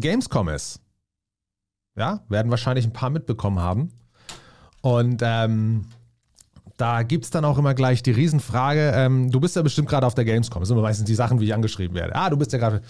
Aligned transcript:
Gamescom 0.00 0.48
ist. 0.48 0.80
Ja, 1.96 2.20
werden 2.28 2.50
wahrscheinlich 2.50 2.86
ein 2.86 2.92
paar 2.92 3.10
mitbekommen 3.10 3.58
haben. 3.58 3.92
Und 4.82 5.20
ähm, 5.24 5.86
da 6.78 7.02
gibt 7.02 7.24
es 7.24 7.30
dann 7.30 7.44
auch 7.44 7.58
immer 7.58 7.74
gleich 7.74 8.02
die 8.02 8.12
Riesenfrage, 8.12 8.92
ähm, 8.94 9.30
du 9.30 9.40
bist 9.40 9.56
ja 9.56 9.62
bestimmt 9.62 9.88
gerade 9.88 10.06
auf 10.06 10.14
der 10.14 10.24
Gamescom. 10.24 10.60
Das 10.60 10.68
sind 10.68 10.76
immer 10.76 10.86
meistens 10.86 11.06
die 11.06 11.14
Sachen, 11.14 11.40
wie 11.40 11.46
ich 11.46 11.54
angeschrieben 11.54 11.96
werde. 11.96 12.14
Ah, 12.14 12.30
du 12.30 12.36
bist 12.36 12.52
ja 12.52 12.58
gerade. 12.58 12.82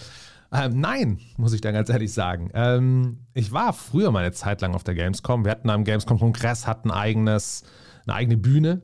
Ähm, 0.51 0.79
nein, 0.79 1.19
muss 1.37 1.53
ich 1.53 1.61
dann 1.61 1.73
ganz 1.73 1.89
ehrlich 1.89 2.13
sagen. 2.13 2.49
Ähm, 2.53 3.25
ich 3.33 3.51
war 3.51 3.73
früher 3.73 4.11
mal 4.11 4.19
eine 4.19 4.31
Zeit 4.31 4.61
lang 4.61 4.75
auf 4.75 4.83
der 4.83 4.95
Gamescom. 4.95 5.43
Wir 5.43 5.51
hatten 5.51 5.69
am 5.69 5.83
Gamescom-Kongress 5.83 6.67
hatten 6.67 6.91
eigenes, 6.91 7.63
eine 8.05 8.15
eigene 8.15 8.37
Bühne, 8.37 8.81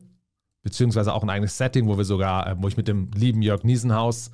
beziehungsweise 0.64 1.14
auch 1.14 1.24
ein 1.24 1.30
eigenes 1.30 1.58
Setting, 1.58 1.88
wo 1.88 1.98
wir 1.98 2.06
sogar, 2.06 2.48
äh, 2.48 2.56
wo 2.58 2.68
ich 2.68 2.78
mit 2.78 2.88
dem 2.88 3.12
lieben 3.16 3.42
Jörg 3.42 3.64
Niesenhaus 3.64 4.32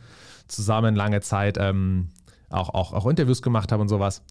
zusammen 0.47 0.95
lange 0.95 1.21
Zeit 1.21 1.57
ähm, 1.59 2.09
auch, 2.51 2.69
auch, 2.69 2.93
auch 2.93 3.05
Interviews 3.07 3.41
gemacht 3.41 3.71
habe 3.71 3.81
und 3.81 3.89
sowas. 3.89 4.23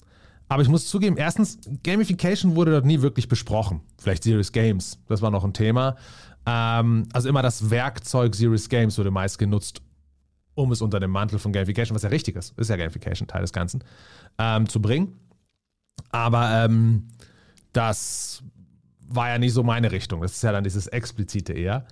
Aber 0.48 0.62
ich 0.62 0.68
muss 0.68 0.88
zugeben, 0.88 1.16
erstens, 1.16 1.58
Gamification 1.84 2.56
wurde 2.56 2.72
dort 2.72 2.84
nie 2.84 3.02
wirklich 3.02 3.28
besprochen. 3.28 3.82
Vielleicht 3.98 4.24
Serious 4.24 4.50
Games, 4.50 4.98
das 5.06 5.22
war 5.22 5.30
noch 5.30 5.44
ein 5.44 5.52
Thema. 5.52 5.96
Ähm, 6.44 7.06
also 7.12 7.28
immer 7.28 7.42
das 7.42 7.70
Werkzeug 7.70 8.34
Serious 8.34 8.68
Games 8.68 8.98
wurde 8.98 9.10
meist 9.10 9.38
genutzt, 9.38 9.80
um 10.54 10.72
es 10.72 10.82
unter 10.82 10.98
dem 10.98 11.10
Mantel 11.10 11.38
von 11.38 11.52
Gamification, 11.52 11.94
was 11.94 12.02
ja 12.02 12.08
richtig 12.08 12.36
ist, 12.36 12.58
ist 12.58 12.68
ja 12.68 12.76
Gamification 12.76 13.28
Teil 13.28 13.42
des 13.42 13.52
Ganzen, 13.52 13.84
ähm, 14.38 14.68
zu 14.68 14.82
bringen. 14.82 15.20
Aber 16.10 16.50
ähm, 16.50 17.08
das 17.72 18.42
war 19.08 19.28
ja 19.28 19.38
nicht 19.38 19.52
so 19.52 19.62
meine 19.62 19.92
Richtung. 19.92 20.22
Das 20.22 20.32
ist 20.32 20.42
ja 20.42 20.52
dann 20.52 20.64
dieses 20.64 20.86
Explizite 20.86 21.52
eher. 21.52 21.86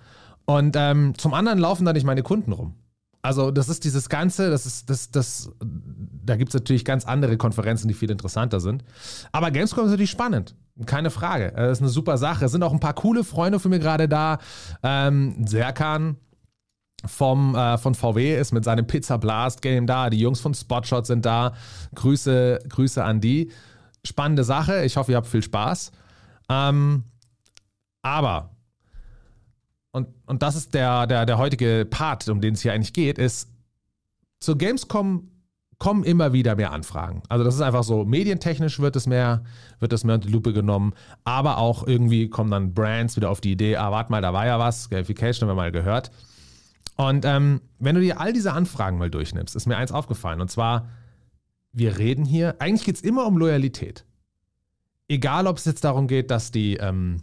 Und 0.45 0.75
ähm, 0.77 1.13
zum 1.17 1.33
anderen 1.33 1.59
laufen 1.59 1.85
da 1.85 1.93
nicht 1.93 2.05
meine 2.05 2.23
Kunden 2.23 2.51
rum. 2.51 2.73
Also, 3.21 3.51
das 3.51 3.67
ist 3.67 3.83
dieses 3.83 4.07
Ganze, 4.07 4.49
das 4.49 4.65
ist, 4.65 4.89
das, 4.89 5.11
das, 5.11 5.51
da 5.61 6.37
gibt 6.37 6.49
es 6.49 6.53
natürlich 6.53 6.85
ganz 6.85 7.05
andere 7.05 7.37
Konferenzen, 7.37 7.87
die 7.87 7.93
viel 7.93 8.09
interessanter 8.09 8.59
sind. 8.61 8.83
Aber 9.31 9.51
Gamescom 9.51 9.85
ist 9.85 9.91
natürlich 9.91 10.09
spannend. 10.09 10.55
Keine 10.85 11.09
Frage. 11.09 11.51
Das 11.53 11.73
ist 11.73 11.81
eine 11.81 11.89
super 11.89 12.17
Sache. 12.17 12.45
Es 12.45 12.53
sind 12.53 12.63
auch 12.63 12.71
ein 12.71 12.79
paar 12.79 12.93
coole 12.93 13.25
Freunde 13.25 13.59
für 13.59 13.67
mir 13.67 13.79
gerade 13.79 14.07
da. 14.07 14.37
Ähm, 14.81 15.45
Serkan 15.45 16.15
vom, 17.05 17.55
äh, 17.55 17.77
von 17.77 17.95
VW 17.95 18.39
ist 18.39 18.53
mit 18.53 18.63
seinem 18.63 18.87
Pizza 18.87 19.17
Blast 19.17 19.61
Game 19.61 19.85
da. 19.85 20.09
Die 20.09 20.19
Jungs 20.19 20.39
von 20.39 20.53
Spotshot 20.53 21.05
sind 21.05 21.25
da. 21.25 21.53
Grüße, 21.95 22.59
Grüße 22.69 23.03
an 23.03 23.19
die. 23.19 23.51
Spannende 24.05 24.45
Sache. 24.45 24.85
Ich 24.85 24.95
hoffe, 24.95 25.11
ihr 25.11 25.17
habt 25.17 25.27
viel 25.27 25.43
Spaß. 25.43 25.91
Ähm, 26.49 27.03
aber 28.01 28.51
und, 29.91 30.07
und 30.25 30.41
das 30.43 30.55
ist 30.55 30.73
der, 30.73 31.07
der, 31.07 31.25
der 31.25 31.37
heutige 31.37 31.87
Part, 31.89 32.27
um 32.29 32.41
den 32.41 32.53
es 32.53 32.61
hier 32.61 32.73
eigentlich 32.73 32.93
geht, 32.93 33.17
ist, 33.17 33.49
zur 34.39 34.57
Gamescom 34.57 35.29
kommen 35.79 36.03
immer 36.03 36.33
wieder 36.33 36.55
mehr 36.57 36.71
Anfragen. 36.71 37.23
Also 37.29 37.45
das 37.45 37.55
ist 37.55 37.61
einfach 37.61 37.83
so, 37.83 38.03
medientechnisch 38.03 38.79
wird 38.79 38.95
es 38.97 39.07
mehr, 39.07 39.43
wird 39.79 39.93
es 39.93 40.03
mehr 40.03 40.15
unter 40.15 40.27
die 40.27 40.33
Lupe 40.33 40.51
genommen, 40.53 40.93
aber 41.23 41.57
auch 41.57 41.87
irgendwie 41.87 42.29
kommen 42.29 42.51
dann 42.51 42.73
Brands 42.73 43.15
wieder 43.15 43.29
auf 43.29 43.39
die 43.39 43.53
Idee, 43.53 43.77
ah, 43.77 43.91
warte 43.91 44.11
mal, 44.11 44.21
da 44.21 44.33
war 44.33 44.45
ja 44.45 44.59
was, 44.59 44.89
Gamification 44.89 45.47
haben 45.49 45.55
wir 45.55 45.61
mal 45.61 45.71
gehört. 45.71 46.11
Und 46.97 47.23
ähm, 47.23 47.61
wenn 47.79 47.95
du 47.95 48.01
dir 48.01 48.19
all 48.19 48.33
diese 48.33 48.51
Anfragen 48.51 48.97
mal 48.97 49.09
durchnimmst, 49.09 49.55
ist 49.55 49.67
mir 49.67 49.77
eins 49.77 49.93
aufgefallen, 49.93 50.41
und 50.41 50.51
zwar, 50.51 50.89
wir 51.71 51.97
reden 51.97 52.25
hier, 52.25 52.55
eigentlich 52.59 52.83
geht 52.83 52.95
es 52.95 53.01
immer 53.01 53.25
um 53.25 53.37
Loyalität. 53.37 54.05
Egal, 55.07 55.47
ob 55.47 55.57
es 55.57 55.65
jetzt 55.65 55.85
darum 55.85 56.07
geht, 56.07 56.29
dass 56.29 56.51
die, 56.51 56.75
ähm, 56.75 57.21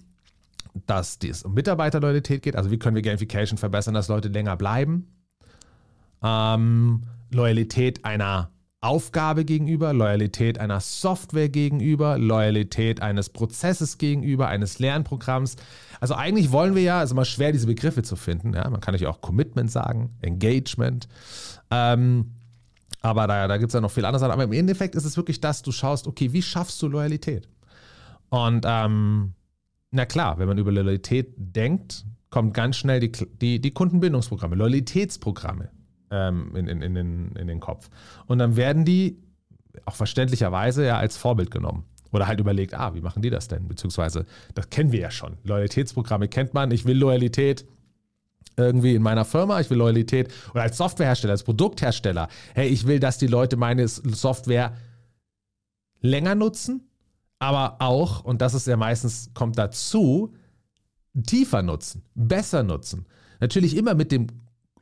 dass 0.86 1.18
es 1.24 1.42
um 1.42 1.54
Mitarbeiterloyalität 1.54 2.42
geht, 2.42 2.56
also 2.56 2.70
wie 2.70 2.78
können 2.78 2.96
wir 2.96 3.02
Gamification 3.02 3.58
verbessern, 3.58 3.94
dass 3.94 4.08
Leute 4.08 4.28
länger 4.28 4.56
bleiben. 4.56 5.08
Ähm, 6.22 7.04
Loyalität 7.30 8.04
einer 8.04 8.50
Aufgabe 8.80 9.44
gegenüber, 9.44 9.92
Loyalität 9.92 10.58
einer 10.58 10.80
Software 10.80 11.48
gegenüber, 11.48 12.18
Loyalität 12.18 13.00
eines 13.00 13.30
Prozesses 13.30 13.98
gegenüber, 13.98 14.48
eines 14.48 14.78
Lernprogramms. 14.78 15.56
Also 15.98 16.14
eigentlich 16.14 16.52
wollen 16.52 16.74
wir 16.74 16.82
ja, 16.82 17.02
es 17.02 17.06
ist 17.06 17.12
immer 17.12 17.24
schwer, 17.24 17.52
diese 17.52 17.66
Begriffe 17.66 18.02
zu 18.02 18.16
finden. 18.16 18.54
Ja, 18.54 18.68
man 18.68 18.80
kann 18.80 18.92
natürlich 18.92 19.12
auch 19.12 19.22
Commitment 19.22 19.70
sagen, 19.70 20.16
Engagement. 20.20 21.08
Ähm, 21.70 22.32
aber 23.00 23.26
da, 23.26 23.48
da 23.48 23.56
gibt 23.56 23.70
es 23.70 23.74
ja 23.74 23.80
noch 23.80 23.90
viel 23.90 24.04
anderes. 24.04 24.22
Aber 24.22 24.44
im 24.44 24.52
Endeffekt 24.52 24.94
ist 24.94 25.04
es 25.04 25.16
wirklich 25.16 25.40
das, 25.40 25.62
du 25.62 25.72
schaust, 25.72 26.06
okay, 26.06 26.32
wie 26.32 26.42
schaffst 26.42 26.80
du 26.82 26.88
Loyalität? 26.88 27.48
Und 28.28 28.64
ähm, 28.66 29.32
na 29.90 30.06
klar, 30.06 30.38
wenn 30.38 30.48
man 30.48 30.58
über 30.58 30.72
Loyalität 30.72 31.34
denkt, 31.36 32.04
kommt 32.30 32.54
ganz 32.54 32.76
schnell 32.76 33.00
die, 33.00 33.12
die, 33.40 33.60
die 33.60 33.70
Kundenbindungsprogramme, 33.70 34.56
Loyalitätsprogramme 34.56 35.70
ähm, 36.10 36.54
in, 36.54 36.68
in, 36.68 36.82
in, 36.82 36.94
den, 36.94 37.32
in 37.36 37.46
den 37.46 37.60
Kopf. 37.60 37.88
Und 38.26 38.38
dann 38.38 38.56
werden 38.56 38.84
die 38.84 39.18
auch 39.84 39.94
verständlicherweise 39.94 40.86
ja 40.86 40.98
als 40.98 41.16
Vorbild 41.16 41.50
genommen. 41.50 41.84
Oder 42.12 42.26
halt 42.26 42.40
überlegt, 42.40 42.74
ah, 42.74 42.94
wie 42.94 43.00
machen 43.00 43.20
die 43.20 43.30
das 43.30 43.48
denn? 43.48 43.68
Beziehungsweise, 43.68 44.26
das 44.54 44.70
kennen 44.70 44.92
wir 44.92 45.00
ja 45.00 45.10
schon. 45.10 45.36
Loyalitätsprogramme 45.44 46.28
kennt 46.28 46.54
man. 46.54 46.70
Ich 46.70 46.84
will 46.84 46.96
Loyalität 46.96 47.66
irgendwie 48.56 48.94
in 48.94 49.02
meiner 49.02 49.24
Firma, 49.24 49.60
ich 49.60 49.68
will 49.68 49.76
Loyalität 49.76 50.32
oder 50.52 50.62
als 50.62 50.78
Softwarehersteller, 50.78 51.32
als 51.32 51.42
Produkthersteller. 51.42 52.28
Hey, 52.54 52.68
ich 52.68 52.86
will, 52.86 53.00
dass 53.00 53.18
die 53.18 53.26
Leute 53.26 53.56
meine 53.56 53.86
Software 53.86 54.72
länger 56.00 56.34
nutzen 56.34 56.85
aber 57.38 57.76
auch, 57.80 58.24
und 58.24 58.40
das 58.40 58.54
ist 58.54 58.66
ja 58.66 58.76
meistens, 58.76 59.30
kommt 59.34 59.58
dazu, 59.58 60.34
tiefer 61.26 61.62
nutzen, 61.62 62.02
besser 62.14 62.62
nutzen. 62.62 63.06
Natürlich 63.40 63.76
immer 63.76 63.94
mit 63.94 64.12
dem 64.12 64.28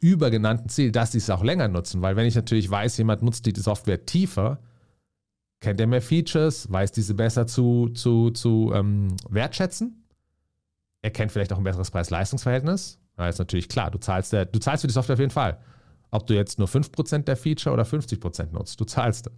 übergenannten 0.00 0.68
Ziel, 0.68 0.92
dass 0.92 1.12
sie 1.12 1.18
es 1.18 1.30
auch 1.30 1.42
länger 1.42 1.68
nutzen, 1.68 2.02
weil 2.02 2.16
wenn 2.16 2.26
ich 2.26 2.34
natürlich 2.34 2.70
weiß, 2.70 2.98
jemand 2.98 3.22
nutzt 3.22 3.46
die 3.46 3.58
Software 3.58 4.04
tiefer, 4.04 4.60
kennt 5.60 5.80
er 5.80 5.86
mehr 5.86 6.02
Features, 6.02 6.70
weiß 6.70 6.92
diese 6.92 7.14
besser 7.14 7.46
zu, 7.46 7.88
zu, 7.88 8.30
zu 8.30 8.72
ähm, 8.74 9.16
wertschätzen, 9.28 10.04
er 11.04 11.10
kennt 11.10 11.32
vielleicht 11.32 11.52
auch 11.52 11.58
ein 11.58 11.64
besseres 11.64 11.90
Preis-Leistungs-Verhältnis. 11.90 12.98
Da 13.16 13.28
ist 13.28 13.38
natürlich 13.38 13.68
klar, 13.68 13.90
du 13.90 13.98
zahlst, 13.98 14.32
der, 14.32 14.46
du 14.46 14.58
zahlst 14.58 14.82
für 14.82 14.88
die 14.88 14.94
Software 14.94 15.14
auf 15.14 15.20
jeden 15.20 15.30
Fall. 15.30 15.58
Ob 16.10 16.26
du 16.26 16.34
jetzt 16.34 16.58
nur 16.58 16.68
5% 16.68 17.24
der 17.24 17.36
Feature 17.36 17.74
oder 17.74 17.82
50% 17.82 18.52
nutzt, 18.52 18.80
du 18.80 18.84
zahlst. 18.84 19.30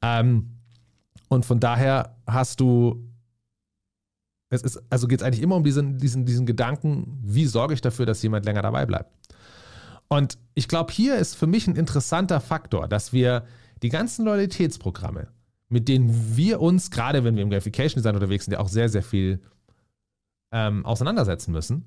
Ähm, 0.00 0.57
und 1.28 1.44
von 1.44 1.60
daher 1.60 2.16
hast 2.26 2.60
du, 2.60 3.04
es 4.50 4.62
ist, 4.62 4.82
also 4.90 5.06
geht 5.06 5.20
es 5.20 5.26
eigentlich 5.26 5.42
immer 5.42 5.56
um 5.56 5.64
diesen, 5.64 5.98
diesen, 5.98 6.24
diesen 6.24 6.46
Gedanken, 6.46 7.18
wie 7.22 7.46
sorge 7.46 7.74
ich 7.74 7.80
dafür, 7.80 8.06
dass 8.06 8.22
jemand 8.22 8.46
länger 8.46 8.62
dabei 8.62 8.86
bleibt. 8.86 9.12
Und 10.08 10.38
ich 10.54 10.68
glaube, 10.68 10.92
hier 10.92 11.16
ist 11.16 11.36
für 11.36 11.46
mich 11.46 11.66
ein 11.66 11.76
interessanter 11.76 12.40
Faktor, 12.40 12.88
dass 12.88 13.12
wir 13.12 13.44
die 13.82 13.90
ganzen 13.90 14.24
Loyalitätsprogramme, 14.24 15.28
mit 15.68 15.86
denen 15.86 16.36
wir 16.36 16.60
uns, 16.60 16.90
gerade 16.90 17.24
wenn 17.24 17.36
wir 17.36 17.42
im 17.42 17.50
Gamification 17.50 18.00
Design 18.00 18.14
unterwegs 18.14 18.46
sind, 18.46 18.52
ja 18.52 18.60
auch 18.60 18.68
sehr, 18.68 18.88
sehr 18.88 19.02
viel 19.02 19.42
ähm, 20.50 20.86
auseinandersetzen 20.86 21.52
müssen, 21.52 21.84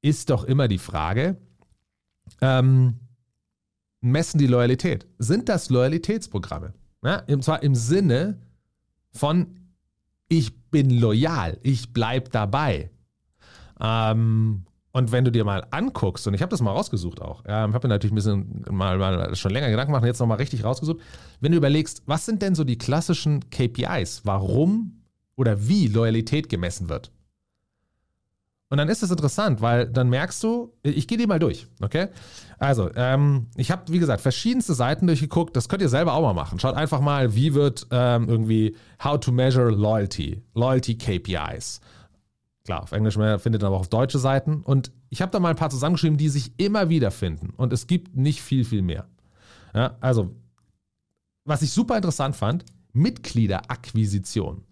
ist 0.00 0.30
doch 0.30 0.44
immer 0.44 0.68
die 0.68 0.78
Frage, 0.78 1.36
ähm, 2.40 3.00
messen 4.00 4.38
die 4.38 4.46
Loyalität? 4.46 5.08
Sind 5.18 5.48
das 5.48 5.70
Loyalitätsprogramme? 5.70 6.72
Ja, 7.02 7.24
und 7.28 7.44
zwar 7.44 7.62
im 7.62 7.74
Sinne 7.74 8.40
von 9.12 9.56
ich 10.28 10.56
bin 10.70 10.90
loyal, 10.90 11.58
ich 11.62 11.92
bleib 11.92 12.30
dabei. 12.30 12.90
Ähm, 13.80 14.64
und 14.92 15.12
wenn 15.12 15.24
du 15.24 15.32
dir 15.32 15.44
mal 15.44 15.66
anguckst, 15.70 16.26
und 16.26 16.34
ich 16.34 16.42
habe 16.42 16.50
das 16.50 16.60
mal 16.60 16.72
rausgesucht 16.72 17.22
auch, 17.22 17.44
ja, 17.44 17.72
habe 17.72 17.88
mir 17.88 17.94
natürlich 17.94 18.12
ein 18.12 18.16
bisschen 18.16 18.64
mal, 18.70 18.98
mal 18.98 19.34
schon 19.36 19.52
länger 19.52 19.70
Gedanken 19.70 19.92
gemacht 19.92 20.02
und 20.02 20.08
jetzt 20.08 20.18
nochmal 20.20 20.38
richtig 20.38 20.64
rausgesucht. 20.64 21.00
Wenn 21.40 21.52
du 21.52 21.58
überlegst, 21.58 22.02
was 22.06 22.26
sind 22.26 22.42
denn 22.42 22.54
so 22.54 22.64
die 22.64 22.78
klassischen 22.78 23.50
KPIs, 23.50 24.22
warum 24.24 25.02
oder 25.36 25.68
wie 25.68 25.86
Loyalität 25.86 26.48
gemessen 26.48 26.88
wird? 26.88 27.12
Und 28.70 28.78
dann 28.78 28.88
ist 28.88 29.02
es 29.02 29.10
interessant, 29.10 29.60
weil 29.60 29.88
dann 29.88 30.08
merkst 30.08 30.42
du, 30.44 30.72
ich 30.82 31.08
gehe 31.08 31.18
die 31.18 31.26
mal 31.26 31.40
durch, 31.40 31.66
okay? 31.82 32.06
Also, 32.58 32.88
ähm, 32.94 33.48
ich 33.56 33.72
habe, 33.72 33.92
wie 33.92 33.98
gesagt, 33.98 34.20
verschiedenste 34.20 34.74
Seiten 34.74 35.08
durchgeguckt. 35.08 35.56
Das 35.56 35.68
könnt 35.68 35.82
ihr 35.82 35.88
selber 35.88 36.14
auch 36.14 36.22
mal 36.22 36.34
machen. 36.34 36.60
Schaut 36.60 36.76
einfach 36.76 37.00
mal, 37.00 37.34
wie 37.34 37.54
wird 37.54 37.88
ähm, 37.90 38.28
irgendwie 38.28 38.76
How 39.02 39.18
to 39.18 39.32
Measure 39.32 39.70
Loyalty, 39.70 40.40
Loyalty 40.54 40.96
KPIs. 40.96 41.80
Klar, 42.64 42.84
auf 42.84 42.92
Englisch 42.92 43.16
findet 43.42 43.62
ihr 43.62 43.66
aber 43.66 43.76
auch 43.76 43.80
auf 43.80 43.88
deutsche 43.88 44.20
Seiten. 44.20 44.62
Und 44.62 44.92
ich 45.08 45.20
habe 45.20 45.32
da 45.32 45.40
mal 45.40 45.50
ein 45.50 45.56
paar 45.56 45.70
zusammengeschrieben, 45.70 46.16
die 46.16 46.28
sich 46.28 46.52
immer 46.56 46.88
wieder 46.88 47.10
finden. 47.10 47.50
Und 47.56 47.72
es 47.72 47.88
gibt 47.88 48.16
nicht 48.16 48.40
viel, 48.40 48.64
viel 48.64 48.82
mehr. 48.82 49.08
Ja, 49.74 49.96
also, 50.00 50.36
was 51.44 51.62
ich 51.62 51.72
super 51.72 51.96
interessant 51.96 52.36
fand, 52.36 52.64
Mitgliederakquisition. 52.92 54.62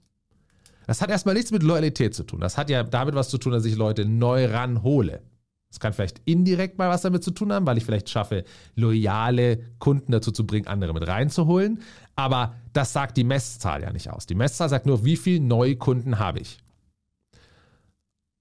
Das 0.89 1.03
hat 1.03 1.11
erstmal 1.11 1.35
nichts 1.35 1.51
mit 1.51 1.63
Loyalität 1.63 2.15
zu 2.15 2.25
tun. 2.25 2.41
Das 2.41 2.57
hat 2.57 2.71
ja 2.71 2.83
damit 2.83 3.15
was 3.15 3.29
zu 3.29 3.37
tun, 3.37 3.53
dass 3.53 3.67
ich 3.67 3.77
Leute 3.77 4.07
neu 4.07 4.47
ranhole. 4.47 5.21
Das 5.69 5.81
kann 5.81 5.93
vielleicht 5.93 6.23
indirekt 6.25 6.79
mal 6.79 6.89
was 6.89 7.03
damit 7.03 7.23
zu 7.23 7.31
tun 7.31 7.53
haben, 7.53 7.67
weil 7.67 7.77
ich 7.77 7.85
vielleicht 7.85 8.09
schaffe, 8.09 8.45
loyale 8.75 9.59
Kunden 9.81 10.13
dazu 10.13 10.33
zu 10.33 10.47
bringen, 10.47 10.67
andere 10.67 10.95
mit 10.95 11.07
reinzuholen. 11.07 11.83
Aber 12.17 12.55
das 12.73 12.95
sagt 12.95 13.19
die 13.19 13.25
Messzahl 13.25 13.83
ja 13.83 13.93
nicht 13.93 14.09
aus. 14.09 14.25
Die 14.25 14.35
Messzahl 14.35 14.71
sagt 14.71 14.87
nur, 14.87 15.05
wie 15.05 15.19
viele 15.19 15.45
neue 15.45 15.77
Kunden 15.77 16.19
habe 16.19 16.39
ich. 16.39 16.59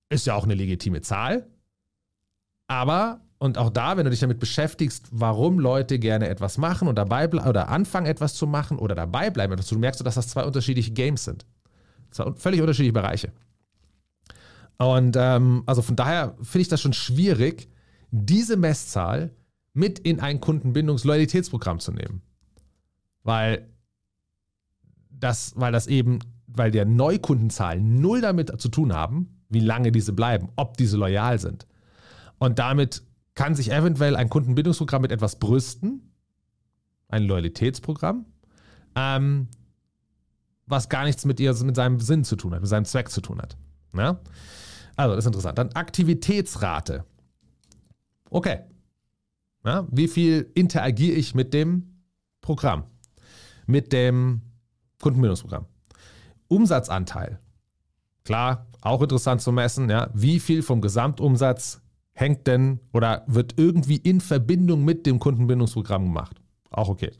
Ist 0.07 0.25
ja 0.25 0.35
auch 0.35 0.45
eine 0.45 0.55
legitime 0.55 1.01
Zahl. 1.01 1.47
Aber 2.67 3.19
und 3.39 3.57
auch 3.57 3.71
da, 3.71 3.97
wenn 3.97 4.05
du 4.05 4.09
dich 4.09 4.21
damit 4.21 4.39
beschäftigst, 4.39 5.09
warum 5.11 5.59
Leute 5.59 5.99
gerne 5.99 6.29
etwas 6.29 6.57
machen 6.57 6.87
und 6.87 6.95
dabei 6.95 7.27
oder 7.27 7.67
anfangen 7.67 8.07
etwas 8.07 8.35
zu 8.35 8.47
machen 8.47 8.79
oder 8.79 8.95
dabei 8.95 9.31
bleiben, 9.31 9.53
du 9.53 9.79
merkst, 9.79 10.05
dass 10.05 10.15
das 10.15 10.29
zwei 10.29 10.45
unterschiedliche 10.45 10.91
Games 10.91 11.25
sind. 11.25 11.45
Völlig 12.11 12.61
unterschiedliche 12.61 12.93
Bereiche. 12.93 13.31
Und 14.77 15.15
ähm, 15.17 15.63
also 15.65 15.81
von 15.81 15.95
daher 15.95 16.35
finde 16.41 16.61
ich 16.61 16.67
das 16.67 16.81
schon 16.81 16.93
schwierig, 16.93 17.69
diese 18.11 18.57
Messzahl 18.57 19.31
mit 19.73 19.99
in 19.99 20.19
ein 20.19 20.39
Kundenbindungs-Loyalitätsprogramm 20.39 21.79
zu 21.79 21.91
nehmen. 21.91 22.21
Weil 23.23 23.67
das, 25.09 25.53
weil 25.55 25.71
das 25.71 25.87
eben, 25.87 26.19
weil 26.47 26.71
der 26.71 26.85
Neukundenzahlen 26.85 27.99
null 27.99 28.21
damit 28.21 28.59
zu 28.61 28.69
tun 28.69 28.93
haben, 28.93 29.41
wie 29.49 29.59
lange 29.59 29.91
diese 29.91 30.13
bleiben, 30.13 30.49
ob 30.55 30.77
diese 30.77 30.97
loyal 30.97 31.39
sind. 31.39 31.67
Und 32.37 32.59
damit 32.59 33.03
kann 33.33 33.55
sich 33.55 33.71
eventuell 33.71 34.15
ein 34.15 34.29
Kundenbindungsprogramm 34.29 35.01
mit 35.01 35.11
etwas 35.11 35.37
brüsten, 35.37 36.13
ein 37.07 37.23
Loyalitätsprogramm, 37.23 38.25
ähm, 38.95 39.47
was 40.67 40.89
gar 40.89 41.05
nichts 41.05 41.25
mit, 41.25 41.39
ihr, 41.39 41.53
mit 41.63 41.75
seinem 41.75 41.99
Sinn 41.99 42.23
zu 42.23 42.35
tun 42.35 42.53
hat, 42.53 42.61
mit 42.61 42.69
seinem 42.69 42.85
Zweck 42.85 43.09
zu 43.09 43.21
tun 43.21 43.41
hat. 43.41 43.57
Ja? 43.95 44.19
Also, 44.95 45.15
das 45.15 45.23
ist 45.23 45.27
interessant. 45.27 45.57
Dann 45.57 45.71
Aktivitätsrate. 45.71 47.05
Okay. 48.29 48.59
Ja, 49.65 49.87
wie 49.91 50.07
viel 50.07 50.51
interagiere 50.53 51.15
ich 51.15 51.35
mit 51.35 51.53
dem 51.53 52.01
Programm? 52.41 52.85
Mit 53.65 53.91
dem 53.91 54.41
Kundenbindungsprogramm. 55.01 55.65
Umsatzanteil. 56.47 57.39
Klar, 58.23 58.67
auch 58.81 59.01
interessant 59.01 59.41
zu 59.41 59.51
messen. 59.51 59.89
Ja. 59.89 60.09
Wie 60.13 60.39
viel 60.39 60.61
vom 60.63 60.81
Gesamtumsatz 60.81 61.81
hängt 62.13 62.47
denn 62.47 62.79
oder 62.93 63.23
wird 63.27 63.55
irgendwie 63.57 63.97
in 63.97 64.21
Verbindung 64.21 64.83
mit 64.83 65.05
dem 65.05 65.19
Kundenbindungsprogramm 65.19 66.05
gemacht? 66.05 66.41
Auch 66.69 66.89
okay. 66.89 67.11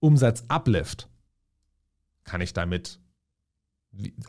Umsatzuplift. 0.00 1.08
Kann 2.24 2.40
ich 2.40 2.52
damit 2.52 2.98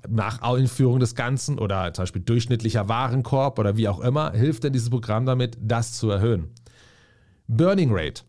nach 0.09 0.41
Einführung 0.41 0.99
des 0.99 1.15
Ganzen 1.15 1.57
oder 1.57 1.93
zum 1.93 2.03
Beispiel 2.03 2.21
durchschnittlicher 2.21 2.89
Warenkorb 2.89 3.59
oder 3.59 3.77
wie 3.77 3.87
auch 3.87 4.01
immer, 4.01 4.31
hilft 4.33 4.63
denn 4.63 4.73
dieses 4.73 4.89
Programm 4.89 5.25
damit, 5.25 5.57
das 5.61 5.93
zu 5.93 6.09
erhöhen? 6.09 6.53
Burning 7.47 7.89
Rate. 7.91 8.23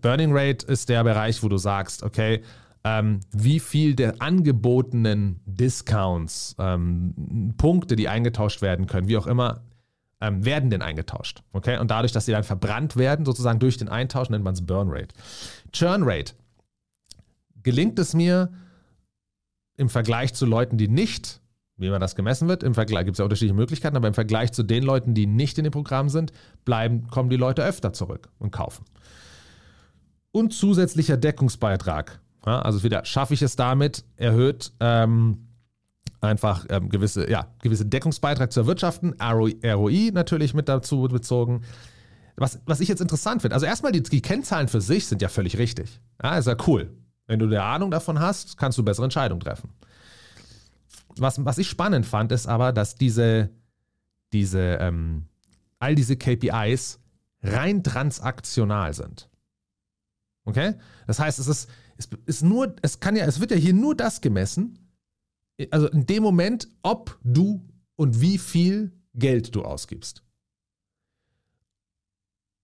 Burning 0.00 0.30
Rate 0.32 0.66
ist 0.66 0.88
der 0.88 1.04
Bereich, 1.04 1.42
wo 1.42 1.48
du 1.48 1.58
sagst, 1.58 2.02
okay, 2.02 2.42
ähm, 2.82 3.20
wie 3.32 3.60
viel 3.60 3.94
der 3.94 4.20
angebotenen 4.20 5.40
Discounts, 5.46 6.56
ähm, 6.58 7.54
Punkte, 7.56 7.96
die 7.96 8.08
eingetauscht 8.08 8.60
werden 8.60 8.86
können, 8.86 9.08
wie 9.08 9.16
auch 9.16 9.26
immer, 9.26 9.62
ähm, 10.20 10.44
werden 10.44 10.70
denn 10.70 10.82
eingetauscht. 10.82 11.42
Okay? 11.52 11.78
Und 11.78 11.90
dadurch, 11.90 12.12
dass 12.12 12.26
sie 12.26 12.32
dann 12.32 12.44
verbrannt 12.44 12.96
werden, 12.96 13.24
sozusagen 13.24 13.58
durch 13.58 13.78
den 13.78 13.88
Eintausch, 13.88 14.28
nennt 14.28 14.44
man 14.44 14.54
es 14.54 14.66
Burn 14.66 14.88
Rate. 14.90 15.14
Churn 15.72 16.02
Rate. 16.04 16.34
Gelingt 17.62 17.98
es 17.98 18.12
mir 18.12 18.50
im 19.76 19.88
Vergleich 19.88 20.34
zu 20.34 20.46
Leuten, 20.46 20.78
die 20.78 20.88
nicht, 20.88 21.40
wie 21.76 21.90
man 21.90 22.00
das 22.00 22.14
gemessen 22.14 22.48
wird, 22.48 22.62
im 22.62 22.74
Vergleich 22.74 23.04
gibt 23.04 23.16
es 23.16 23.18
ja 23.18 23.24
unterschiedliche 23.24 23.54
Möglichkeiten, 23.54 23.96
aber 23.96 24.08
im 24.08 24.14
Vergleich 24.14 24.52
zu 24.52 24.62
den 24.62 24.82
Leuten, 24.82 25.14
die 25.14 25.26
nicht 25.26 25.58
in 25.58 25.64
dem 25.64 25.72
Programm 25.72 26.08
sind, 26.08 26.32
bleiben, 26.64 27.08
kommen 27.08 27.30
die 27.30 27.36
Leute 27.36 27.64
öfter 27.64 27.92
zurück 27.92 28.28
und 28.38 28.52
kaufen. 28.52 28.84
Und 30.30 30.52
zusätzlicher 30.52 31.16
Deckungsbeitrag. 31.16 32.20
Ja, 32.46 32.60
also 32.62 32.82
wieder 32.82 33.04
schaffe 33.04 33.34
ich 33.34 33.42
es 33.42 33.56
damit, 33.56 34.04
erhöht 34.16 34.72
ähm, 34.80 35.48
einfach 36.20 36.66
ähm, 36.68 36.88
gewisse, 36.88 37.30
ja, 37.30 37.46
gewisse 37.62 37.86
Deckungsbeitrag 37.86 38.52
zu 38.52 38.60
erwirtschaften, 38.60 39.14
ROI 39.20 40.10
natürlich 40.12 40.54
mit 40.54 40.68
dazu 40.68 41.02
bezogen. 41.02 41.62
Was, 42.36 42.60
was 42.66 42.80
ich 42.80 42.88
jetzt 42.88 43.00
interessant 43.00 43.42
finde, 43.42 43.54
also 43.54 43.66
erstmal 43.66 43.92
die, 43.92 44.02
die 44.02 44.20
Kennzahlen 44.22 44.68
für 44.68 44.80
sich 44.80 45.06
sind 45.06 45.22
ja 45.22 45.28
völlig 45.28 45.56
richtig. 45.56 46.00
Ja, 46.22 46.36
ist 46.36 46.46
ja 46.46 46.56
cool. 46.66 46.90
Wenn 47.26 47.38
du 47.38 47.46
eine 47.46 47.62
Ahnung 47.62 47.90
davon 47.90 48.20
hast, 48.20 48.56
kannst 48.56 48.78
du 48.78 48.82
bessere 48.82 49.04
Entscheidungen 49.04 49.40
treffen. 49.40 49.70
Was, 51.16 51.42
was 51.44 51.58
ich 51.58 51.68
spannend 51.68 52.06
fand, 52.06 52.32
ist 52.32 52.46
aber, 52.46 52.72
dass 52.72 52.96
diese, 52.96 53.50
diese, 54.32 54.78
ähm, 54.80 55.26
all 55.78 55.94
diese 55.94 56.16
KPIs 56.16 57.00
rein 57.42 57.82
transaktional 57.82 58.92
sind. 58.94 59.28
Okay? 60.44 60.74
Das 61.06 61.18
heißt, 61.18 61.38
es 61.38 61.46
ist, 61.46 61.70
es 61.96 62.08
ist 62.26 62.42
nur, 62.42 62.74
es 62.82 63.00
kann 63.00 63.16
ja, 63.16 63.24
es 63.24 63.40
wird 63.40 63.52
ja 63.52 63.56
hier 63.56 63.74
nur 63.74 63.94
das 63.94 64.20
gemessen, 64.20 64.78
also 65.70 65.88
in 65.88 66.06
dem 66.06 66.22
Moment, 66.22 66.68
ob 66.82 67.18
du 67.22 67.66
und 67.96 68.20
wie 68.20 68.38
viel 68.38 68.92
Geld 69.14 69.54
du 69.54 69.62
ausgibst. 69.62 70.24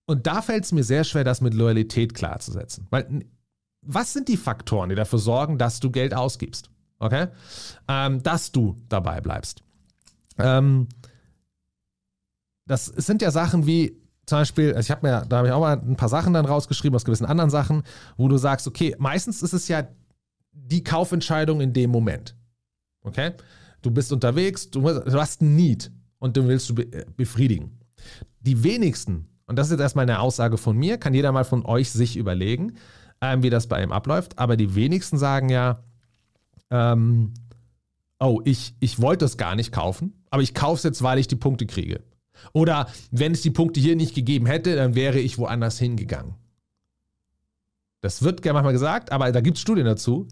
Und 0.07 0.27
da 0.27 0.43
fällt 0.43 0.65
es 0.65 0.73
mir 0.73 0.83
sehr 0.83 1.05
schwer, 1.05 1.23
das 1.23 1.41
mit 1.41 1.55
Loyalität 1.55 2.15
klarzusetzen. 2.15 2.89
Weil, 2.91 3.25
was 3.83 4.13
sind 4.13 4.29
die 4.29 4.37
Faktoren, 4.37 4.89
die 4.89 4.95
dafür 4.95 5.19
sorgen, 5.19 5.59
dass 5.59 5.81
du 5.81 5.91
Geld 5.91 6.15
ausgibst? 6.15 6.71
Okay? 6.99 7.29
Ähm, 7.89 8.23
dass 8.23 8.53
du 8.53 8.81
dabei 8.89 9.21
bleibst. 9.21 9.63
Ähm, 10.39 10.89
das 12.67 12.87
sind 12.87 13.23
ja 13.23 13.31
Sachen 13.31 13.67
wie, 13.67 13.97
zum 14.27 14.39
Beispiel, 14.39 14.75
also 14.75 14.87
ich 14.87 14.91
habe 14.91 15.07
mir, 15.07 15.25
da 15.29 15.39
habe 15.39 15.49
ich 15.49 15.53
auch 15.53 15.61
mal 15.61 15.77
ein 15.77 15.97
paar 15.97 16.09
Sachen 16.09 16.35
dann 16.35 16.45
rausgeschrieben 16.45 16.95
aus 16.95 17.05
gewissen 17.05 17.27
anderen 17.27 17.51
Sachen, 17.51 17.83
wo 18.17 18.29
du 18.29 18.37
sagst, 18.37 18.69
okay, 18.69 18.95
meistens 18.99 19.43
ist 19.43 19.55
es 19.55 19.67
ja 19.69 19.89
die 20.53 20.85
Kaufentscheidung 20.85 21.61
in 21.61 21.73
dem 21.73 21.91
Moment. 21.91 22.37
Okay? 23.03 23.33
Du 23.83 23.91
bist 23.91 24.13
unterwegs, 24.13 24.71
du, 24.71 24.87
hast 24.89 25.41
ein 25.41 25.57
Need 25.57 25.91
und 26.19 26.37
du 26.37 26.47
willst 26.47 26.69
du 26.71 26.75
äh, 26.75 27.07
befriedigen. 27.17 27.81
Die 28.41 28.63
wenigsten, 28.63 29.27
und 29.47 29.57
das 29.57 29.67
ist 29.67 29.73
jetzt 29.73 29.81
erstmal 29.81 30.05
eine 30.05 30.21
Aussage 30.21 30.59
von 30.59 30.77
mir, 30.77 30.99
kann 30.99 31.15
jeder 31.15 31.33
mal 31.33 31.45
von 31.45 31.65
euch 31.65 31.91
sich 31.91 32.17
überlegen, 32.17 32.77
ähm, 33.21 33.43
wie 33.43 33.51
das 33.51 33.67
bei 33.67 33.83
ihm 33.83 33.93
abläuft, 33.93 34.39
aber 34.39 34.57
die 34.57 34.75
wenigsten 34.75 35.19
sagen 35.19 35.49
ja, 35.49 35.83
ähm, 36.71 37.35
oh, 38.19 38.41
ich, 38.45 38.75
ich 38.81 39.01
wollte 39.01 39.25
es 39.25 39.37
gar 39.37 39.57
nicht 39.57 39.73
kaufen, 39.73 40.25
aber 40.31 40.43
ich 40.43 40.55
kaufe 40.55 40.79
es 40.79 40.83
jetzt, 40.85 41.03
weil 41.03 41.19
ich 41.19 41.29
die 41.29 41.37
Punkte 41.37 41.67
kriege. 41.67 42.03
Oder 42.53 42.89
wenn 43.11 43.33
es 43.33 43.43
die 43.43 43.51
Punkte 43.51 43.81
hier 43.81 43.97
nicht 43.97 44.15
gegeben 44.15 44.47
hätte, 44.47 44.75
dann 44.77 44.95
wäre 44.95 45.19
ich 45.19 45.39
woanders 45.39 45.79
hingegangen. 45.79 46.35
Das 48.01 48.23
wird 48.23 48.43
gerne 48.43 48.55
manchmal 48.55 48.73
gesagt, 48.73 49.13
aber 49.13 49.31
da 49.31 49.41
gibt 49.41 49.57
es 49.57 49.63
Studien 49.63 49.85
dazu, 49.85 50.27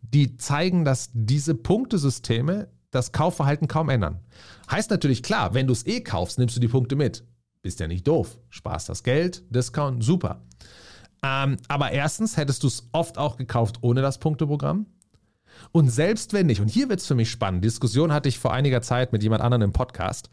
die 0.00 0.36
zeigen, 0.36 0.84
dass 0.84 1.10
diese 1.12 1.54
Punktesysteme 1.54 2.68
das 2.90 3.12
Kaufverhalten 3.12 3.68
kaum 3.68 3.88
ändern. 3.88 4.20
Heißt 4.70 4.90
natürlich 4.90 5.22
klar, 5.22 5.54
wenn 5.54 5.66
du 5.66 5.72
es 5.72 5.86
eh 5.86 6.00
kaufst, 6.00 6.38
nimmst 6.38 6.56
du 6.56 6.60
die 6.60 6.68
Punkte 6.68 6.96
mit. 6.96 7.24
Bist 7.62 7.78
ja 7.78 7.86
nicht 7.86 8.06
doof. 8.08 8.38
Sparst 8.50 8.88
das 8.88 9.04
Geld, 9.04 9.44
Discount, 9.50 10.02
super. 10.02 10.42
Ähm, 11.22 11.56
aber 11.68 11.92
erstens 11.92 12.36
hättest 12.36 12.62
du 12.62 12.66
es 12.66 12.88
oft 12.92 13.16
auch 13.18 13.36
gekauft 13.36 13.78
ohne 13.82 14.02
das 14.02 14.18
Punkteprogramm. 14.18 14.86
Und 15.70 15.90
selbst 15.90 16.32
wenn 16.32 16.46
nicht, 16.46 16.60
und 16.60 16.68
hier 16.68 16.88
wird 16.88 17.00
es 17.00 17.06
für 17.06 17.14
mich 17.14 17.30
spannend, 17.30 17.64
Diskussion 17.64 18.12
hatte 18.12 18.28
ich 18.28 18.38
vor 18.38 18.52
einiger 18.52 18.82
Zeit 18.82 19.12
mit 19.12 19.22
jemand 19.22 19.42
anderem 19.42 19.62
im 19.62 19.72
Podcast, 19.72 20.30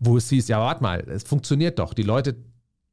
wo 0.00 0.16
es 0.16 0.28
hieß, 0.28 0.48
ja, 0.48 0.58
warte 0.58 0.82
mal, 0.82 1.00
es 1.08 1.22
funktioniert 1.22 1.78
doch. 1.78 1.94
Die 1.94 2.02
Leute, 2.02 2.36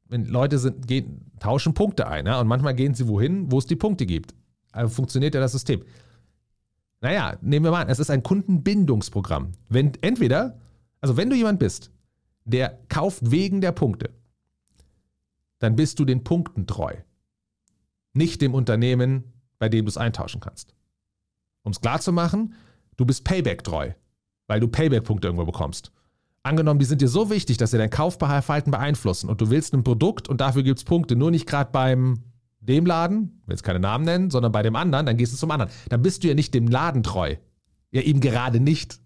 wenn 0.08 0.26
Leute 0.26 0.58
sind, 0.58 0.86
gehen, 0.86 1.32
tauschen 1.40 1.74
Punkte 1.74 2.06
ein, 2.06 2.26
ja, 2.26 2.40
und 2.40 2.46
manchmal 2.46 2.74
gehen 2.74 2.94
sie 2.94 3.08
wohin, 3.08 3.50
wo 3.50 3.58
es 3.58 3.66
die 3.66 3.76
Punkte 3.76 4.06
gibt. 4.06 4.34
Also 4.70 4.94
funktioniert 4.94 5.34
ja 5.34 5.40
das 5.40 5.52
System. 5.52 5.82
Naja, 7.00 7.36
nehmen 7.40 7.64
wir 7.64 7.72
mal 7.72 7.82
an, 7.82 7.88
es 7.88 7.98
ist 7.98 8.10
ein 8.10 8.22
Kundenbindungsprogramm. 8.22 9.52
Wenn 9.68 9.92
entweder, 10.02 10.58
also 11.00 11.16
wenn 11.16 11.30
du 11.30 11.36
jemand 11.36 11.58
bist, 11.58 11.90
der 12.44 12.78
kauft 12.88 13.30
wegen 13.30 13.60
der 13.60 13.72
Punkte, 13.72 14.10
dann 15.58 15.74
bist 15.74 15.98
du 15.98 16.04
den 16.04 16.22
Punkten 16.22 16.66
treu. 16.66 16.94
Nicht 18.12 18.42
dem 18.42 18.54
Unternehmen, 18.54 19.24
bei 19.58 19.68
dem 19.68 19.84
du 19.84 19.88
es 19.88 19.96
eintauschen 19.96 20.40
kannst. 20.40 20.74
Um 21.62 21.72
es 21.72 21.80
klar 21.80 22.00
zu 22.00 22.12
machen, 22.12 22.54
du 22.96 23.04
bist 23.04 23.24
Payback 23.24 23.64
treu, 23.64 23.92
weil 24.46 24.60
du 24.60 24.68
Payback-Punkte 24.68 25.28
irgendwo 25.28 25.46
bekommst. 25.46 25.92
Angenommen, 26.42 26.80
die 26.80 26.86
sind 26.86 27.00
dir 27.00 27.08
so 27.08 27.30
wichtig, 27.30 27.56
dass 27.56 27.70
sie 27.70 27.78
dein 27.78 27.90
Kaufverhalten 27.90 28.72
beeinflussen 28.72 29.30
und 29.30 29.40
du 29.40 29.50
willst 29.50 29.74
ein 29.74 29.84
Produkt 29.84 30.28
und 30.28 30.40
dafür 30.40 30.64
gibt 30.64 30.78
es 30.78 30.84
Punkte, 30.84 31.14
nur 31.14 31.30
nicht 31.30 31.46
gerade 31.46 31.70
beim 31.70 32.24
dem 32.62 32.86
Laden, 32.86 33.42
will 33.46 33.54
jetzt 33.54 33.62
keine 33.62 33.80
Namen 33.80 34.04
nennen, 34.04 34.30
sondern 34.30 34.52
bei 34.52 34.62
dem 34.62 34.76
anderen, 34.76 35.06
dann 35.06 35.16
gehst 35.16 35.32
du 35.32 35.36
zum 35.36 35.50
anderen. 35.50 35.70
Dann 35.88 36.02
bist 36.02 36.22
du 36.22 36.28
ja 36.28 36.34
nicht 36.34 36.54
dem 36.54 36.68
Laden 36.68 37.02
treu. 37.02 37.36
Ja, 37.90 38.02
eben 38.02 38.20
gerade 38.20 38.60
nicht. 38.60 39.00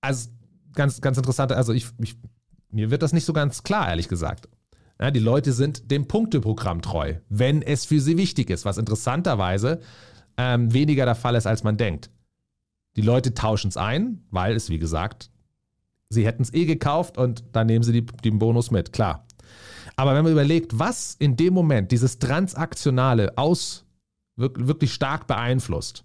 Also 0.00 0.30
ganz, 0.74 1.00
ganz 1.00 1.18
interessant, 1.18 1.52
also 1.52 1.72
ich, 1.72 1.88
ich, 1.98 2.16
mir 2.70 2.90
wird 2.90 3.02
das 3.02 3.12
nicht 3.12 3.24
so 3.24 3.32
ganz 3.32 3.62
klar, 3.62 3.88
ehrlich 3.88 4.08
gesagt. 4.08 4.48
Ja, 5.00 5.10
die 5.10 5.20
Leute 5.20 5.52
sind 5.52 5.90
dem 5.90 6.08
Punkteprogramm 6.08 6.82
treu, 6.82 7.14
wenn 7.28 7.62
es 7.62 7.84
für 7.84 8.00
sie 8.00 8.16
wichtig 8.16 8.50
ist, 8.50 8.64
was 8.64 8.78
interessanterweise 8.78 9.80
ähm, 10.36 10.72
weniger 10.72 11.04
der 11.04 11.14
Fall 11.14 11.36
ist, 11.36 11.46
als 11.46 11.62
man 11.62 11.76
denkt. 11.76 12.10
Die 12.96 13.02
Leute 13.02 13.32
tauschen 13.32 13.68
es 13.68 13.76
ein, 13.76 14.24
weil 14.30 14.56
es, 14.56 14.70
wie 14.70 14.78
gesagt, 14.78 15.30
sie 16.08 16.26
hätten 16.26 16.42
es 16.42 16.52
eh 16.52 16.64
gekauft 16.64 17.16
und 17.16 17.44
dann 17.52 17.68
nehmen 17.68 17.84
sie 17.84 17.92
die, 17.92 18.06
den 18.06 18.40
Bonus 18.40 18.72
mit, 18.72 18.92
klar. 18.92 19.24
Aber 19.94 20.14
wenn 20.14 20.24
man 20.24 20.32
überlegt, 20.32 20.78
was 20.78 21.14
in 21.18 21.36
dem 21.36 21.54
Moment 21.54 21.92
dieses 21.92 22.18
Transaktionale 22.18 23.36
aus 23.36 23.84
wirklich 24.36 24.94
stark 24.94 25.26
beeinflusst, 25.26 26.04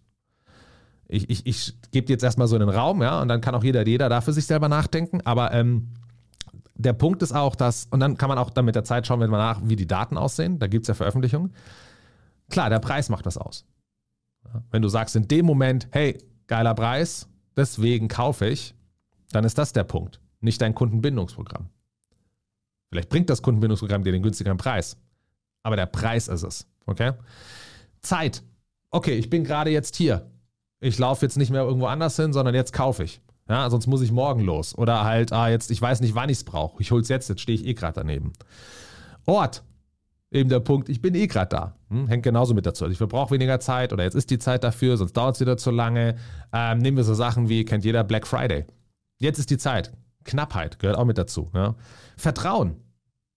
ich, 1.08 1.30
ich, 1.30 1.46
ich 1.46 1.74
gebe 1.92 2.12
jetzt 2.12 2.24
erstmal 2.24 2.48
so 2.48 2.56
einen 2.56 2.70
Raum, 2.70 3.02
ja, 3.02 3.22
und 3.22 3.28
dann 3.28 3.42
kann 3.42 3.56
auch 3.56 3.64
jeder, 3.64 3.86
jeder 3.88 4.10
da 4.10 4.22
für 4.22 4.34
sich 4.34 4.46
selber 4.46 4.70
nachdenken, 4.70 5.22
aber 5.22 5.52
ähm, 5.52 5.90
der 6.76 6.94
Punkt 6.94 7.22
ist 7.22 7.34
auch, 7.34 7.56
dass, 7.56 7.88
und 7.92 8.00
dann 8.00 8.18
kann 8.18 8.30
man 8.30 8.38
auch 8.38 8.50
dann 8.50 8.66
mit 8.66 8.76
der 8.76 8.84
Zeit 8.84 9.08
schauen, 9.08 9.20
wenn 9.20 9.30
man 9.30 9.40
nach, 9.40 9.62
wie 9.64 9.76
die 9.76 9.88
Daten 9.88 10.18
aussehen. 10.18 10.60
Da 10.60 10.68
gibt 10.68 10.84
es 10.84 10.88
ja 10.88 10.94
Veröffentlichungen. 10.94 11.54
Klar, 12.50 12.70
der 12.70 12.80
Preis 12.80 13.10
macht 13.10 13.26
was 13.26 13.38
aus. 13.38 13.66
Wenn 14.72 14.82
du 14.82 14.90
sagst 14.90 15.16
in 15.16 15.28
dem 15.28 15.46
Moment, 15.46 15.88
hey, 15.92 16.18
geiler 16.48 16.74
Preis, 16.74 17.28
deswegen 17.56 18.08
kaufe 18.08 18.48
ich, 18.48 18.76
dann 19.32 19.46
ist 19.46 19.58
das 19.58 19.74
der 19.74 19.84
Punkt, 19.84 20.20
nicht 20.42 20.62
dein 20.62 20.76
Kundenbindungsprogramm. 20.76 21.70
Vielleicht 22.90 23.10
bringt 23.10 23.30
das 23.30 23.42
Kundenbindungsprogramm 23.42 24.04
dir 24.04 24.12
den 24.12 24.22
günstigeren 24.22 24.58
Preis, 24.58 24.98
aber 25.64 25.76
der 25.76 25.88
Preis 25.88 26.28
ist 26.28 26.44
es. 26.44 26.68
Okay? 26.86 27.14
Zeit. 28.02 28.44
Okay, 28.92 29.14
ich 29.14 29.30
bin 29.30 29.44
gerade 29.44 29.72
jetzt 29.72 29.96
hier. 29.96 30.30
Ich 30.80 31.00
laufe 31.00 31.26
jetzt 31.26 31.38
nicht 31.38 31.50
mehr 31.50 31.64
irgendwo 31.64 31.88
anders 31.88 32.18
hin, 32.18 32.34
sondern 32.34 32.54
jetzt 32.54 32.74
kaufe 32.74 33.04
ich. 33.04 33.22
Ja, 33.50 33.70
sonst 33.70 33.88
muss 33.88 34.02
ich 34.02 34.12
morgen 34.12 34.42
los. 34.42 34.78
Oder 34.78 35.04
halt, 35.04 35.34
ah, 35.34 35.50
jetzt, 35.50 35.70
ich 35.70 35.82
weiß 35.82 36.02
nicht, 36.02 36.16
wann 36.16 36.30
ich 36.30 36.38
es 36.38 36.44
brauche. 36.44 36.82
Ich 36.82 36.92
hole 36.92 37.02
es 37.02 37.10
jetzt, 37.10 37.28
jetzt 37.28 37.42
stehe 37.42 37.58
ich 37.58 37.66
eh 37.66 37.74
gerade 37.74 38.00
daneben. 38.00 38.34
Ort. 39.26 39.64
Eben 40.32 40.50
der 40.50 40.62
Punkt, 40.62 40.90
ich 40.90 41.00
bin 41.00 41.14
eh 41.14 41.28
gerade 41.28 41.50
da. 41.50 41.76
Hm, 41.90 42.08
hängt 42.08 42.24
genauso 42.24 42.56
mit 42.56 42.66
dazu. 42.66 42.86
Also 42.86 42.92
ich 42.92 42.98
verbrauche 42.98 43.32
weniger 43.32 43.60
Zeit 43.60 43.94
oder 43.94 44.04
jetzt 44.04 44.16
ist 44.16 44.32
die 44.32 44.40
Zeit 44.40 44.64
dafür, 44.64 44.98
sonst 44.98 45.14
dauert 45.14 45.36
es 45.36 45.42
wieder 45.42 45.58
zu 45.58 45.70
lange. 45.70 46.16
Ähm, 46.52 46.80
nehmen 46.80 46.98
wir 46.98 47.04
so 47.04 47.14
Sachen 47.14 47.50
wie, 47.50 47.66
kennt 47.66 47.86
jeder 47.86 48.04
Black 48.04 48.26
Friday. 48.26 48.66
Jetzt 49.20 49.38
ist 49.38 49.52
die 49.52 49.60
Zeit. 49.60 49.92
Knappheit 50.24 50.80
gehört 50.80 50.98
auch 50.98 51.06
mit 51.06 51.20
dazu. 51.20 51.52
Ja. 51.54 51.76
Vertrauen 52.18 52.78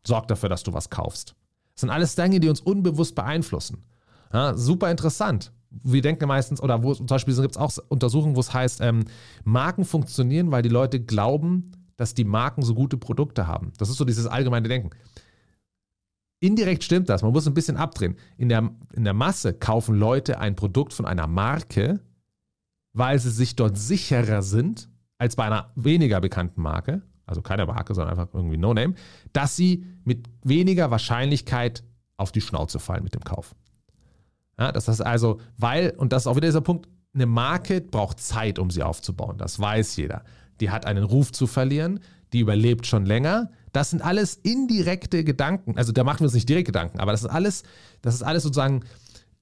sorgt 0.06 0.30
dafür, 0.30 0.48
dass 0.48 0.62
du 0.62 0.72
was 0.72 0.88
kaufst. 0.88 1.34
Das 1.74 1.82
sind 1.82 1.90
alles 1.90 2.14
Dinge, 2.14 2.40
die 2.40 2.48
uns 2.48 2.60
unbewusst 2.60 3.14
beeinflussen. 3.14 3.84
Ja, 4.32 4.54
super 4.54 4.90
interessant 4.90 5.52
wir 5.82 6.02
denken 6.02 6.26
meistens, 6.26 6.60
oder 6.60 6.82
wo 6.82 6.94
zum 6.94 7.06
Beispiel 7.06 7.34
gibt 7.34 7.56
es 7.56 7.56
auch 7.56 7.72
Untersuchungen, 7.88 8.36
wo 8.36 8.40
es 8.40 8.52
heißt, 8.52 8.80
ähm, 8.80 9.04
Marken 9.44 9.84
funktionieren, 9.84 10.50
weil 10.50 10.62
die 10.62 10.68
Leute 10.68 11.00
glauben, 11.00 11.72
dass 11.96 12.14
die 12.14 12.24
Marken 12.24 12.62
so 12.62 12.74
gute 12.74 12.96
Produkte 12.96 13.46
haben. 13.46 13.72
Das 13.78 13.88
ist 13.88 13.96
so 13.96 14.04
dieses 14.04 14.26
allgemeine 14.26 14.68
Denken. 14.68 14.90
Indirekt 16.40 16.84
stimmt 16.84 17.08
das, 17.08 17.22
man 17.22 17.32
muss 17.32 17.46
ein 17.46 17.54
bisschen 17.54 17.76
abdrehen. 17.76 18.16
In 18.36 18.48
der, 18.48 18.70
in 18.92 19.04
der 19.04 19.14
Masse 19.14 19.54
kaufen 19.54 19.94
Leute 19.94 20.38
ein 20.38 20.54
Produkt 20.54 20.92
von 20.92 21.06
einer 21.06 21.26
Marke, 21.26 22.00
weil 22.92 23.18
sie 23.18 23.30
sich 23.30 23.56
dort 23.56 23.78
sicherer 23.78 24.42
sind 24.42 24.88
als 25.18 25.36
bei 25.36 25.44
einer 25.44 25.72
weniger 25.76 26.20
bekannten 26.20 26.60
Marke, 26.60 27.02
also 27.24 27.40
keine 27.40 27.64
Marke, 27.66 27.94
sondern 27.94 28.18
einfach 28.18 28.34
irgendwie 28.34 28.58
No-Name, 28.58 28.94
dass 29.32 29.56
sie 29.56 29.86
mit 30.04 30.28
weniger 30.42 30.90
Wahrscheinlichkeit 30.90 31.82
auf 32.18 32.32
die 32.32 32.40
Schnauze 32.42 32.78
fallen 32.78 33.02
mit 33.02 33.14
dem 33.14 33.24
Kauf. 33.24 33.54
Ja, 34.58 34.72
das 34.72 34.88
heißt 34.88 35.04
also, 35.04 35.40
weil, 35.58 35.90
und 35.96 36.12
das 36.12 36.22
ist 36.22 36.26
auch 36.26 36.36
wieder 36.36 36.48
dieser 36.48 36.62
Punkt, 36.62 36.88
eine 37.14 37.26
Marke 37.26 37.80
braucht 37.80 38.20
Zeit, 38.20 38.58
um 38.58 38.70
sie 38.70 38.82
aufzubauen. 38.82 39.38
Das 39.38 39.58
weiß 39.58 39.96
jeder. 39.96 40.22
Die 40.60 40.70
hat 40.70 40.86
einen 40.86 41.04
Ruf 41.04 41.32
zu 41.32 41.46
verlieren, 41.46 42.00
die 42.32 42.40
überlebt 42.40 42.86
schon 42.86 43.04
länger. 43.04 43.50
Das 43.72 43.90
sind 43.90 44.02
alles 44.02 44.34
indirekte 44.34 45.24
Gedanken. 45.24 45.76
Also 45.76 45.92
da 45.92 46.04
machen 46.04 46.20
wir 46.20 46.24
uns 46.24 46.34
nicht 46.34 46.48
direkt 46.48 46.66
Gedanken, 46.66 47.00
aber 47.00 47.12
das 47.12 47.22
ist 47.22 47.28
alles, 47.28 47.62
das 48.02 48.14
ist 48.14 48.22
alles 48.22 48.42
sozusagen 48.42 48.84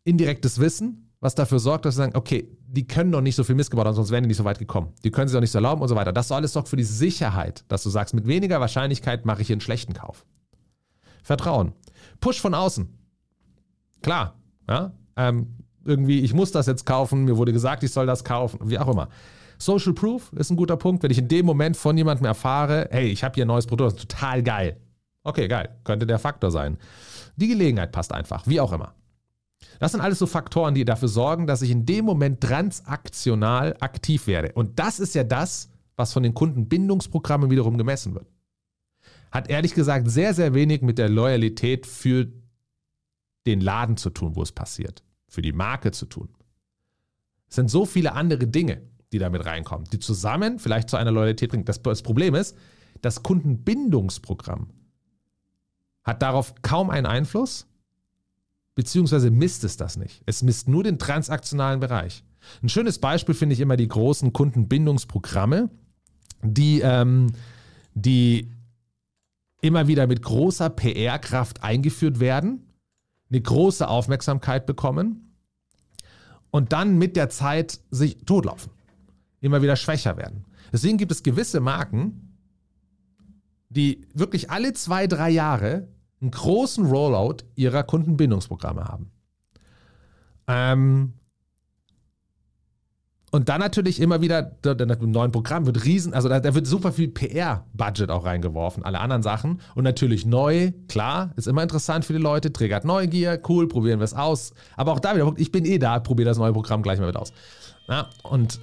indirektes 0.05 0.59
Wissen, 0.59 1.11
was 1.21 1.35
dafür 1.35 1.59
sorgt, 1.59 1.85
dass 1.85 1.95
wir 1.95 2.05
sagen, 2.05 2.17
okay, 2.17 2.49
die 2.67 2.87
können 2.87 3.11
noch 3.11 3.21
nicht 3.21 3.37
so 3.37 3.45
viel 3.45 3.55
missgebaut 3.55 3.87
haben, 3.87 3.95
sonst 3.95 4.11
wären 4.11 4.25
die 4.25 4.29
nicht 4.29 4.37
so 4.37 4.45
weit 4.45 4.59
gekommen. 4.59 4.93
Die 5.05 5.11
können 5.11 5.29
sich 5.29 5.37
auch 5.37 5.41
nicht 5.41 5.53
so 5.53 5.59
erlauben 5.59 5.81
und 5.81 5.89
so 5.89 5.97
weiter. 5.97 6.13
Das 6.13 6.31
alles 6.33 6.53
sorgt 6.53 6.69
für 6.69 6.77
die 6.77 6.85
Sicherheit, 6.85 7.65
dass 7.69 7.83
du 7.83 7.91
sagst, 7.91 8.15
mit 8.15 8.27
weniger 8.27 8.61
Wahrscheinlichkeit 8.61 9.25
mache 9.25 9.41
ich 9.41 9.47
hier 9.47 9.55
einen 9.55 9.61
schlechten 9.61 9.95
Kauf. 9.95 10.27
Vertrauen. 11.23 11.73
Push 12.21 12.41
von 12.41 12.55
außen. 12.55 12.89
Klar, 14.03 14.37
ja, 14.69 14.93
ähm, 15.17 15.57
irgendwie, 15.85 16.21
ich 16.21 16.35
muss 16.35 16.53
das 16.53 16.67
jetzt 16.67 16.87
kaufen, 16.87 17.25
mir 17.25 17.37
wurde 17.37 17.53
gesagt, 17.53 17.83
ich 17.83 17.93
soll 17.93 18.07
das 18.07 18.25
kaufen, 18.25 18.59
wie 18.65 18.79
auch 18.79 18.89
immer. 18.89 19.09
Social 19.59 19.93
Proof 19.93 20.33
ist 20.35 20.51
ein 20.51 20.57
guter 20.57 20.77
Punkt, 20.77 21.03
wenn 21.03 21.11
ich 21.11 21.19
in 21.19 21.29
dem 21.29 21.47
Moment 21.47 21.77
von 21.77 21.97
jemandem 21.97 22.27
erfahre, 22.27 22.89
hey, 22.91 23.07
ich 23.09 23.23
habe 23.23 23.35
hier 23.35 23.45
ein 23.45 23.49
neues 23.49 23.67
Produkt, 23.67 23.93
das 23.93 24.03
ist 24.03 24.11
total 24.11 24.43
geil. 24.43 24.77
Okay, 25.23 25.49
geil, 25.49 25.71
könnte 25.85 26.07
der 26.07 26.19
Faktor 26.19 26.51
sein. 26.51 26.79
Die 27.37 27.49
Gelegenheit 27.49 27.93
passt 27.93 28.13
einfach, 28.13 28.47
wie 28.47 28.61
auch 28.61 28.73
immer. 28.73 28.95
Das 29.79 29.93
sind 29.93 30.01
alles 30.01 30.19
so 30.19 30.27
Faktoren, 30.27 30.75
die 30.75 30.85
dafür 30.85 31.09
sorgen, 31.09 31.47
dass 31.47 31.63
ich 31.63 31.71
in 31.71 31.87
dem 31.87 32.05
Moment 32.05 32.41
transaktional 32.41 33.77
aktiv 33.81 34.27
werde. 34.27 34.53
Und 34.53 34.79
das 34.79 35.01
ist 35.01 35.15
ja 35.15 35.25
das, 35.25 35.71
was 35.97 36.13
von 36.13 36.23
den 36.23 36.35
Kundenbindungsprogrammen 36.35 37.51
wiederum 37.51 37.79
gemessen 37.79 38.15
wird. 38.15 38.27
Hat 39.31 39.49
ehrlich 39.49 39.75
gesagt 39.75 40.11
sehr, 40.11 40.35
sehr 40.35 40.55
wenig 40.55 40.83
mit 40.83 40.99
der 40.99 41.09
Loyalität 41.09 41.87
für 41.87 42.29
den 43.47 43.61
Laden 43.61 43.97
zu 43.97 44.11
tun, 44.11 44.37
wo 44.37 44.43
es 44.43 44.53
passiert, 44.53 45.03
für 45.29 45.43
die 45.43 45.53
Marke 45.53 45.93
zu 45.93 46.07
tun. 46.07 46.29
Es 47.49 47.57
sind 47.57 47.71
so 47.71 47.87
viele 47.87 48.13
andere 48.13 48.47
Dinge, 48.47 48.83
die 49.13 49.19
damit 49.19 49.45
reinkommen, 49.45 49.87
die 49.93 49.99
zusammen 49.99 50.59
vielleicht 50.59 50.91
zu 50.91 50.97
einer 50.97 51.13
Loyalität 51.13 51.51
bringen. 51.51 51.65
Das, 51.65 51.79
Problem 51.79 52.35
ist, 52.35 52.57
das 53.01 53.23
Kundenbindungsprogramm 53.23 54.71
hat 56.03 56.23
darauf 56.23 56.55
kaum 56.63 56.91
einen 56.91 57.07
Einfluss, 57.07 57.67
beziehungsweise 58.75 59.31
misst 59.31 59.65
es 59.65 59.77
das 59.77 59.97
nicht. 59.97 60.23
Es 60.27 60.43
misst 60.43 60.69
nur 60.69 60.83
den 60.83 60.99
transaktionalen 60.99 61.81
Bereich. 61.81 62.25
Ein 62.63 62.69
schönes 62.69 62.99
Beispiel 62.99 63.35
finde 63.35 63.55
ich 63.55 63.61
immer 63.61 63.77
die 63.77 63.89
großen 63.89 64.33
Kundenbindungsprogramme, 64.33 65.71
die, 66.43 66.81
ähm, 66.81 67.33
die 67.95 68.51
immer 69.61 69.87
wieder 69.87 70.07
mit 70.07 70.23
großer 70.23 70.71
PR-Kraft 70.71 71.63
eingeführt 71.63 72.21
werden 72.21 72.67
eine 73.35 73.43
große 73.43 73.89
Aufmerksamkeit 73.89 74.65
bekommen 74.65 75.35
und 76.53 76.73
dann 76.73 76.99
mit 76.99 77.17
der 77.17 77.31
Zeit 77.31 77.81
sich 77.91 78.25
totlaufen, 78.25 78.71
immer 79.41 79.61
wieder 79.61 79.75
schwächer 79.75 80.17
werden. 80.17 80.45
Deswegen 80.73 80.99
gibt 80.99 81.11
es 81.11 81.25
gewisse 81.25 81.59
Marken, 81.59 82.37
die 83.71 84.07
wirklich 84.15 84.51
alle 84.51 84.73
zwei, 84.73 85.09
drei 85.09 85.31
Jahre 85.31 85.89
einen 86.21 86.31
großen 86.31 86.87
Rollout 86.87 87.39
ihrer 87.57 87.83
Kundenbindungsprogramme 87.83 88.85
haben. 88.85 89.11
Ähm, 90.47 91.15
und 93.35 93.49
dann 93.49 93.59
natürlich 93.61 94.01
immer 94.01 94.21
wieder, 94.21 94.53
im 94.65 95.11
neuen 95.11 95.33
Programm 95.33 95.67
wird 95.67 95.85
riesen, 95.85 96.15
also 96.15 96.29
da, 96.29 96.39
da 96.39 96.55
wird 96.55 96.69
super 96.69 96.93
viel 96.93 97.09
PR-Budget 97.09 98.09
auch 98.09 98.25
reingeworfen, 98.25 98.85
alle 98.85 99.01
anderen 99.01 99.25
Sachen. 99.25 99.61
Und 99.75 99.83
natürlich 99.83 100.25
neu, 100.25 100.71
klar, 100.87 101.33
ist 101.35 101.49
immer 101.49 101.65
interessant 101.65 102.05
für 102.05 102.13
die 102.13 102.21
Leute, 102.21 102.53
triggert 102.53 102.85
Neugier, 102.85 103.43
cool, 103.49 103.67
probieren 103.67 103.99
wir 103.99 104.05
es 104.05 104.15
aus. 104.15 104.55
Aber 104.77 104.93
auch 104.93 105.01
da 105.01 105.17
wieder, 105.17 105.33
ich 105.37 105.51
bin 105.51 105.65
eh 105.65 105.81
da, 105.81 105.99
probiere 105.99 106.29
das 106.29 106.39
neue 106.39 106.53
Programm 106.53 106.85
gleich 106.85 107.01
mal 107.01 107.07
mit 107.07 107.17
aus. 107.17 107.33
Ja, 107.89 108.09
und 108.23 108.61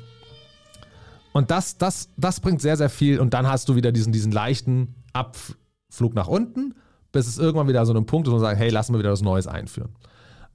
und 1.34 1.52
das, 1.52 1.78
das, 1.78 2.08
das 2.16 2.40
bringt 2.40 2.62
sehr, 2.62 2.78
sehr 2.78 2.90
viel. 2.90 3.20
Und 3.20 3.34
dann 3.34 3.48
hast 3.48 3.68
du 3.68 3.76
wieder 3.76 3.92
diesen, 3.92 4.14
diesen 4.14 4.32
leichten 4.32 4.96
Abflug 5.12 6.14
nach 6.14 6.30
unten, 6.30 6.76
bis 7.12 7.28
es 7.28 7.38
irgendwann 7.38 7.68
wieder 7.68 7.86
so 7.86 7.94
ein 7.94 8.06
Punkt 8.06 8.30
ist, 8.30 8.32
man 8.32 8.40
sagt, 8.40 8.58
hey, 8.58 8.70
lassen 8.70 8.94
wir 8.94 9.00
wieder 9.00 9.12
was 9.12 9.22
Neues 9.22 9.48
einführen. 9.48 9.90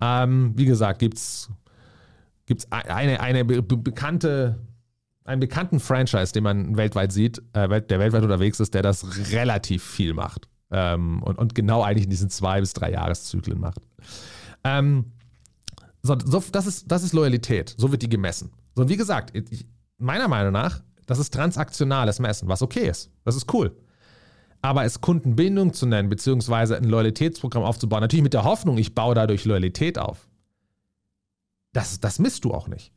Ähm, 0.01 0.55
wie 0.57 0.65
gesagt, 0.65 1.01
gibt 1.01 1.19
es 1.19 1.51
gibt 2.47 2.63
es 2.63 2.73
eine, 2.73 3.21
eine 3.21 3.45
be 3.45 3.63
bekannte, 3.63 4.59
einen 5.25 5.41
bekannten 5.41 5.81
Franchise, 5.81 6.33
den 6.33 6.45
man 6.45 6.77
weltweit 6.77 7.13
sieht, 7.13 7.43
äh, 7.53 7.83
der 7.83 7.99
weltweit 7.99 8.23
unterwegs 8.23 8.61
ist, 8.61 8.75
der 8.75 8.83
das 8.83 9.33
relativ 9.33 9.85
viel 9.85 10.15
macht. 10.15 10.49
Ähm, 10.71 11.23
und, 11.23 11.39
und 11.39 11.55
genau 11.55 11.83
eigentlich 11.83 12.05
in 12.05 12.11
diesen 12.11 12.31
zwei 12.31 12.61
bis 12.61 12.73
drei 12.73 12.93
Jahreszyklen 12.93 13.61
macht. 13.61 13.81
Ähm, 14.65 15.13
so, 16.03 16.17
so, 16.25 16.43
das, 16.53 16.67
ist, 16.67 16.91
das 16.91 17.03
ist 17.03 17.13
Loyalität. 17.13 17.75
So 17.77 17.91
wird 17.91 18.03
die 18.03 18.09
gemessen. 18.09 18.51
So, 18.75 18.83
und 18.83 18.89
wie 18.89 18.97
gesagt, 18.97 19.37
ich, 19.37 19.67
meiner 19.99 20.29
Meinung 20.29 20.53
nach, 20.53 20.83
das 21.07 21.19
ist 21.19 21.33
transaktionales 21.33 22.19
Messen, 22.19 22.49
was 22.49 22.63
okay 22.63 22.89
ist. 22.89 23.11
Das 23.25 23.37
ist 23.37 23.53
cool. 23.53 23.77
Aber 24.63 24.85
es 24.85 25.01
Kundenbindung 25.01 25.73
zu 25.73 25.87
nennen, 25.87 26.09
beziehungsweise 26.09 26.77
ein 26.77 26.85
Loyalitätsprogramm 26.85 27.63
aufzubauen, 27.63 28.01
natürlich 28.01 28.23
mit 28.23 28.35
der 28.35 28.45
Hoffnung, 28.45 28.79
ich 28.79 28.95
baue 28.95 29.15
dadurch 29.15 29.45
Loyalität 29.45 29.99
auf. 29.99 30.29
Das, 31.77 32.01
das 32.01 32.19
misst 32.19 32.47
du 32.47 32.55
auch 32.55 32.69
nicht. 32.69 32.91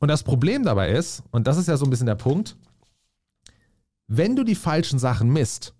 Und 0.00 0.08
das 0.08 0.24
Problem 0.24 0.64
dabei 0.64 0.90
ist, 0.90 1.22
und 1.30 1.46
das 1.46 1.56
ist 1.56 1.68
ja 1.68 1.76
so 1.76 1.84
ein 1.84 1.90
bisschen 1.90 2.08
der 2.08 2.16
Punkt, 2.16 2.56
wenn 4.08 4.34
du 4.34 4.42
die 4.42 4.56
falschen 4.56 4.98
Sachen 4.98 5.32
misst, 5.32 5.72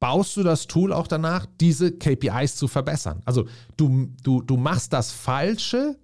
baust 0.00 0.36
du 0.36 0.42
das 0.42 0.66
Tool 0.66 0.92
auch 0.92 1.06
danach, 1.06 1.46
diese 1.60 1.92
KPIs 1.92 2.56
zu 2.56 2.68
verbessern. 2.68 3.22
Also 3.24 3.48
du, 3.78 4.12
du, 4.22 4.42
du 4.42 4.58
machst 4.58 4.92
das 4.92 5.10
Falsche 5.10 5.98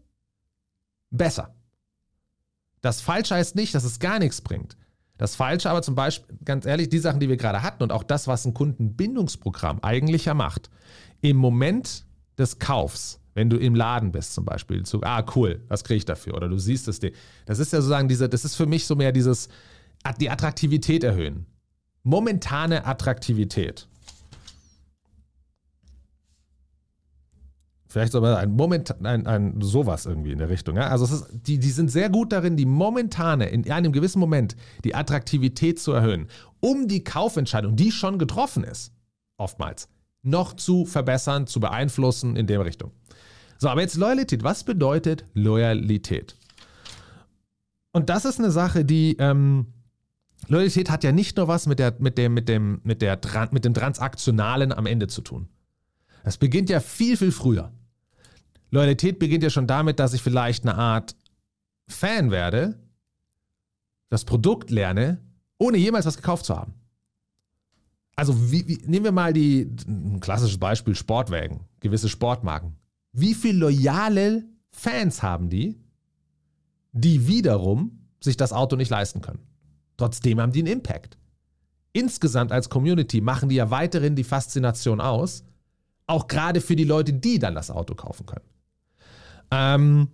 besser. 1.11 1.55
Das 2.81 3.03
Falsche 3.03 3.35
heißt 3.35 3.57
nicht, 3.57 3.75
dass 3.75 3.85
es 3.85 3.99
gar 3.99 4.19
nichts 4.19 4.41
bringt. 4.41 4.79
Das 5.19 5.37
Falsche 5.37 5.69
aber 5.69 5.83
zum 5.83 5.95
Beispiel, 5.95 6.35
ganz 6.47 6.65
ehrlich, 6.65 6.89
die 6.89 6.99
Sachen, 6.99 7.21
die 7.21 7.29
wir 7.29 7.37
gerade 7.37 7.63
hatten 7.63 7.83
und 7.83 7.93
auch 7.93 8.05
das, 8.05 8.27
was 8.27 8.47
ein 8.47 8.55
Kundenbindungsprogramm 8.55 9.81
eigentlich 9.83 10.25
ja 10.25 10.33
macht, 10.33 10.71
im 11.21 11.37
Moment 11.37 12.07
des 12.39 12.59
Kaufs 12.59 13.21
wenn 13.35 13.51
du 13.51 13.57
im 13.57 13.75
Laden 13.75 14.13
bist 14.13 14.35
zum 14.35 14.45
Beispiel, 14.45 14.85
zu, 14.85 15.03
ah 15.03 15.25
cool, 15.35 15.63
was 15.69 15.85
kriege 15.85 15.99
ich 15.99 16.05
dafür? 16.05 16.35
Oder 16.35 16.49
du 16.49 16.59
siehst 16.59 16.89
das 16.89 17.01
Ding. 17.01 17.13
Das 17.47 17.59
ist 17.59 17.73
ja 17.73 17.81
sozusagen 17.81 18.09
diese, 18.09 18.29
das 18.29 18.45
ist 18.45 18.55
für 18.55 18.67
mich 18.67 18.87
so 18.87 18.97
mehr 18.97 19.13
dieses, 19.13 19.49
die 20.21 20.31
Attraktivität 20.31 21.05
erhöhen. 21.05 21.47
Momentane 22.03 22.87
Attraktivität. 22.87 23.89
Vielleicht 27.89 28.13
sogar 28.13 28.39
ein 28.39 28.51
Moment, 28.51 29.05
ein, 29.05 29.27
ein 29.27 29.61
sowas 29.61 30.05
irgendwie 30.05 30.33
in 30.33 30.39
der 30.39 30.49
Richtung. 30.49 30.77
Ja? 30.77 30.89
Also 30.89 31.05
es 31.05 31.13
ist, 31.13 31.27
die, 31.47 31.59
die 31.59 31.71
sind 31.71 31.93
sehr 31.93 32.11
gut 32.11 32.33
darin, 32.33 32.57
die 32.57 32.67
momentane, 32.67 33.47
in 33.47 33.71
einem 33.71 33.93
gewissen 33.93 34.19
Moment, 34.19 34.57
die 34.83 34.97
Attraktivität 34.97 35.79
zu 35.79 35.93
erhöhen. 35.93 36.27
um 36.59 36.89
die 36.89 37.05
Kaufentscheidung, 37.05 37.77
die 37.77 37.93
schon 37.93 38.19
getroffen 38.19 38.65
ist, 38.65 38.93
oftmals, 39.37 39.89
noch 40.23 40.55
zu 40.55 40.87
verbessern, 40.87 41.47
zu 41.47 41.61
beeinflussen 41.61 42.37
in 42.37 42.47
der 42.47 42.65
Richtung. 42.65 42.91
So, 43.65 43.71
aber 43.71 43.81
jetzt 43.81 43.97
Loyalität. 43.97 44.43
Was 44.43 44.63
bedeutet 44.63 45.25
Loyalität? 45.33 46.37
Und 47.93 48.11
das 48.11 48.27
ist 48.27 48.39
eine 48.39 48.51
Sache, 48.51 48.85
die 48.85 49.17
ähm, 49.19 49.73
Loyalität 50.49 50.91
hat 50.91 51.03
ja 51.03 51.13
nicht 51.13 51.39
nur 51.39 51.49
was 51.49 51.67
mit, 51.67 51.79
der, 51.79 51.95
mit, 51.99 52.19
dem, 52.19 52.35
mit, 52.35 52.51
dem, 52.51 52.83
mit, 52.85 53.01
der, 53.01 53.19
mit 53.53 53.65
dem 53.65 53.73
Transaktionalen 53.73 54.71
am 54.71 54.85
Ende 54.85 55.07
zu 55.07 55.23
tun. 55.23 55.49
Das 56.25 56.37
beginnt 56.37 56.69
ja 56.69 56.79
viel, 56.79 57.17
viel 57.17 57.33
früher. 57.33 57.73
Loyalität 58.71 59.19
beginnt 59.19 59.43
ja 59.43 59.49
schon 59.49 59.67
damit, 59.67 59.99
dass 59.99 60.13
ich 60.13 60.21
vielleicht 60.21 60.65
eine 60.65 60.75
Art 60.75 61.17
Fan 61.89 62.31
werde, 62.31 62.79
das 64.11 64.27
Produkt 64.27 64.71
lerne, 64.71 65.23
ohne 65.57 65.79
jemals 65.79 66.05
was 66.05 66.17
gekauft 66.19 66.45
zu 66.45 66.55
haben. 66.55 66.75
Also 68.15 68.53
wie, 68.53 68.69
wie, 68.69 68.83
nehmen 68.85 69.05
wir 69.07 69.13
mal 69.13 69.33
die, 69.33 69.75
ein 69.89 70.21
klassisches 70.21 70.59
Beispiel, 70.59 70.95
Sportwagen, 70.95 71.61
gewisse 71.81 72.11
Sportmarken. 72.11 72.77
Wie 73.15 73.33
viele 73.33 73.59
loyale 73.59 74.45
Fans 74.73 75.23
haben 75.23 75.49
die, 75.49 75.81
die 76.93 77.29
wiederum 77.29 78.01
sich 78.21 78.37
das 78.37 78.53
Auto 78.53 78.75
nicht 78.75 78.91
leisten 78.91 79.21
können? 79.21 79.39
Trotzdem 79.97 80.41
haben 80.41 80.51
die 80.53 80.59
einen 80.59 80.73
Impact. 80.73 81.17
Insgesamt 81.93 82.51
als 82.51 82.69
Community 82.69 83.21
machen 83.21 83.49
die 83.49 83.55
ja 83.55 83.71
weiterhin 83.71 84.17
die 84.17 84.25
Faszination 84.25 85.01
aus, 85.01 85.45
auch 86.09 86.27
gerade 86.27 86.61
für 86.61 86.75
die 86.75 86.85
Leute, 86.85 87.13
die 87.13 87.39
dann 87.39 87.55
das 87.55 87.71
Auto 87.71 87.95
kaufen 87.95 88.27
können. 88.27 88.45
Ähm, 89.53 90.09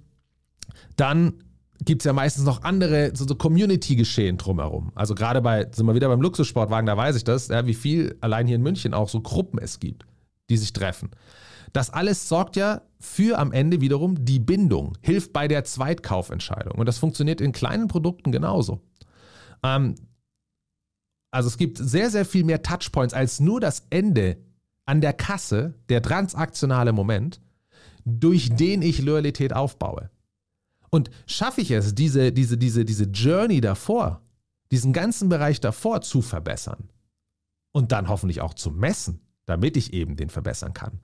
dann 0.96 1.42
gibt 1.82 2.02
es 2.02 2.04
ja 2.04 2.12
meistens 2.12 2.44
noch 2.44 2.62
andere 2.64 3.12
so, 3.16 3.26
so 3.26 3.34
Community-Geschehen 3.34 4.36
drumherum. 4.36 4.92
Also 4.94 5.14
gerade 5.14 5.40
bei, 5.40 5.66
sind 5.72 5.86
wir 5.86 5.94
wieder 5.94 6.08
beim 6.08 6.20
Luxussportwagen, 6.20 6.84
da 6.84 6.98
weiß 6.98 7.16
ich 7.16 7.24
das, 7.24 7.48
ja, 7.48 7.64
wie 7.64 7.72
viel 7.72 8.18
allein 8.20 8.46
hier 8.46 8.56
in 8.56 8.62
München 8.62 8.92
auch 8.92 9.08
so 9.08 9.22
Gruppen 9.22 9.58
es 9.58 9.80
gibt, 9.80 10.04
die 10.50 10.58
sich 10.58 10.74
treffen. 10.74 11.08
Das 11.72 11.88
alles 11.88 12.28
sorgt 12.28 12.56
ja 12.56 12.82
für 13.00 13.38
am 13.38 13.50
Ende 13.52 13.80
wiederum 13.80 14.24
die 14.24 14.38
Bindung, 14.38 14.96
hilft 15.00 15.32
bei 15.32 15.48
der 15.48 15.64
Zweitkaufentscheidung. 15.64 16.78
Und 16.78 16.86
das 16.86 16.98
funktioniert 16.98 17.40
in 17.40 17.52
kleinen 17.52 17.88
Produkten 17.88 18.30
genauso. 18.30 18.82
Ähm, 19.62 19.94
also 21.30 21.48
es 21.48 21.56
gibt 21.56 21.78
sehr, 21.78 22.10
sehr 22.10 22.24
viel 22.24 22.44
mehr 22.44 22.62
Touchpoints 22.62 23.14
als 23.14 23.40
nur 23.40 23.60
das 23.60 23.86
Ende 23.90 24.36
an 24.84 25.00
der 25.00 25.14
Kasse, 25.14 25.74
der 25.88 26.02
transaktionale 26.02 26.92
Moment, 26.92 27.40
durch 28.04 28.50
den 28.50 28.82
ich 28.82 29.00
Loyalität 29.00 29.52
aufbaue. 29.54 30.10
Und 30.90 31.10
schaffe 31.26 31.60
ich 31.60 31.70
es, 31.70 31.94
diese, 31.94 32.32
diese, 32.32 32.58
diese, 32.58 32.84
diese 32.84 33.04
Journey 33.04 33.60
davor, 33.60 34.22
diesen 34.72 34.92
ganzen 34.92 35.28
Bereich 35.28 35.60
davor 35.60 36.02
zu 36.02 36.20
verbessern 36.20 36.90
und 37.72 37.92
dann 37.92 38.08
hoffentlich 38.08 38.40
auch 38.40 38.54
zu 38.54 38.70
messen, 38.70 39.20
damit 39.46 39.76
ich 39.76 39.92
eben 39.92 40.16
den 40.16 40.28
verbessern 40.30 40.74
kann. 40.74 41.00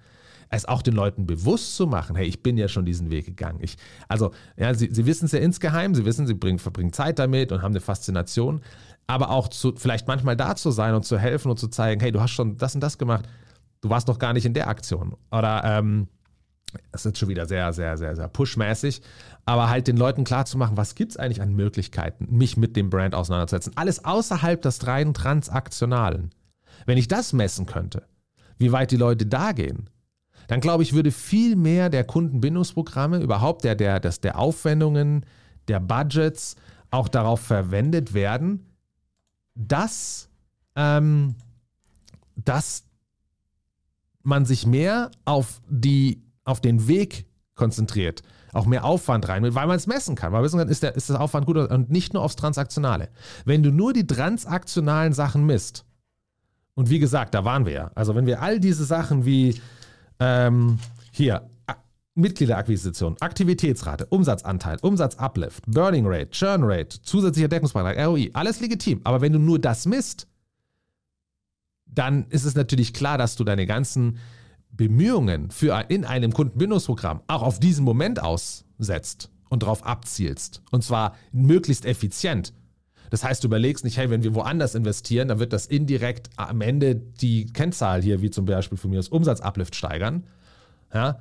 Es 0.49 0.65
auch 0.65 0.83
den 0.83 0.95
Leuten 0.95 1.27
bewusst 1.27 1.77
zu 1.77 1.87
machen, 1.87 2.17
hey, 2.17 2.27
ich 2.27 2.43
bin 2.43 2.57
ja 2.57 2.69
schon 2.69 2.85
diesen 2.85 3.11
Weg 3.11 3.27
gegangen. 3.27 3.59
Ich, 3.61 3.77
also, 4.09 4.33
ja, 4.57 4.73
sie, 4.75 4.89
sie 4.93 5.07
wissen 5.07 5.27
es 5.27 5.33
ja 5.33 5.41
insgeheim, 5.41 5.95
sie 5.95 6.05
wissen, 6.05 6.27
sie 6.27 6.35
bringen, 6.35 6.59
verbringen 6.59 6.93
Zeit 6.93 7.19
damit 7.19 7.53
und 7.53 7.63
haben 7.63 7.73
eine 7.73 7.81
Faszination, 7.81 8.61
aber 9.07 9.31
auch 9.31 9.49
zu, 9.49 9.75
vielleicht 9.77 10.07
manchmal 10.09 10.37
da 10.37 10.57
zu 10.57 10.71
sein 10.71 10.95
und 10.95 11.05
zu 11.05 11.19
helfen 11.19 11.51
und 11.51 11.59
zu 11.59 11.69
zeigen, 11.69 12.01
hey, 12.01 12.13
du 12.13 12.21
hast 12.21 12.31
schon 12.31 12.57
das 12.57 12.75
und 12.75 12.81
das 12.81 12.99
gemacht, 12.99 13.27
du 13.81 13.91
warst 13.91 14.09
noch 14.09 14.19
gar 14.19 14.33
nicht 14.33 14.47
in 14.47 14.55
der 14.55 14.69
Aktion. 14.69 15.17
Oder 15.31 15.63
ähm, 15.65 16.09
das 16.93 17.07
ist 17.07 17.19
schon 17.19 17.29
wieder 17.29 17.47
sehr, 17.47 17.73
sehr, 17.73 17.97
sehr, 17.97 18.17
sehr 18.17 18.29
pushmäßig, 18.29 19.03
aber 19.45 19.69
halt 19.69 19.87
den 19.87 19.97
Leuten 19.97 20.25
klarzumachen, 20.25 20.77
was 20.77 20.95
gibt 20.95 21.13
es 21.13 21.17
eigentlich 21.17 21.41
an 21.41 21.55
Möglichkeiten, 21.55 22.27
mich 22.31 22.57
mit 22.57 22.77
dem 22.77 22.91
Brand 22.91 23.15
auseinanderzusetzen. 23.15 23.73
Alles 23.77 24.05
außerhalb 24.05 24.61
des 24.61 24.87
rein 24.87 25.15
transaktionalen. 25.15 26.31
Wenn 26.85 26.99
ich 26.99 27.09
das 27.09 27.33
messen 27.33 27.67
könnte, 27.67 28.05
wie 28.59 28.73
weit 28.73 28.91
die 28.91 28.97
Leute 28.97 29.27
da 29.27 29.53
gehen, 29.53 29.89
dann 30.49 30.61
glaube 30.61 30.83
ich, 30.83 30.93
würde 30.93 31.11
viel 31.11 31.57
mehr 31.57 31.89
der 31.91 32.05
Kundenbindungsprogramme, 32.05 33.19
überhaupt 33.19 33.65
der, 33.65 33.75
der, 33.75 34.01
das, 34.01 34.21
der 34.21 34.39
Aufwendungen, 34.39 35.27
der 35.69 35.81
Budgets 35.81 36.57
auch 36.91 37.09
darauf 37.09 37.41
verwendet 37.41 38.15
werden, 38.15 38.67
dass, 39.55 40.29
ähm, 40.77 41.35
dass 42.37 42.85
man 44.23 44.45
sich 44.45 44.67
mehr 44.67 45.11
auf 45.25 45.61
die 45.69 46.23
auf 46.45 46.61
den 46.61 46.87
Weg 46.87 47.27
konzentriert, 47.57 48.23
auch 48.53 48.67
mehr 48.67 48.85
Aufwand 48.85 49.29
rein, 49.29 49.43
weil 49.43 49.67
man 49.67 49.77
es 49.77 49.87
messen 49.87 50.15
kann. 50.15 50.33
Weil 50.33 50.43
wissen 50.45 50.59
kann, 50.59 50.69
ist, 50.69 50.83
der, 50.83 50.95
ist 50.95 51.11
das 51.11 51.19
Aufwand 51.19 51.47
gut 51.47 51.57
und 51.57 51.91
nicht 51.91 52.15
nur 52.15 52.23
aufs 52.23 52.37
Transaktionale. 52.37 53.09
Wenn 53.45 53.63
du 53.63 53.71
nur 53.71 53.93
die 53.93 54.07
transaktionalen 54.07 55.13
Sachen 55.13 55.45
misst, 55.45 55.85
und 56.75 56.91
wie 56.91 56.99
gesagt, 56.99 57.35
da 57.35 57.45
waren 57.45 57.65
wir 57.65 57.73
ja. 57.73 57.91
Also 57.95 58.15
wenn 58.15 58.27
wir 58.27 58.43
all 58.43 58.61
diese 58.61 58.85
Sachen 58.85 59.25
wie 59.25 59.61
ähm, 60.21 60.79
hier 61.13 61.49
Mitgliederakquisition, 62.17 63.17
Aktivitätsrate, 63.21 64.07
Umsatzanteil, 64.07 64.79
Umsatzuplift, 64.81 65.63
Burning 65.67 66.07
Rate, 66.07 66.31
Churn 66.31 66.63
Rate, 66.65 67.01
zusätzlicher 67.03 67.49
Deckungsbeitrag, 67.49 67.99
ROI, 67.99 68.31
alles 68.33 68.61
legitim. 68.61 69.03
Aber 69.05 69.21
wenn 69.21 69.35
du 69.35 69.39
nur 69.39 69.59
das 69.59 69.85
misst, 69.85 70.27
dann 71.85 72.27
ist 72.31 72.45
es 72.45 72.55
natürlich 72.55 72.95
klar, 72.95 73.19
dass 73.19 73.37
du 73.37 73.45
deine 73.45 73.67
ganzen 73.67 74.19
Bemühungen 74.71 75.51
für 75.51 75.85
in 75.89 76.05
einem 76.05 76.33
Kundenbindungsprogramm 76.33 77.21
auch 77.27 77.43
auf 77.43 77.61
diesen 77.61 77.85
Moment 77.85 78.23
aussetzt 78.23 79.31
und 79.49 79.63
darauf 79.63 79.85
abzielst. 79.85 80.63
Und 80.71 80.85
zwar 80.85 81.17
möglichst 81.33 81.85
effizient. 81.85 82.53
Das 83.11 83.25
heißt, 83.25 83.43
du 83.43 83.49
überlegst 83.49 83.85
nicht, 83.85 83.97
hey, 83.97 84.11
wenn 84.11 84.23
wir 84.23 84.35
woanders 84.35 84.75
investieren, 84.75 85.29
dann 85.29 85.39
wird 85.39 85.53
das 85.53 85.67
indirekt 85.67 86.31
am 86.37 86.61
Ende 86.61 86.95
die 86.95 87.47
Kennzahl 87.47 88.03
hier, 88.03 88.23
wie 88.23 88.31
zum 88.31 88.45
Beispiel 88.47 88.79
von 88.79 88.91
mir 88.91 88.97
das 88.97 89.09
Umsatzuplift 89.09 89.75
steigern. 89.75 90.25
Ja, 90.93 91.19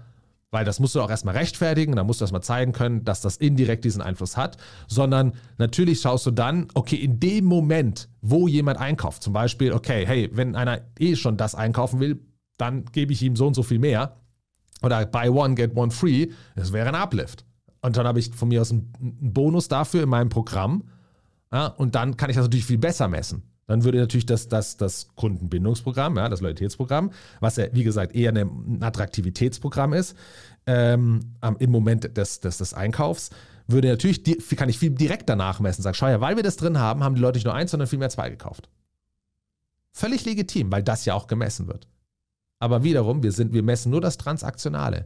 weil 0.55 0.63
das 0.63 0.79
musst 0.79 0.95
du 0.95 1.01
auch 1.01 1.09
erstmal 1.09 1.35
rechtfertigen, 1.35 1.97
dann 1.97 2.07
musst 2.07 2.21
du 2.21 2.23
erstmal 2.23 2.43
zeigen 2.43 2.71
können, 2.71 3.03
dass 3.03 3.19
das 3.19 3.35
indirekt 3.35 3.83
diesen 3.83 4.01
Einfluss 4.01 4.37
hat, 4.37 4.55
sondern 4.87 5.33
natürlich 5.57 5.99
schaust 5.99 6.25
du 6.27 6.31
dann, 6.31 6.69
okay, 6.75 6.95
in 6.95 7.19
dem 7.19 7.43
Moment, 7.43 8.07
wo 8.21 8.47
jemand 8.47 8.79
einkauft, 8.79 9.21
zum 9.21 9.33
Beispiel, 9.33 9.73
okay, 9.73 10.05
hey, 10.07 10.29
wenn 10.31 10.55
einer 10.55 10.79
eh 10.97 11.17
schon 11.17 11.35
das 11.35 11.55
einkaufen 11.55 11.99
will, 11.99 12.21
dann 12.57 12.85
gebe 12.85 13.11
ich 13.11 13.21
ihm 13.21 13.35
so 13.35 13.47
und 13.47 13.53
so 13.53 13.63
viel 13.63 13.79
mehr. 13.79 14.15
Oder 14.81 15.05
buy 15.05 15.27
one, 15.27 15.55
get 15.55 15.75
one 15.75 15.91
free. 15.91 16.27
Das 16.55 16.71
wäre 16.71 16.87
ein 16.87 16.95
Uplift. 16.95 17.43
Und 17.81 17.97
dann 17.97 18.07
habe 18.07 18.19
ich 18.19 18.31
von 18.31 18.47
mir 18.47 18.61
aus 18.61 18.71
einen, 18.71 18.93
Bonus 18.99 19.67
dafür 19.67 20.03
in 20.03 20.09
meinem 20.09 20.29
Programm. 20.29 20.85
Ja, 21.51 21.67
und 21.67 21.95
dann 21.95 22.17
kann 22.17 22.29
ich 22.29 22.35
das 22.35 22.45
natürlich 22.45 22.65
viel 22.65 22.77
besser 22.77 23.07
messen. 23.07 23.43
Dann 23.67 23.83
würde 23.83 23.97
natürlich 23.97 24.25
das, 24.25 24.47
das, 24.47 24.77
das 24.77 25.07
Kundenbindungsprogramm, 25.15 26.17
ja, 26.17 26.29
das 26.29 26.41
Loyalitätsprogramm, 26.41 27.11
was 27.39 27.55
ja, 27.55 27.67
wie 27.71 27.83
gesagt, 27.83 28.15
eher 28.15 28.31
ein 28.31 28.83
Attraktivitätsprogramm 28.83 29.93
ist, 29.93 30.15
ähm, 30.67 31.35
im 31.59 31.71
Moment 31.71 32.15
des, 32.15 32.39
des, 32.39 32.57
des 32.57 32.73
Einkaufs, 32.73 33.31
würde 33.67 33.87
natürlich, 33.87 34.23
kann 34.55 34.69
ich 34.69 34.77
viel 34.77 34.91
direkter 34.91 35.35
nachmessen. 35.35 35.81
Sag, 35.81 35.95
schau 35.95 36.07
ja, 36.07 36.21
weil 36.21 36.35
wir 36.35 36.43
das 36.43 36.57
drin 36.57 36.77
haben, 36.77 37.03
haben 37.03 37.15
die 37.15 37.21
Leute 37.21 37.37
nicht 37.37 37.45
nur 37.45 37.55
eins, 37.55 37.71
sondern 37.71 37.87
viel 37.87 37.97
mehr 37.99 38.09
zwei 38.09 38.29
gekauft. 38.29 38.69
Völlig 39.91 40.25
legitim, 40.25 40.71
weil 40.71 40.83
das 40.83 41.05
ja 41.05 41.15
auch 41.15 41.25
gemessen 41.25 41.67
wird. 41.67 41.87
Aber 42.59 42.83
wiederum, 42.83 43.23
wir, 43.23 43.31
sind, 43.31 43.53
wir 43.53 43.63
messen 43.63 43.89
nur 43.91 44.01
das 44.01 44.17
Transaktionale. 44.17 45.05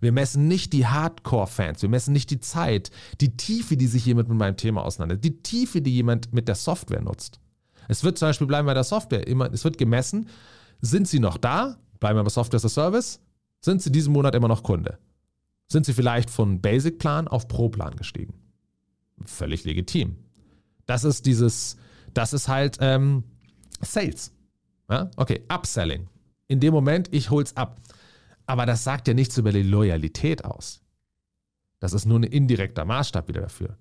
Wir 0.00 0.12
messen 0.12 0.48
nicht 0.48 0.72
die 0.72 0.86
Hardcore-Fans, 0.86 1.82
wir 1.82 1.88
messen 1.88 2.12
nicht 2.12 2.30
die 2.30 2.40
Zeit, 2.40 2.90
die 3.20 3.36
Tiefe, 3.36 3.76
die 3.76 3.86
sich 3.86 4.04
jemand 4.06 4.28
mit 4.28 4.38
meinem 4.38 4.56
Thema 4.56 4.84
auseinandersetzt, 4.84 5.24
die 5.24 5.42
Tiefe, 5.42 5.82
die 5.82 5.94
jemand 5.94 6.32
mit 6.32 6.48
der 6.48 6.54
Software 6.54 7.00
nutzt. 7.00 7.40
Es 7.88 8.04
wird 8.04 8.18
zum 8.18 8.28
Beispiel 8.28 8.46
bleiben 8.46 8.66
bei 8.66 8.74
der 8.74 8.84
Software, 8.84 9.26
immer, 9.26 9.52
es 9.52 9.64
wird 9.64 9.78
gemessen, 9.78 10.28
sind 10.80 11.08
sie 11.08 11.20
noch 11.20 11.38
da, 11.38 11.78
bleiben 12.00 12.18
wir 12.18 12.24
bei 12.24 12.30
Software 12.30 12.58
as 12.58 12.64
a 12.64 12.68
Service, 12.68 13.20
sind 13.60 13.82
sie 13.82 13.90
diesen 13.90 14.12
Monat 14.12 14.34
immer 14.34 14.48
noch 14.48 14.62
Kunde? 14.62 14.98
Sind 15.68 15.86
sie 15.86 15.92
vielleicht 15.92 16.30
von 16.30 16.60
Basic-Plan 16.60 17.26
auf 17.26 17.48
Pro-Plan 17.48 17.96
gestiegen? 17.96 18.34
Völlig 19.24 19.64
legitim. 19.64 20.16
Das 20.84 21.04
ist 21.04 21.26
dieses, 21.26 21.76
das 22.14 22.32
ist 22.32 22.48
halt 22.48 22.78
ähm, 22.80 23.24
Sales. 23.80 24.32
Ja? 24.88 25.10
Okay, 25.16 25.42
Upselling 25.48 26.08
in 26.48 26.60
dem 26.60 26.72
Moment, 26.72 27.12
ich 27.12 27.30
hol's 27.30 27.56
ab. 27.56 27.80
Aber 28.46 28.66
das 28.66 28.84
sagt 28.84 29.08
ja 29.08 29.14
nichts 29.14 29.36
über 29.38 29.52
die 29.52 29.62
Loyalität 29.62 30.44
aus. 30.44 30.80
Das 31.80 31.92
ist 31.92 32.06
nur 32.06 32.20
ein 32.20 32.24
indirekter 32.24 32.84
Maßstab 32.84 33.28
wieder 33.28 33.42
dafür. 33.42 33.76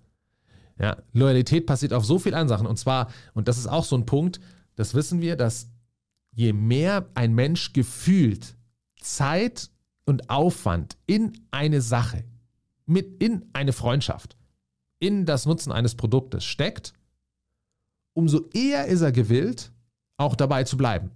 Ja, 0.78 0.98
Loyalität 1.14 1.66
passiert 1.66 1.94
auf 1.94 2.06
so 2.06 2.20
vielen 2.20 2.48
Sachen. 2.48 2.68
Und 2.68 2.78
zwar, 2.78 3.10
und 3.34 3.48
das 3.48 3.58
ist 3.58 3.68
auch 3.68 3.86
so 3.86 3.96
ein 3.96 4.06
Punkt, 4.06 4.40
das 4.76 4.94
wissen 4.94 5.22
wir, 5.22 5.36
dass 5.36 5.70
je 6.32 6.52
mehr 6.52 7.10
ein 7.14 7.34
Mensch 7.34 7.72
gefühlt 7.72 8.58
Zeit 9.00 9.70
und 10.06 10.30
Aufwand 10.30 10.98
in 11.06 11.34
eine 11.52 11.82
Sache, 11.82 12.26
mit 12.86 13.24
in 13.24 13.46
eine 13.54 13.72
Freundschaft, 13.72 14.36
in 15.00 15.26
das 15.26 15.46
Nutzen 15.46 15.72
eines 15.72 15.96
Produktes 15.96 16.44
steckt, 16.44 16.94
umso 18.14 18.50
eher 18.54 18.86
ist 18.88 19.02
er 19.02 19.12
gewillt, 19.12 19.72
auch 20.18 20.36
dabei 20.36 20.64
zu 20.64 20.78
bleiben. 20.78 21.12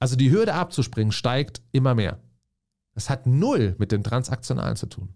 Also 0.00 0.16
die 0.16 0.30
Hürde 0.30 0.54
abzuspringen 0.54 1.12
steigt 1.12 1.62
immer 1.72 1.94
mehr. 1.94 2.20
Das 2.94 3.10
hat 3.10 3.26
null 3.26 3.74
mit 3.78 3.92
dem 3.92 4.02
Transaktionalen 4.02 4.76
zu 4.76 4.86
tun. 4.86 5.14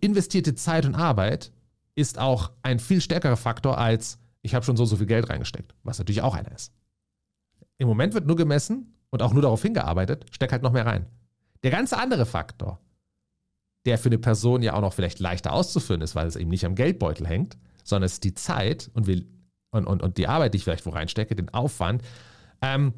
Investierte 0.00 0.54
Zeit 0.54 0.86
und 0.86 0.94
Arbeit 0.94 1.52
ist 1.94 2.18
auch 2.18 2.52
ein 2.62 2.78
viel 2.78 3.00
stärkerer 3.00 3.36
Faktor 3.36 3.78
als 3.78 4.18
ich 4.46 4.54
habe 4.54 4.64
schon 4.64 4.76
so 4.76 4.84
so 4.84 4.96
viel 4.96 5.06
Geld 5.06 5.28
reingesteckt, 5.28 5.74
was 5.82 5.98
natürlich 5.98 6.22
auch 6.22 6.34
einer 6.34 6.52
ist. 6.52 6.72
Im 7.78 7.88
Moment 7.88 8.14
wird 8.14 8.26
nur 8.26 8.36
gemessen 8.36 8.94
und 9.10 9.20
auch 9.20 9.32
nur 9.32 9.42
darauf 9.42 9.60
hingearbeitet, 9.60 10.26
steck 10.30 10.52
halt 10.52 10.62
noch 10.62 10.72
mehr 10.72 10.86
rein. 10.86 11.06
Der 11.64 11.72
ganze 11.72 11.98
andere 11.98 12.26
Faktor, 12.26 12.80
der 13.86 13.98
für 13.98 14.08
eine 14.08 14.18
Person 14.18 14.62
ja 14.62 14.74
auch 14.74 14.80
noch 14.80 14.92
vielleicht 14.92 15.18
leichter 15.18 15.52
auszuführen 15.52 16.00
ist, 16.00 16.14
weil 16.14 16.28
es 16.28 16.36
eben 16.36 16.50
nicht 16.50 16.64
am 16.64 16.76
Geldbeutel 16.76 17.26
hängt, 17.26 17.58
sondern 17.82 18.06
es 18.06 18.14
ist 18.14 18.24
die 18.24 18.34
Zeit 18.34 18.88
und, 18.94 19.08
wir, 19.08 19.24
und, 19.70 19.86
und, 19.86 20.02
und 20.02 20.16
die 20.16 20.28
Arbeit, 20.28 20.54
die 20.54 20.58
ich 20.58 20.64
vielleicht 20.64 20.86
wo 20.86 20.90
reinstecke, 20.90 21.34
den 21.34 21.48
Aufwand. 21.48 22.02
Ähm, 22.62 22.94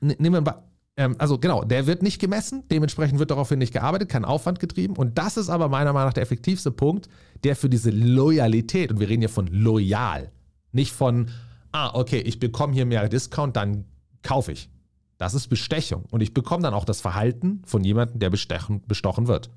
nehmen 0.00 0.44
wir 0.44 0.64
ähm, 0.96 1.16
also 1.18 1.38
genau, 1.38 1.64
der 1.64 1.86
wird 1.86 2.02
nicht 2.02 2.20
gemessen, 2.20 2.64
dementsprechend 2.70 3.18
wird 3.18 3.30
daraufhin 3.30 3.58
nicht 3.58 3.72
gearbeitet, 3.72 4.08
kein 4.08 4.24
Aufwand 4.24 4.60
getrieben. 4.60 4.96
Und 4.96 5.16
das 5.18 5.36
ist 5.36 5.48
aber 5.48 5.68
meiner 5.68 5.92
Meinung 5.92 6.08
nach 6.08 6.14
der 6.14 6.22
effektivste 6.22 6.70
Punkt, 6.70 7.08
der 7.44 7.56
für 7.56 7.68
diese 7.68 7.90
Loyalität, 7.90 8.92
und 8.92 9.00
wir 9.00 9.08
reden 9.08 9.22
hier 9.22 9.28
von 9.28 9.46
loyal, 9.46 10.30
nicht 10.72 10.92
von, 10.92 11.30
ah, 11.72 11.90
okay, 11.94 12.18
ich 12.20 12.38
bekomme 12.38 12.74
hier 12.74 12.86
mehr 12.86 13.08
Discount, 13.08 13.56
dann 13.56 13.84
kaufe 14.22 14.52
ich. 14.52 14.68
Das 15.16 15.34
ist 15.34 15.48
Bestechung. 15.48 16.04
Und 16.10 16.20
ich 16.20 16.34
bekomme 16.34 16.62
dann 16.62 16.74
auch 16.74 16.84
das 16.84 17.00
Verhalten 17.00 17.62
von 17.64 17.84
jemandem, 17.84 18.18
der 18.18 18.30
bestechen, 18.30 18.82
bestochen 18.86 19.28
wird. 19.28 19.50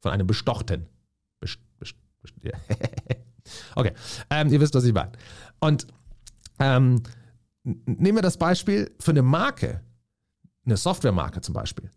Von 0.00 0.12
einem 0.12 0.26
Bestochten. 0.26 0.86
Best, 1.40 1.58
best, 1.78 1.94
best, 2.22 2.34
ja. 2.42 2.52
okay, 3.76 3.92
ähm, 4.30 4.48
ihr 4.52 4.60
wisst, 4.60 4.74
was 4.74 4.84
ich 4.84 4.94
meine. 4.94 5.12
Und 5.60 5.86
ähm, 6.58 7.02
nehmen 7.62 8.16
wir 8.16 8.22
das 8.22 8.38
Beispiel 8.38 8.90
für 8.98 9.10
eine 9.10 9.22
Marke, 9.22 9.82
eine 10.64 10.76
Softwaremarke 10.76 11.40
zum 11.40 11.54
Beispiel. 11.54 11.90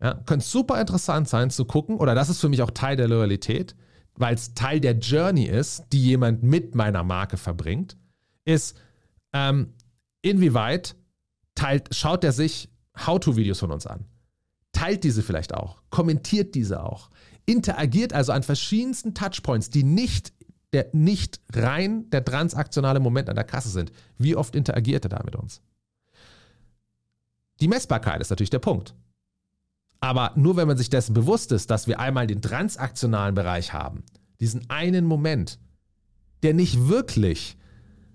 Ja, 0.00 0.14
könnte 0.14 0.44
super 0.44 0.80
interessant 0.80 1.28
sein 1.28 1.50
zu 1.50 1.64
gucken, 1.64 1.96
oder 1.96 2.14
das 2.14 2.28
ist 2.28 2.40
für 2.40 2.48
mich 2.48 2.62
auch 2.62 2.70
Teil 2.70 2.96
der 2.96 3.08
Loyalität, 3.08 3.74
weil 4.14 4.34
es 4.34 4.54
Teil 4.54 4.80
der 4.80 4.98
Journey 4.98 5.44
ist, 5.44 5.84
die 5.92 6.02
jemand 6.02 6.42
mit 6.42 6.74
meiner 6.74 7.02
Marke 7.02 7.36
verbringt, 7.36 7.96
ist, 8.44 8.76
ähm, 9.32 9.74
inwieweit 10.22 10.96
teilt, 11.54 11.94
schaut 11.94 12.24
er 12.24 12.32
sich 12.32 12.70
How-To-Videos 13.06 13.58
von 13.58 13.72
uns 13.72 13.86
an, 13.86 14.04
teilt 14.72 15.04
diese 15.04 15.22
vielleicht 15.22 15.54
auch, 15.54 15.82
kommentiert 15.90 16.54
diese 16.54 16.82
auch, 16.82 17.10
interagiert 17.46 18.12
also 18.12 18.32
an 18.32 18.42
verschiedensten 18.42 19.14
Touchpoints, 19.14 19.70
die 19.70 19.82
nicht 19.82 20.32
der 20.72 20.88
nicht 20.92 21.40
rein 21.54 22.10
der 22.10 22.24
transaktionale 22.24 23.00
Moment 23.00 23.30
an 23.30 23.36
der 23.36 23.44
Kasse 23.44 23.68
sind. 23.68 23.92
Wie 24.18 24.36
oft 24.36 24.54
interagiert 24.54 25.04
er 25.06 25.10
da 25.10 25.22
mit 25.24 25.36
uns? 25.36 25.62
Die 27.60 27.68
Messbarkeit 27.68 28.20
ist 28.20 28.30
natürlich 28.30 28.50
der 28.50 28.58
Punkt. 28.58 28.94
Aber 30.00 30.32
nur 30.36 30.56
wenn 30.56 30.68
man 30.68 30.76
sich 30.76 30.90
dessen 30.90 31.14
bewusst 31.14 31.52
ist, 31.52 31.70
dass 31.70 31.86
wir 31.86 31.98
einmal 31.98 32.26
den 32.26 32.42
transaktionalen 32.42 33.34
Bereich 33.34 33.72
haben, 33.72 34.04
diesen 34.40 34.68
einen 34.68 35.06
Moment, 35.06 35.58
der 36.42 36.54
nicht 36.54 36.88
wirklich 36.88 37.56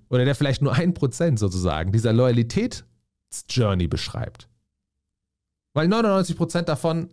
oder 0.10 0.26
der 0.26 0.36
vielleicht 0.36 0.62
nur 0.62 0.74
ein 0.74 0.94
Prozent 0.94 1.40
sozusagen 1.40 1.92
dieser 1.92 2.14
Loyalitätsjourney 2.14 3.88
beschreibt. 3.88 4.48
Weil 5.74 5.88
99 5.88 6.38
Prozent 6.38 6.70
davon 6.70 7.10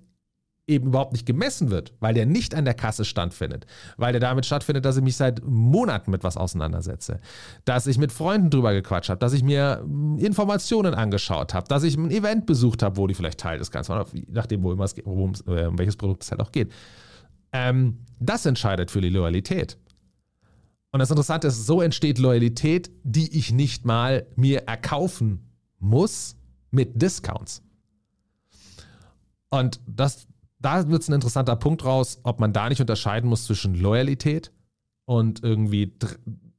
eben 0.69 0.89
überhaupt 0.89 1.13
nicht 1.13 1.27
gemessen 1.27 1.71
wird, 1.71 1.95
weil 2.01 2.15
der 2.15 2.27
nicht 2.27 2.55
an 2.55 2.65
der 2.65 2.75
Kasse 2.75 3.05
stattfindet, 3.05 3.67
weil 3.97 4.13
der 4.13 4.21
damit 4.21 4.47
stattfindet, 4.47 4.85
dass 4.85 4.97
ich 4.97 5.03
mich 5.03 5.17
seit 5.17 5.43
Monaten 5.45 6.11
mit 6.11 6.23
was 6.23 6.37
auseinandersetze, 6.37 7.21
dass 7.65 7.87
ich 7.87 7.99
mit 7.99 8.13
Freunden 8.13 8.51
drüber 8.51 8.73
gequatscht 8.73 9.09
habe, 9.09 9.19
dass 9.19 9.33
ich 9.33 9.43
mir 9.43 9.81
hm, 9.83 10.19
Informationen 10.19 10.95
angeschaut 10.95 11.55
habe, 11.55 11.67
dass 11.69 11.83
ich 11.83 11.97
ein 11.97 12.11
Event 12.11 12.47
besucht 12.47 12.83
habe, 12.83 12.97
wo 12.97 13.07
die 13.07 13.15
vielleicht 13.15 13.41
Teil 13.41 13.59
des 13.59 13.71
Ganzen 13.71 13.95
waren, 13.95 14.07
nachdem, 14.29 14.63
wo 14.63 14.73
immer 14.73 14.85
es, 14.85 14.95
worum, 15.05 15.33
äh, 15.47 15.65
um 15.65 15.79
welches 15.79 15.97
Produkt 15.97 16.23
es 16.23 16.31
halt 16.31 16.41
auch 16.41 16.53
geht. 16.53 16.71
Ähm, 17.53 17.99
das 18.21 18.45
entscheidet 18.45 18.91
für 18.91 19.01
die 19.01 19.09
Loyalität. 19.09 19.79
Und 20.91 21.01
das 21.01 21.11
Interessante 21.11 21.49
ist, 21.49 21.67
so 21.67 21.83
entsteht 21.83 22.19
Loyalität, 22.19 22.91
die 23.05 23.37
ich 23.39 23.53
nicht 23.53 23.85
mal 23.85 24.27
mir 24.37 24.65
erkaufen 24.67 25.51
muss 25.79 26.37
mit 26.71 27.01
Discounts. 27.01 27.63
Und 29.51 29.81
das 29.87 30.27
da 30.61 30.89
wird 30.89 31.03
es 31.03 31.09
ein 31.09 31.15
interessanter 31.15 31.57
Punkt 31.57 31.85
raus, 31.85 32.21
ob 32.23 32.41
man 32.41 32.53
da 32.53 32.69
nicht 32.69 32.81
unterscheiden 32.81 33.29
muss 33.29 33.45
zwischen 33.45 33.75
Loyalität 33.75 34.53
und 35.05 35.43
irgendwie 35.43 35.95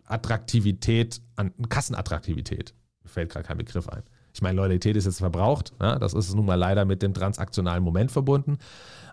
Attraktivität, 0.06 1.22
an, 1.36 1.54
Kassenattraktivität. 1.68 2.74
Mir 3.04 3.10
fällt 3.10 3.32
gerade 3.32 3.46
kein 3.46 3.58
Begriff 3.58 3.90
ein. 3.90 4.04
Ich 4.34 4.42
meine, 4.42 4.58
Loyalität 4.58 4.96
ist 4.96 5.06
jetzt 5.06 5.20
verbraucht. 5.20 5.74
Ja? 5.82 6.00
Das 6.00 6.14
ist 6.14 6.34
nun 6.34 6.46
mal 6.46 6.56
leider 6.56 6.86
mit 6.86 7.02
dem 7.02 7.14
transaktionalen 7.14 7.84
Moment 7.84 8.12
verbunden. 8.12 8.58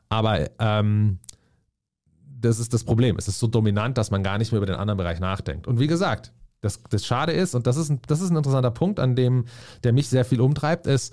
Aber 0.09 0.49
ähm, 0.61 1.19
das 2.41 2.59
ist 2.59 2.73
das 2.73 2.85
Problem. 2.85 3.17
Es 3.17 3.29
ist 3.29 3.41
so 3.41 3.47
dominant, 3.47 3.99
dass 3.99 4.11
man 4.11 4.23
gar 4.23 4.39
nicht 4.39 4.53
mehr 4.53 4.59
über 4.59 4.67
den 4.67 4.77
anderen 4.77 4.99
Bereich 4.99 5.21
nachdenkt. 5.21 5.67
Und 5.67 5.81
wie 5.81 5.87
gesagt, 5.87 6.33
das, 6.61 6.83
das 6.91 7.05
Schade 7.05 7.33
ist, 7.33 7.55
und 7.55 7.67
das 7.67 7.77
ist, 7.77 7.91
ein, 7.91 8.01
das 8.07 8.21
ist 8.21 8.31
ein 8.31 8.37
interessanter 8.37 8.71
Punkt, 8.71 9.01
an 9.01 9.17
dem 9.17 9.47
der 9.83 9.93
mich 9.93 10.09
sehr 10.09 10.25
viel 10.25 10.41
umtreibt, 10.41 10.87
ist, 10.87 11.13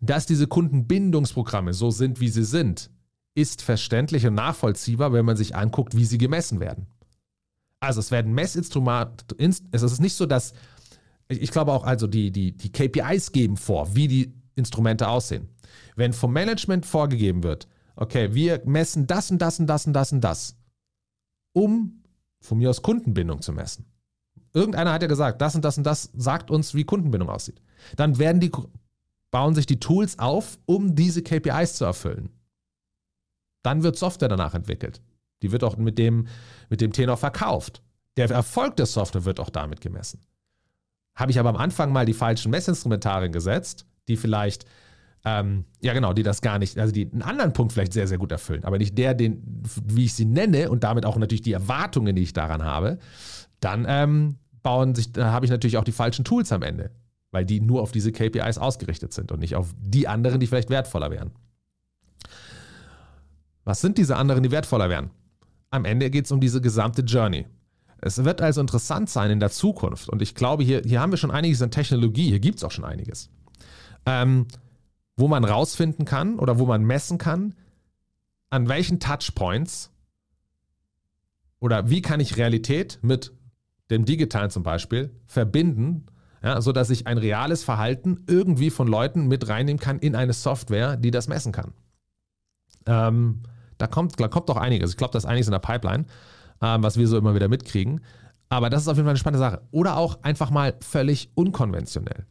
dass 0.00 0.26
diese 0.26 0.46
Kundenbindungsprogramme 0.46 1.74
so 1.74 1.90
sind, 1.90 2.20
wie 2.20 2.28
sie 2.28 2.44
sind 2.44 2.90
ist 3.34 3.62
verständlich 3.62 4.26
und 4.26 4.34
nachvollziehbar, 4.34 5.12
wenn 5.12 5.24
man 5.24 5.36
sich 5.36 5.56
anguckt, 5.56 5.96
wie 5.96 6.04
sie 6.04 6.18
gemessen 6.18 6.60
werden. 6.60 6.86
Also 7.80 8.00
es 8.00 8.10
werden 8.10 8.32
Messinstrumente, 8.32 9.34
es 9.38 9.82
ist 9.82 10.00
nicht 10.00 10.14
so, 10.14 10.26
dass, 10.26 10.52
ich 11.28 11.50
glaube 11.50 11.72
auch, 11.72 11.84
also 11.84 12.06
die, 12.06 12.30
die, 12.30 12.52
die 12.56 12.70
KPIs 12.70 13.32
geben 13.32 13.56
vor, 13.56 13.96
wie 13.96 14.06
die 14.06 14.34
Instrumente 14.54 15.08
aussehen. 15.08 15.48
Wenn 15.96 16.12
vom 16.12 16.32
Management 16.32 16.86
vorgegeben 16.86 17.42
wird, 17.42 17.66
okay, 17.96 18.34
wir 18.34 18.62
messen 18.64 19.06
das 19.06 19.30
und 19.30 19.40
das 19.40 19.58
und 19.58 19.66
das 19.66 19.86
und 19.86 19.94
das 19.94 20.12
und 20.12 20.20
das, 20.20 20.56
um 21.52 22.02
von 22.40 22.58
mir 22.58 22.70
aus 22.70 22.82
Kundenbindung 22.82 23.40
zu 23.42 23.52
messen. 23.52 23.86
Irgendeiner 24.54 24.92
hat 24.92 25.02
ja 25.02 25.08
gesagt, 25.08 25.40
das 25.40 25.54
und 25.54 25.64
das 25.64 25.78
und 25.78 25.84
das 25.84 26.10
sagt 26.14 26.50
uns, 26.50 26.74
wie 26.74 26.84
Kundenbindung 26.84 27.30
aussieht. 27.30 27.62
Dann 27.96 28.18
werden 28.18 28.40
die, 28.40 28.50
bauen 29.30 29.54
sich 29.54 29.66
die 29.66 29.80
Tools 29.80 30.18
auf, 30.18 30.58
um 30.66 30.94
diese 30.94 31.22
KPIs 31.22 31.74
zu 31.74 31.84
erfüllen. 31.84 32.30
Dann 33.62 33.82
wird 33.82 33.96
Software 33.96 34.28
danach 34.28 34.54
entwickelt. 34.54 35.00
Die 35.42 35.52
wird 35.52 35.64
auch 35.64 35.76
mit 35.76 35.98
dem, 35.98 36.26
mit 36.68 36.80
dem 36.80 36.92
Tenor 36.92 37.16
verkauft. 37.16 37.82
Der 38.16 38.30
Erfolg 38.30 38.76
der 38.76 38.86
Software 38.86 39.24
wird 39.24 39.40
auch 39.40 39.50
damit 39.50 39.80
gemessen. 39.80 40.20
Habe 41.14 41.30
ich 41.30 41.38
aber 41.38 41.50
am 41.50 41.56
Anfang 41.56 41.92
mal 41.92 42.06
die 42.06 42.14
falschen 42.14 42.50
Messinstrumentarien 42.50 43.32
gesetzt, 43.32 43.86
die 44.08 44.16
vielleicht, 44.16 44.64
ähm, 45.24 45.64
ja 45.80 45.92
genau, 45.92 46.12
die 46.12 46.22
das 46.22 46.40
gar 46.40 46.58
nicht, 46.58 46.78
also 46.78 46.92
die 46.92 47.10
einen 47.10 47.22
anderen 47.22 47.52
Punkt 47.52 47.72
vielleicht 47.72 47.92
sehr, 47.92 48.08
sehr 48.08 48.18
gut 48.18 48.32
erfüllen, 48.32 48.64
aber 48.64 48.78
nicht 48.78 48.96
der, 48.96 49.14
den, 49.14 49.62
wie 49.84 50.04
ich 50.04 50.14
sie 50.14 50.24
nenne 50.24 50.70
und 50.70 50.84
damit 50.84 51.04
auch 51.04 51.16
natürlich 51.16 51.42
die 51.42 51.52
Erwartungen, 51.52 52.16
die 52.16 52.22
ich 52.22 52.32
daran 52.32 52.62
habe, 52.62 52.98
dann 53.60 53.84
ähm, 53.88 54.38
bauen 54.62 54.94
sich, 54.94 55.12
da 55.12 55.32
habe 55.32 55.44
ich 55.44 55.50
natürlich 55.50 55.76
auch 55.76 55.84
die 55.84 55.92
falschen 55.92 56.24
Tools 56.24 56.50
am 56.52 56.62
Ende, 56.62 56.90
weil 57.30 57.44
die 57.44 57.60
nur 57.60 57.82
auf 57.82 57.92
diese 57.92 58.12
KPIs 58.12 58.58
ausgerichtet 58.58 59.12
sind 59.12 59.32
und 59.32 59.40
nicht 59.40 59.54
auf 59.54 59.74
die 59.78 60.08
anderen, 60.08 60.40
die 60.40 60.46
vielleicht 60.46 60.70
wertvoller 60.70 61.10
wären. 61.10 61.32
Was 63.64 63.80
sind 63.80 63.98
diese 63.98 64.16
anderen, 64.16 64.42
die 64.42 64.50
wertvoller 64.50 64.88
wären? 64.88 65.10
Am 65.70 65.84
Ende 65.84 66.10
geht 66.10 66.26
es 66.26 66.32
um 66.32 66.40
diese 66.40 66.60
gesamte 66.60 67.02
Journey. 67.02 67.46
Es 67.98 68.24
wird 68.24 68.42
also 68.42 68.60
interessant 68.60 69.08
sein 69.08 69.30
in 69.30 69.40
der 69.40 69.50
Zukunft. 69.50 70.08
Und 70.08 70.22
ich 70.22 70.34
glaube, 70.34 70.64
hier, 70.64 70.82
hier 70.84 71.00
haben 71.00 71.12
wir 71.12 71.16
schon 71.16 71.30
einiges 71.30 71.62
an 71.62 71.70
Technologie, 71.70 72.28
hier 72.28 72.40
gibt 72.40 72.58
es 72.58 72.64
auch 72.64 72.72
schon 72.72 72.84
einiges, 72.84 73.30
ähm, 74.06 74.46
wo 75.16 75.28
man 75.28 75.44
rausfinden 75.44 76.04
kann 76.04 76.38
oder 76.38 76.58
wo 76.58 76.66
man 76.66 76.82
messen 76.82 77.18
kann, 77.18 77.54
an 78.50 78.68
welchen 78.68 78.98
Touchpoints 78.98 79.90
oder 81.60 81.88
wie 81.90 82.02
kann 82.02 82.18
ich 82.18 82.36
Realität 82.36 82.98
mit 83.02 83.32
dem 83.88 84.04
Digitalen 84.04 84.50
zum 84.50 84.64
Beispiel 84.64 85.14
verbinden, 85.26 86.06
ja, 86.42 86.60
sodass 86.60 86.90
ich 86.90 87.06
ein 87.06 87.18
reales 87.18 87.62
Verhalten 87.62 88.24
irgendwie 88.26 88.70
von 88.70 88.88
Leuten 88.88 89.28
mit 89.28 89.48
reinnehmen 89.48 89.78
kann 89.78 90.00
in 90.00 90.16
eine 90.16 90.32
Software, 90.32 90.96
die 90.96 91.12
das 91.12 91.28
messen 91.28 91.52
kann. 91.52 91.72
Ähm, 92.86 93.42
da 93.82 93.88
kommt, 93.88 94.20
da 94.20 94.28
kommt 94.28 94.48
doch 94.48 94.56
einiges. 94.56 94.90
Ich 94.92 94.96
glaube, 94.96 95.10
da 95.10 95.18
ist 95.18 95.24
einiges 95.24 95.48
in 95.48 95.52
der 95.52 95.58
Pipeline, 95.58 96.04
ähm, 96.60 96.84
was 96.84 96.96
wir 96.96 97.08
so 97.08 97.18
immer 97.18 97.34
wieder 97.34 97.48
mitkriegen. 97.48 98.00
Aber 98.48 98.70
das 98.70 98.82
ist 98.82 98.88
auf 98.88 98.96
jeden 98.96 99.06
Fall 99.06 99.10
eine 99.10 99.18
spannende 99.18 99.40
Sache. 99.40 99.60
Oder 99.72 99.96
auch 99.96 100.22
einfach 100.22 100.50
mal 100.50 100.76
völlig 100.80 101.32
unkonventionell. 101.34 102.24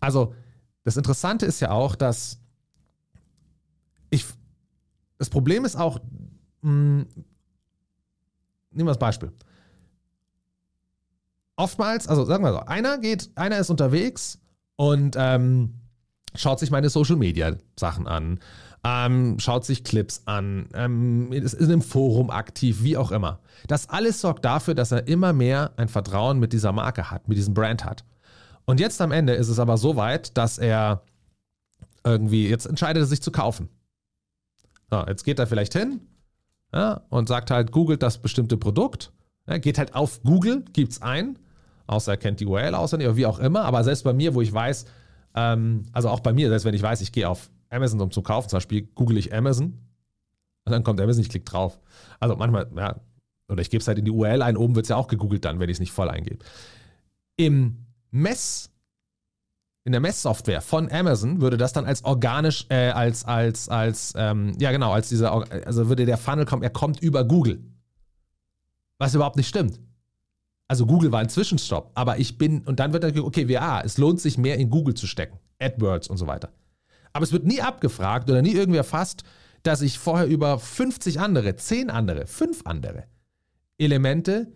Also, 0.00 0.34
das 0.84 0.96
Interessante 0.96 1.44
ist 1.44 1.60
ja 1.60 1.70
auch, 1.70 1.96
dass 1.96 2.40
ich. 4.08 4.24
Das 5.18 5.28
Problem 5.28 5.66
ist 5.66 5.76
auch, 5.76 5.98
mh, 6.62 6.70
hm, 6.70 7.06
nehmen 8.70 8.86
wir 8.86 8.92
das 8.92 8.98
Beispiel. 8.98 9.32
Oftmals, 11.56 12.08
also 12.08 12.24
sagen 12.24 12.42
wir 12.42 12.52
so, 12.52 12.60
einer 12.60 12.96
geht, 12.96 13.28
einer 13.34 13.58
ist 13.58 13.68
unterwegs 13.68 14.38
und 14.76 15.14
ähm, 15.18 15.74
schaut 16.34 16.58
sich 16.58 16.70
meine 16.70 16.88
Social 16.88 17.16
Media 17.16 17.54
Sachen 17.78 18.08
an 18.08 18.40
ähm, 18.84 19.38
schaut 19.38 19.64
sich 19.64 19.84
Clips 19.84 20.22
an, 20.24 20.68
ähm, 20.74 21.32
ist 21.32 21.54
in 21.54 21.66
einem 21.66 21.82
Forum 21.82 22.30
aktiv, 22.30 22.82
wie 22.82 22.96
auch 22.96 23.12
immer. 23.12 23.40
Das 23.66 23.88
alles 23.88 24.20
sorgt 24.20 24.44
dafür, 24.44 24.74
dass 24.74 24.92
er 24.92 25.06
immer 25.06 25.32
mehr 25.32 25.72
ein 25.76 25.88
Vertrauen 25.88 26.38
mit 26.38 26.52
dieser 26.52 26.72
Marke 26.72 27.10
hat, 27.10 27.28
mit 27.28 27.36
diesem 27.36 27.54
Brand 27.54 27.84
hat. 27.84 28.04
Und 28.64 28.80
jetzt 28.80 29.00
am 29.00 29.12
Ende 29.12 29.34
ist 29.34 29.48
es 29.48 29.58
aber 29.58 29.76
so 29.76 29.96
weit, 29.96 30.36
dass 30.36 30.58
er 30.58 31.02
irgendwie, 32.04 32.48
jetzt 32.48 32.66
entscheidet 32.66 33.02
er 33.02 33.06
sich 33.06 33.22
zu 33.22 33.30
kaufen. 33.30 33.68
So, 34.90 35.04
jetzt 35.06 35.24
geht 35.24 35.38
er 35.38 35.46
vielleicht 35.46 35.74
hin 35.74 36.00
ja, 36.72 37.02
und 37.10 37.28
sagt 37.28 37.50
halt, 37.50 37.72
googelt 37.72 38.02
das 38.02 38.18
bestimmte 38.18 38.56
Produkt, 38.56 39.12
ja, 39.46 39.58
geht 39.58 39.78
halt 39.78 39.94
auf 39.94 40.22
Google, 40.22 40.64
gibt 40.72 40.92
es 40.92 41.02
ein 41.02 41.38
außer 41.90 42.12
er 42.12 42.16
kennt 42.16 42.40
die 42.40 42.46
URL 42.46 42.74
auswendig 42.74 43.08
oder 43.08 43.16
wie 43.16 43.26
auch 43.26 43.38
immer. 43.38 43.64
Aber 43.64 43.82
selbst 43.84 44.04
bei 44.04 44.12
mir, 44.12 44.34
wo 44.34 44.40
ich 44.40 44.52
weiß, 44.52 44.86
ähm, 45.34 45.84
also 45.92 46.08
auch 46.08 46.20
bei 46.20 46.32
mir, 46.32 46.48
selbst 46.48 46.64
wenn 46.64 46.74
ich 46.74 46.82
weiß, 46.82 47.00
ich 47.00 47.12
gehe 47.12 47.28
auf 47.28 47.50
Amazon, 47.70 48.00
um 48.00 48.10
zu 48.10 48.22
kaufen, 48.22 48.48
zum 48.48 48.58
Beispiel 48.58 48.82
google 48.94 49.16
ich 49.16 49.32
Amazon 49.32 49.78
und 50.64 50.72
dann 50.72 50.84
kommt 50.84 51.00
Amazon, 51.00 51.22
ich 51.22 51.28
klicke 51.28 51.44
drauf. 51.44 51.80
Also 52.18 52.36
manchmal, 52.36 52.70
ja, 52.76 53.00
oder 53.48 53.62
ich 53.62 53.70
gebe 53.70 53.80
es 53.80 53.88
halt 53.88 53.98
in 53.98 54.04
die 54.04 54.10
URL 54.10 54.42
ein, 54.42 54.56
oben 54.56 54.74
wird 54.74 54.84
es 54.84 54.90
ja 54.90 54.96
auch 54.96 55.08
gegoogelt 55.08 55.44
dann, 55.44 55.58
wenn 55.58 55.68
ich 55.68 55.76
es 55.76 55.80
nicht 55.80 55.92
voll 55.92 56.08
eingebe. 56.08 56.44
Im 57.36 57.86
Mess, 58.10 58.70
in 59.84 59.92
der 59.92 60.00
Messsoftware 60.00 60.60
von 60.60 60.90
Amazon 60.92 61.40
würde 61.40 61.56
das 61.56 61.72
dann 61.72 61.86
als 61.86 62.04
organisch, 62.04 62.66
äh, 62.68 62.90
als, 62.90 63.24
als, 63.24 63.68
als, 63.68 64.12
ähm, 64.16 64.52
ja 64.60 64.70
genau, 64.70 64.92
als 64.92 65.08
dieser, 65.08 65.32
also 65.66 65.88
würde 65.88 66.06
der 66.06 66.18
Funnel 66.18 66.44
kommen, 66.44 66.62
er 66.62 66.70
kommt 66.70 67.00
über 67.00 67.24
Google. 67.24 67.60
Was 68.98 69.14
überhaupt 69.14 69.36
nicht 69.36 69.48
stimmt. 69.48 69.80
Also 70.68 70.86
Google 70.86 71.10
war 71.10 71.20
ein 71.20 71.28
Zwischenstopp, 71.28 71.90
aber 71.94 72.18
ich 72.18 72.38
bin, 72.38 72.60
und 72.62 72.78
dann 72.78 72.92
wird 72.92 73.02
dann, 73.02 73.18
okay, 73.18 73.48
WA, 73.48 73.80
es 73.80 73.98
lohnt 73.98 74.20
sich 74.20 74.38
mehr 74.38 74.56
in 74.58 74.70
Google 74.70 74.94
zu 74.94 75.08
stecken. 75.08 75.38
AdWords 75.58 76.08
und 76.08 76.16
so 76.16 76.26
weiter. 76.28 76.52
Aber 77.12 77.24
es 77.24 77.32
wird 77.32 77.44
nie 77.44 77.60
abgefragt 77.60 78.30
oder 78.30 78.42
nie 78.42 78.52
irgendwie 78.52 78.78
erfasst, 78.78 79.24
dass 79.62 79.82
ich 79.82 79.98
vorher 79.98 80.26
über 80.26 80.58
50 80.58 81.20
andere, 81.20 81.56
10 81.56 81.90
andere, 81.90 82.26
5 82.26 82.62
andere 82.64 83.04
Elemente 83.78 84.48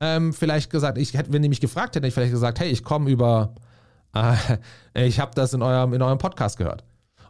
ähm, 0.00 0.32
vielleicht 0.32 0.70
gesagt, 0.70 0.98
ich 0.98 1.14
hätte, 1.14 1.32
wenn 1.32 1.42
die 1.42 1.48
mich 1.48 1.60
gefragt 1.60 1.94
hätten, 1.94 2.04
hätte 2.04 2.08
ich 2.08 2.14
vielleicht 2.14 2.32
gesagt, 2.32 2.58
hey, 2.58 2.70
ich 2.70 2.82
komme 2.82 3.10
über, 3.10 3.54
äh, 4.14 4.34
ich 5.06 5.20
habe 5.20 5.32
das 5.34 5.52
in 5.52 5.62
eurem, 5.62 5.92
in 5.92 6.02
eurem 6.02 6.18
Podcast 6.18 6.56
gehört. 6.56 6.84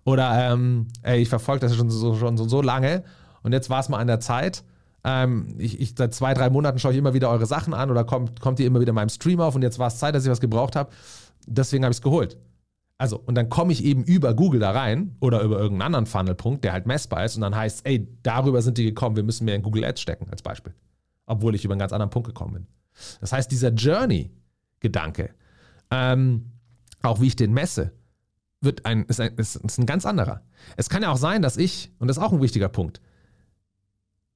Oder 0.04 0.52
ähm, 0.52 0.88
ey, 1.02 1.20
ich 1.20 1.28
verfolge 1.28 1.60
das 1.60 1.76
schon 1.76 1.90
so, 1.90 2.14
schon 2.14 2.36
so, 2.36 2.48
so 2.48 2.62
lange 2.62 3.04
und 3.42 3.52
jetzt 3.52 3.68
war 3.70 3.80
es 3.80 3.88
mal 3.88 3.98
an 3.98 4.06
der 4.06 4.20
Zeit. 4.20 4.64
Ähm, 5.02 5.54
ich, 5.58 5.80
ich, 5.80 5.94
seit 5.96 6.14
zwei, 6.14 6.34
drei 6.34 6.50
Monaten 6.50 6.78
schaue 6.78 6.92
ich 6.92 6.98
immer 6.98 7.14
wieder 7.14 7.30
eure 7.30 7.46
Sachen 7.46 7.74
an 7.74 7.90
oder 7.90 8.04
kommt, 8.04 8.40
kommt 8.40 8.60
ihr 8.60 8.66
immer 8.66 8.80
wieder 8.80 8.90
in 8.90 8.96
meinem 8.96 9.08
Stream 9.08 9.40
auf 9.40 9.54
und 9.54 9.62
jetzt 9.62 9.78
war 9.78 9.88
es 9.88 9.98
Zeit, 9.98 10.14
dass 10.14 10.24
ich 10.24 10.30
was 10.30 10.40
gebraucht 10.40 10.76
habe. 10.76 10.90
Deswegen 11.46 11.84
habe 11.84 11.92
ich 11.92 11.98
es 11.98 12.02
geholt. 12.02 12.36
Also, 13.00 13.16
und 13.16 13.34
dann 13.34 13.48
komme 13.48 13.72
ich 13.72 13.82
eben 13.82 14.04
über 14.04 14.34
Google 14.34 14.60
da 14.60 14.72
rein 14.72 15.16
oder 15.20 15.40
über 15.40 15.56
irgendeinen 15.56 15.86
anderen 15.86 16.04
Funnelpunkt, 16.04 16.64
der 16.64 16.74
halt 16.74 16.84
messbar 16.84 17.24
ist 17.24 17.34
und 17.34 17.40
dann 17.40 17.56
heißt, 17.56 17.86
ey, 17.86 18.06
darüber 18.22 18.60
sind 18.60 18.76
die 18.76 18.84
gekommen, 18.84 19.16
wir 19.16 19.22
müssen 19.22 19.46
mehr 19.46 19.54
in 19.54 19.62
Google 19.62 19.86
Ads 19.86 20.02
stecken, 20.02 20.28
als 20.30 20.42
Beispiel. 20.42 20.74
Obwohl 21.24 21.54
ich 21.54 21.64
über 21.64 21.72
einen 21.72 21.78
ganz 21.78 21.94
anderen 21.94 22.10
Punkt 22.10 22.28
gekommen 22.28 22.52
bin. 22.52 22.66
Das 23.22 23.32
heißt, 23.32 23.50
dieser 23.50 23.70
Journey-Gedanke, 23.70 25.30
ähm, 25.90 26.52
auch 27.00 27.22
wie 27.22 27.28
ich 27.28 27.36
den 27.36 27.54
messe, 27.54 27.92
wird 28.60 28.84
ein 28.84 29.06
ist, 29.06 29.18
ein, 29.18 29.34
ist, 29.36 29.78
ein 29.78 29.86
ganz 29.86 30.04
anderer. 30.04 30.42
Es 30.76 30.90
kann 30.90 31.02
ja 31.02 31.10
auch 31.10 31.16
sein, 31.16 31.40
dass 31.40 31.56
ich, 31.56 31.90
und 32.00 32.08
das 32.08 32.18
ist 32.18 32.22
auch 32.22 32.34
ein 32.34 32.42
wichtiger 32.42 32.68
Punkt, 32.68 33.00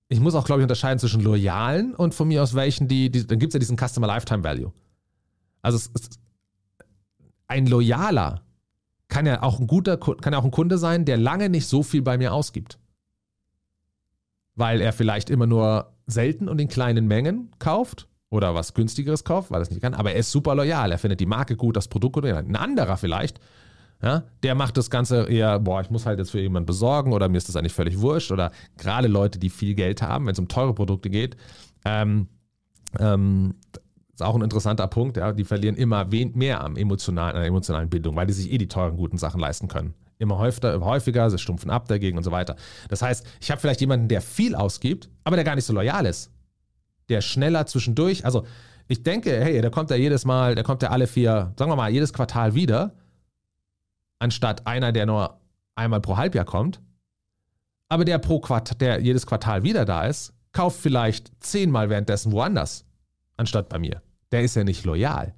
ich 0.08 0.20
muss 0.20 0.34
auch, 0.34 0.46
glaube 0.46 0.62
ich, 0.62 0.64
unterscheiden 0.64 0.98
zwischen 0.98 1.20
loyalen 1.20 1.94
und 1.94 2.14
von 2.14 2.28
mir 2.28 2.42
aus 2.42 2.54
welchen, 2.54 2.88
die, 2.88 3.10
die 3.10 3.26
dann 3.26 3.38
gibt 3.38 3.50
es 3.50 3.54
ja 3.56 3.60
diesen 3.60 3.76
Customer 3.76 4.06
Lifetime 4.06 4.42
Value. 4.42 4.72
Also 5.60 5.76
es, 5.76 5.90
es, 5.92 6.08
ein 7.46 7.66
loyaler 7.66 8.40
kann 9.14 9.26
ja 9.26 9.44
auch 9.44 9.60
ein 9.60 9.68
guter, 9.68 9.96
kann 9.96 10.32
ja 10.32 10.40
auch 10.40 10.44
ein 10.44 10.50
Kunde 10.50 10.76
sein, 10.76 11.04
der 11.04 11.16
lange 11.16 11.48
nicht 11.48 11.68
so 11.68 11.84
viel 11.84 12.02
bei 12.02 12.18
mir 12.18 12.34
ausgibt. 12.34 12.80
Weil 14.56 14.80
er 14.80 14.92
vielleicht 14.92 15.30
immer 15.30 15.46
nur 15.46 15.92
selten 16.06 16.48
und 16.48 16.60
in 16.60 16.66
kleinen 16.66 17.06
Mengen 17.06 17.52
kauft 17.60 18.08
oder 18.28 18.56
was 18.56 18.74
günstigeres 18.74 19.22
kauft, 19.22 19.52
weil 19.52 19.60
er 19.60 19.62
es 19.62 19.70
nicht 19.70 19.80
kann, 19.82 19.94
aber 19.94 20.10
er 20.10 20.16
ist 20.18 20.32
super 20.32 20.56
loyal, 20.56 20.90
er 20.90 20.98
findet 20.98 21.20
die 21.20 21.26
Marke 21.26 21.54
gut, 21.54 21.76
das 21.76 21.86
Produkt 21.86 22.14
gut. 22.14 22.24
Ein 22.24 22.56
anderer 22.56 22.96
vielleicht, 22.96 23.38
ja, 24.02 24.24
der 24.42 24.56
macht 24.56 24.76
das 24.76 24.90
Ganze 24.90 25.28
eher, 25.30 25.60
boah, 25.60 25.80
ich 25.80 25.90
muss 25.90 26.06
halt 26.06 26.18
jetzt 26.18 26.32
für 26.32 26.40
jemanden 26.40 26.66
besorgen 26.66 27.12
oder 27.12 27.28
mir 27.28 27.38
ist 27.38 27.48
das 27.48 27.54
eigentlich 27.54 27.72
völlig 27.72 28.00
wurscht 28.00 28.32
oder 28.32 28.50
gerade 28.78 29.06
Leute, 29.06 29.38
die 29.38 29.48
viel 29.48 29.76
Geld 29.76 30.02
haben, 30.02 30.26
wenn 30.26 30.32
es 30.32 30.40
um 30.40 30.48
teure 30.48 30.74
Produkte 30.74 31.08
geht, 31.08 31.36
ähm, 31.84 32.26
ähm, 32.98 33.54
ist 34.14 34.22
auch 34.22 34.34
ein 34.34 34.42
interessanter 34.42 34.86
Punkt, 34.86 35.16
ja, 35.16 35.32
die 35.32 35.44
verlieren 35.44 35.74
immer 35.74 36.04
mehr 36.04 36.62
am 36.62 36.76
emotionalen, 36.76 37.34
an 37.34 37.42
der 37.42 37.48
emotionalen 37.48 37.88
Bindung, 37.90 38.14
weil 38.14 38.26
die 38.26 38.32
sich 38.32 38.52
eh 38.52 38.58
die 38.58 38.68
teuren, 38.68 38.96
guten 38.96 39.18
Sachen 39.18 39.40
leisten 39.40 39.68
können. 39.68 39.94
Immer 40.18 40.38
häufiger, 40.38 40.80
häufiger, 40.80 41.28
sie 41.30 41.38
stumpfen 41.38 41.70
ab 41.70 41.88
dagegen 41.88 42.16
und 42.16 42.22
so 42.22 42.30
weiter. 42.30 42.54
Das 42.88 43.02
heißt, 43.02 43.26
ich 43.40 43.50
habe 43.50 43.60
vielleicht 43.60 43.80
jemanden, 43.80 44.06
der 44.06 44.20
viel 44.20 44.54
ausgibt, 44.54 45.10
aber 45.24 45.36
der 45.36 45.44
gar 45.44 45.56
nicht 45.56 45.64
so 45.64 45.72
loyal 45.72 46.06
ist. 46.06 46.30
Der 47.08 47.20
schneller 47.20 47.66
zwischendurch, 47.66 48.24
also 48.24 48.46
ich 48.86 49.02
denke, 49.02 49.32
hey, 49.32 49.60
der 49.60 49.70
kommt 49.70 49.90
ja 49.90 49.96
jedes 49.96 50.24
Mal, 50.24 50.54
der 50.54 50.62
kommt 50.62 50.82
ja 50.82 50.90
alle 50.90 51.08
vier, 51.08 51.52
sagen 51.58 51.70
wir 51.70 51.76
mal, 51.76 51.90
jedes 51.90 52.12
Quartal 52.12 52.54
wieder, 52.54 52.94
anstatt 54.20 54.66
einer, 54.66 54.92
der 54.92 55.06
nur 55.06 55.40
einmal 55.74 56.00
pro 56.00 56.16
Halbjahr 56.16 56.44
kommt. 56.44 56.80
Aber 57.88 58.04
der 58.04 58.18
pro 58.18 58.38
Quartal, 58.38 58.78
der 58.78 59.00
jedes 59.00 59.26
Quartal 59.26 59.64
wieder 59.64 59.84
da 59.84 60.06
ist, 60.06 60.32
kauft 60.52 60.80
vielleicht 60.80 61.32
zehnmal 61.40 61.90
währenddessen 61.90 62.30
woanders 62.30 62.86
anstatt 63.36 63.68
bei 63.68 63.78
mir. 63.78 64.02
Der 64.32 64.42
ist 64.42 64.56
ja 64.56 64.64
nicht 64.64 64.84
loyal. 64.84 65.34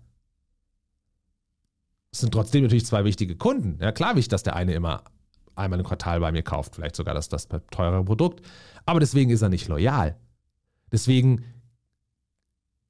Es 2.12 2.20
sind 2.20 2.32
trotzdem 2.32 2.62
natürlich 2.62 2.86
zwei 2.86 3.04
wichtige 3.04 3.36
Kunden. 3.36 3.78
Ja, 3.80 3.92
klar 3.92 4.16
wichtig, 4.16 4.28
dass 4.28 4.42
der 4.42 4.56
eine 4.56 4.74
immer 4.74 5.04
einmal 5.54 5.78
im 5.78 5.86
Quartal 5.86 6.20
bei 6.20 6.32
mir 6.32 6.42
kauft, 6.42 6.74
vielleicht 6.74 6.96
sogar 6.96 7.14
das, 7.14 7.28
das 7.28 7.48
teurere 7.70 8.04
Produkt. 8.04 8.44
Aber 8.84 9.00
deswegen 9.00 9.30
ist 9.30 9.42
er 9.42 9.48
nicht 9.48 9.68
loyal. 9.68 10.16
Deswegen 10.92 11.44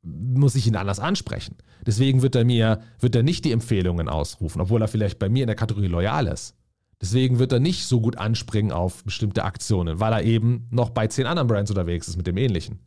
muss 0.02 0.54
ich 0.54 0.66
ihn 0.66 0.76
anders 0.76 1.00
ansprechen. 1.00 1.56
Deswegen 1.84 2.22
wird 2.22 2.34
er 2.34 2.44
mir, 2.44 2.80
wird 3.00 3.16
er 3.16 3.22
nicht 3.22 3.44
die 3.44 3.52
Empfehlungen 3.52 4.08
ausrufen, 4.08 4.60
obwohl 4.60 4.82
er 4.82 4.88
vielleicht 4.88 5.18
bei 5.18 5.28
mir 5.28 5.42
in 5.42 5.48
der 5.48 5.56
Kategorie 5.56 5.88
loyal 5.88 6.26
ist. 6.26 6.54
Deswegen 7.00 7.38
wird 7.38 7.52
er 7.52 7.60
nicht 7.60 7.86
so 7.86 8.00
gut 8.00 8.16
anspringen 8.16 8.72
auf 8.72 9.04
bestimmte 9.04 9.44
Aktionen, 9.44 10.00
weil 10.00 10.12
er 10.12 10.22
eben 10.22 10.66
noch 10.70 10.90
bei 10.90 11.08
zehn 11.08 11.26
anderen 11.26 11.48
Brands 11.48 11.70
unterwegs 11.70 12.08
ist 12.08 12.16
mit 12.16 12.26
dem 12.26 12.36
Ähnlichen. 12.36 12.78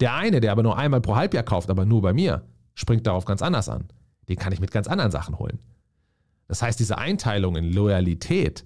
Der 0.00 0.14
eine, 0.14 0.40
der 0.40 0.52
aber 0.52 0.62
nur 0.62 0.76
einmal 0.76 1.00
pro 1.00 1.16
Halbjahr 1.16 1.42
kauft, 1.42 1.70
aber 1.70 1.84
nur 1.84 2.02
bei 2.02 2.12
mir, 2.12 2.44
springt 2.74 3.06
darauf 3.06 3.24
ganz 3.24 3.42
anders 3.42 3.68
an. 3.68 3.88
Den 4.28 4.36
kann 4.36 4.52
ich 4.52 4.60
mit 4.60 4.70
ganz 4.70 4.86
anderen 4.86 5.10
Sachen 5.10 5.38
holen. 5.38 5.58
Das 6.46 6.62
heißt, 6.62 6.78
diese 6.78 6.98
Einteilung 6.98 7.56
in 7.56 7.72
Loyalität 7.72 8.64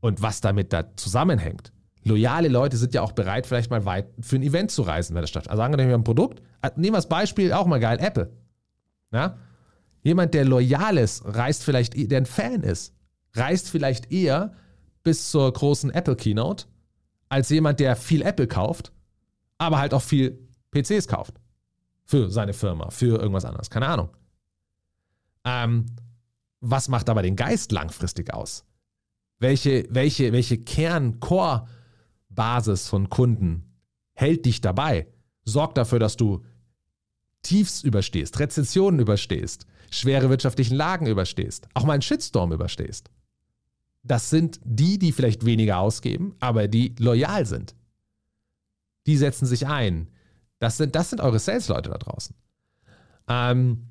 und 0.00 0.22
was 0.22 0.40
damit 0.40 0.72
da 0.72 0.96
zusammenhängt. 0.96 1.72
Loyale 2.04 2.48
Leute 2.48 2.76
sind 2.76 2.94
ja 2.94 3.02
auch 3.02 3.12
bereit, 3.12 3.46
vielleicht 3.46 3.70
mal 3.70 3.84
weit 3.84 4.08
für 4.20 4.36
ein 4.36 4.42
Event 4.42 4.70
zu 4.70 4.82
reisen, 4.82 5.14
wenn 5.14 5.22
das 5.22 5.30
statt. 5.30 5.48
Also 5.48 5.62
angenommen, 5.62 5.88
wir 5.88 5.94
haben 5.94 6.00
ein 6.00 6.04
Produkt, 6.04 6.42
äh, 6.62 6.70
nehmen 6.76 6.94
wir 6.94 6.98
das 6.98 7.08
Beispiel, 7.08 7.52
auch 7.52 7.66
mal 7.66 7.78
geil, 7.78 7.98
Apple. 8.00 8.32
Ja? 9.12 9.36
Jemand, 10.02 10.34
der 10.34 10.44
loyal 10.44 10.98
ist, 10.98 11.22
reist 11.24 11.62
vielleicht, 11.62 11.94
der 12.10 12.18
ein 12.18 12.26
Fan 12.26 12.62
ist, 12.62 12.94
reist 13.34 13.70
vielleicht 13.70 14.10
eher 14.10 14.52
bis 15.04 15.30
zur 15.30 15.52
großen 15.52 15.90
Apple 15.90 16.16
Keynote, 16.16 16.66
als 17.28 17.48
jemand, 17.50 17.78
der 17.78 17.94
viel 17.94 18.22
Apple 18.22 18.48
kauft 18.48 18.92
aber 19.58 19.78
halt 19.78 19.94
auch 19.94 20.02
viel 20.02 20.48
PCs 20.72 21.06
kauft. 21.06 21.40
Für 22.04 22.28
seine 22.30 22.52
Firma, 22.52 22.90
für 22.90 23.20
irgendwas 23.20 23.44
anderes. 23.44 23.70
Keine 23.70 23.86
Ahnung. 23.86 24.08
Ähm, 25.44 25.86
was 26.60 26.88
macht 26.88 27.08
aber 27.08 27.22
den 27.22 27.36
Geist 27.36 27.70
langfristig 27.72 28.34
aus? 28.34 28.64
Welche, 29.38 29.86
welche, 29.90 30.32
welche 30.32 30.58
Kern-Core-Basis 30.58 32.88
von 32.88 33.08
Kunden 33.08 33.72
hält 34.14 34.44
dich 34.46 34.60
dabei? 34.60 35.06
Sorgt 35.44 35.78
dafür, 35.78 35.98
dass 35.98 36.16
du 36.16 36.44
Tiefs 37.42 37.82
überstehst, 37.82 38.38
Rezessionen 38.38 39.00
überstehst, 39.00 39.66
schwere 39.90 40.30
wirtschaftlichen 40.30 40.76
Lagen 40.76 41.06
überstehst, 41.06 41.68
auch 41.74 41.84
mal 41.84 41.94
einen 41.94 42.02
Shitstorm 42.02 42.52
überstehst. 42.52 43.10
Das 44.04 44.30
sind 44.30 44.60
die, 44.64 44.98
die 44.98 45.10
vielleicht 45.10 45.44
weniger 45.44 45.78
ausgeben, 45.78 46.36
aber 46.38 46.68
die 46.68 46.94
loyal 46.98 47.46
sind 47.46 47.74
die 49.06 49.16
setzen 49.16 49.46
sich 49.46 49.66
ein. 49.66 50.08
Das 50.58 50.76
sind, 50.76 50.94
das 50.94 51.10
sind 51.10 51.20
eure 51.20 51.38
Sales-Leute 51.38 51.90
da 51.90 51.98
draußen. 51.98 52.36
Ähm, 53.28 53.88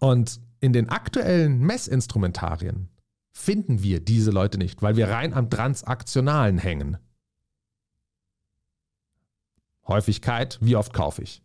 und 0.00 0.40
in 0.60 0.72
den 0.72 0.88
aktuellen 0.88 1.58
Messinstrumentarien 1.60 2.88
finden 3.32 3.82
wir 3.82 4.00
diese 4.00 4.30
Leute 4.30 4.58
nicht, 4.58 4.82
weil 4.82 4.96
wir 4.96 5.08
rein 5.08 5.32
am 5.34 5.50
Transaktionalen 5.50 6.58
hängen. 6.58 6.98
Häufigkeit, 9.86 10.58
wie 10.60 10.76
oft 10.76 10.92
kaufe 10.92 11.22
ich? 11.22 11.42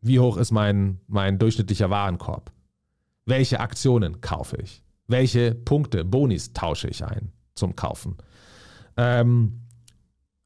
Wie 0.00 0.20
hoch 0.20 0.36
ist 0.36 0.52
mein, 0.52 1.00
mein 1.08 1.38
durchschnittlicher 1.38 1.90
Warenkorb? 1.90 2.52
Welche 3.24 3.58
Aktionen 3.60 4.20
kaufe 4.20 4.56
ich? 4.56 4.84
Welche 5.08 5.54
Punkte, 5.54 6.04
Bonis 6.04 6.52
tausche 6.52 6.88
ich 6.88 7.04
ein 7.04 7.32
zum 7.54 7.74
Kaufen? 7.74 8.16
Ähm, 8.96 9.65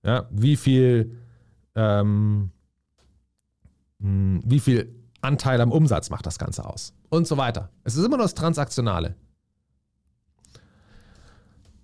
ja, 0.02 0.26
wie 0.30 0.56
viel 0.56 1.16
ähm, 1.74 2.50
hm, 4.00 4.40
wie 4.44 4.60
viel 4.60 4.94
Anteil 5.20 5.60
am 5.60 5.72
Umsatz 5.72 6.10
macht 6.10 6.26
das 6.26 6.38
Ganze 6.38 6.64
aus 6.64 6.94
und 7.10 7.26
so 7.26 7.36
weiter. 7.36 7.70
Es 7.84 7.96
ist 7.96 8.04
immer 8.04 8.16
nur 8.16 8.24
das 8.24 8.34
Transaktionale. 8.34 9.16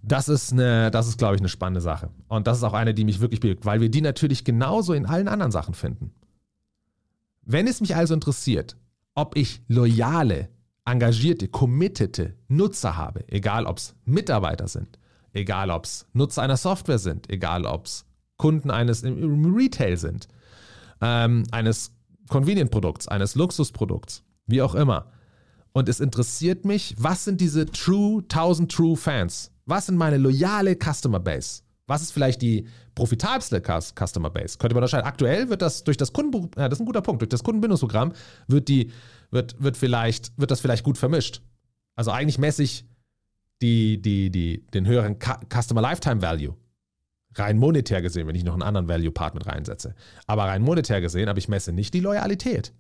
Das 0.03 0.29
ist, 0.29 0.53
eine, 0.53 0.91
das 0.93 1.09
ist, 1.09 1.19
glaube 1.19 1.35
ich, 1.35 1.41
eine 1.41 1.49
spannende 1.49 1.81
Sache. 1.81 2.11
Und 2.29 2.47
das 2.47 2.59
ist 2.59 2.63
auch 2.63 2.75
eine, 2.75 2.95
die 2.95 3.05
mich 3.05 3.21
wirklich 3.21 3.41
bewegt, 3.41 3.67
weil 3.67 3.81
wir 3.81 3.89
die 3.89 4.01
natürlich 4.01 4.45
genauso 4.45 4.93
in 4.93 5.05
allen 5.05 5.27
anderen 5.27 5.51
Sachen 5.51 5.75
finden. 5.75 6.13
Wenn 7.43 7.67
es 7.67 7.81
mich 7.81 7.97
also 7.97 8.15
interessiert, 8.15 8.77
ob 9.15 9.37
ich 9.37 9.63
loyale, 9.67 10.49
engagierte, 10.85 11.49
committete 11.49 12.37
Nutzer 12.47 12.97
habe, 12.97 13.25
egal 13.29 13.67
ob 13.67 13.79
es 13.79 13.97
Mitarbeiter 14.05 14.69
sind, 14.69 14.99
egal 15.33 15.71
ob 15.71 15.85
es 15.85 16.07
Nutzer 16.13 16.43
einer 16.43 16.57
Software 16.57 16.99
sind, 16.99 17.29
egal 17.29 17.67
ob 17.67 17.87
es 17.87 18.06
Kunden 18.37 18.71
eines 18.71 19.03
im 19.03 19.55
Retail 19.55 19.97
sind, 19.97 20.29
ähm, 21.01 21.45
eines 21.51 21.93
Convenient-Produkts, 22.29 23.09
eines 23.09 23.35
Luxusprodukts, 23.35 24.25
wie 24.47 24.63
auch 24.63 24.75
immer. 24.75 25.11
Und 25.73 25.89
es 25.89 26.01
interessiert 26.01 26.65
mich, 26.65 26.95
was 26.99 27.25
sind 27.25 27.41
diese 27.41 27.67
True 27.67 28.23
1000 28.23 28.73
True 28.73 28.97
Fans? 28.97 29.51
Was 29.67 29.87
sind 29.87 29.97
meine 29.97 30.17
loyale 30.17 30.75
Customer 30.75 31.21
Base? 31.21 31.63
Was 31.87 32.03
ist 32.03 32.13
vielleicht 32.13 32.43
die 32.43 32.67
profitabelste 32.95 33.61
Customer 33.61 34.31
Base? 34.31 34.59
Könnte 34.59 34.75
man 34.75 34.83
unterscheiden. 34.83 35.07
Aktuell 35.07 35.51
wird 35.51 35.63
das 35.63 35.85
durch 35.85 35.97
das 35.97 36.13
Kunden, 36.13 36.51
ja, 36.57 36.69
das 36.69 36.79
ist 36.79 36.83
ein 36.83 36.87
guter 36.87 37.03
Punkt, 37.03 37.23
durch 37.23 37.29
das 37.29 37.45
Kundenbindungsprogramm 37.45 38.13
wird 38.49 38.69
die, 38.69 38.91
wird, 39.31 39.63
wird 39.63 39.77
vielleicht, 39.77 40.33
wird 40.37 40.51
das 40.51 40.61
vielleicht 40.61 40.83
gut 40.83 40.99
vermischt. 40.99 41.43
Also 41.95 42.11
eigentlich 42.11 42.39
messe 42.39 42.63
ich 42.63 42.85
die, 43.63 44.01
die, 44.01 44.31
die, 44.31 44.67
den 44.75 44.87
höheren 44.87 45.17
Customer 45.19 45.81
Lifetime 45.81 46.23
Value. 46.23 46.55
Rein 47.39 47.59
monetär 47.59 48.03
gesehen, 48.03 48.27
wenn 48.27 48.35
ich 48.35 48.45
noch 48.45 48.55
einen 48.55 48.63
anderen 48.63 48.89
Value-Part 48.89 49.35
mit 49.35 49.47
reinsetze. 49.47 49.95
Aber 50.27 50.45
rein 50.45 50.63
monetär 50.63 51.01
gesehen, 51.01 51.29
aber 51.29 51.39
ich 51.39 51.49
messe 51.49 51.73
nicht 51.73 51.95
die 51.95 52.01
Loyalität. 52.01 52.73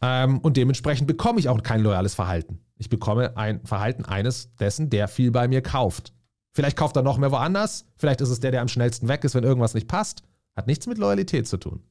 Ähm, 0.00 0.38
und 0.38 0.56
dementsprechend 0.56 1.06
bekomme 1.06 1.40
ich 1.40 1.48
auch 1.48 1.62
kein 1.62 1.80
loyales 1.80 2.14
Verhalten. 2.14 2.60
Ich 2.76 2.88
bekomme 2.88 3.36
ein 3.36 3.64
Verhalten 3.64 4.04
eines 4.04 4.54
dessen, 4.56 4.90
der 4.90 5.08
viel 5.08 5.30
bei 5.30 5.48
mir 5.48 5.62
kauft. 5.62 6.12
Vielleicht 6.52 6.76
kauft 6.76 6.96
er 6.96 7.02
noch 7.02 7.18
mehr 7.18 7.30
woanders. 7.30 7.86
Vielleicht 7.96 8.20
ist 8.20 8.28
es 8.28 8.40
der, 8.40 8.50
der 8.50 8.60
am 8.60 8.68
schnellsten 8.68 9.08
weg 9.08 9.24
ist, 9.24 9.34
wenn 9.34 9.44
irgendwas 9.44 9.74
nicht 9.74 9.88
passt. 9.88 10.22
Hat 10.54 10.66
nichts 10.66 10.86
mit 10.86 10.98
Loyalität 10.98 11.48
zu 11.48 11.56
tun. 11.56 11.82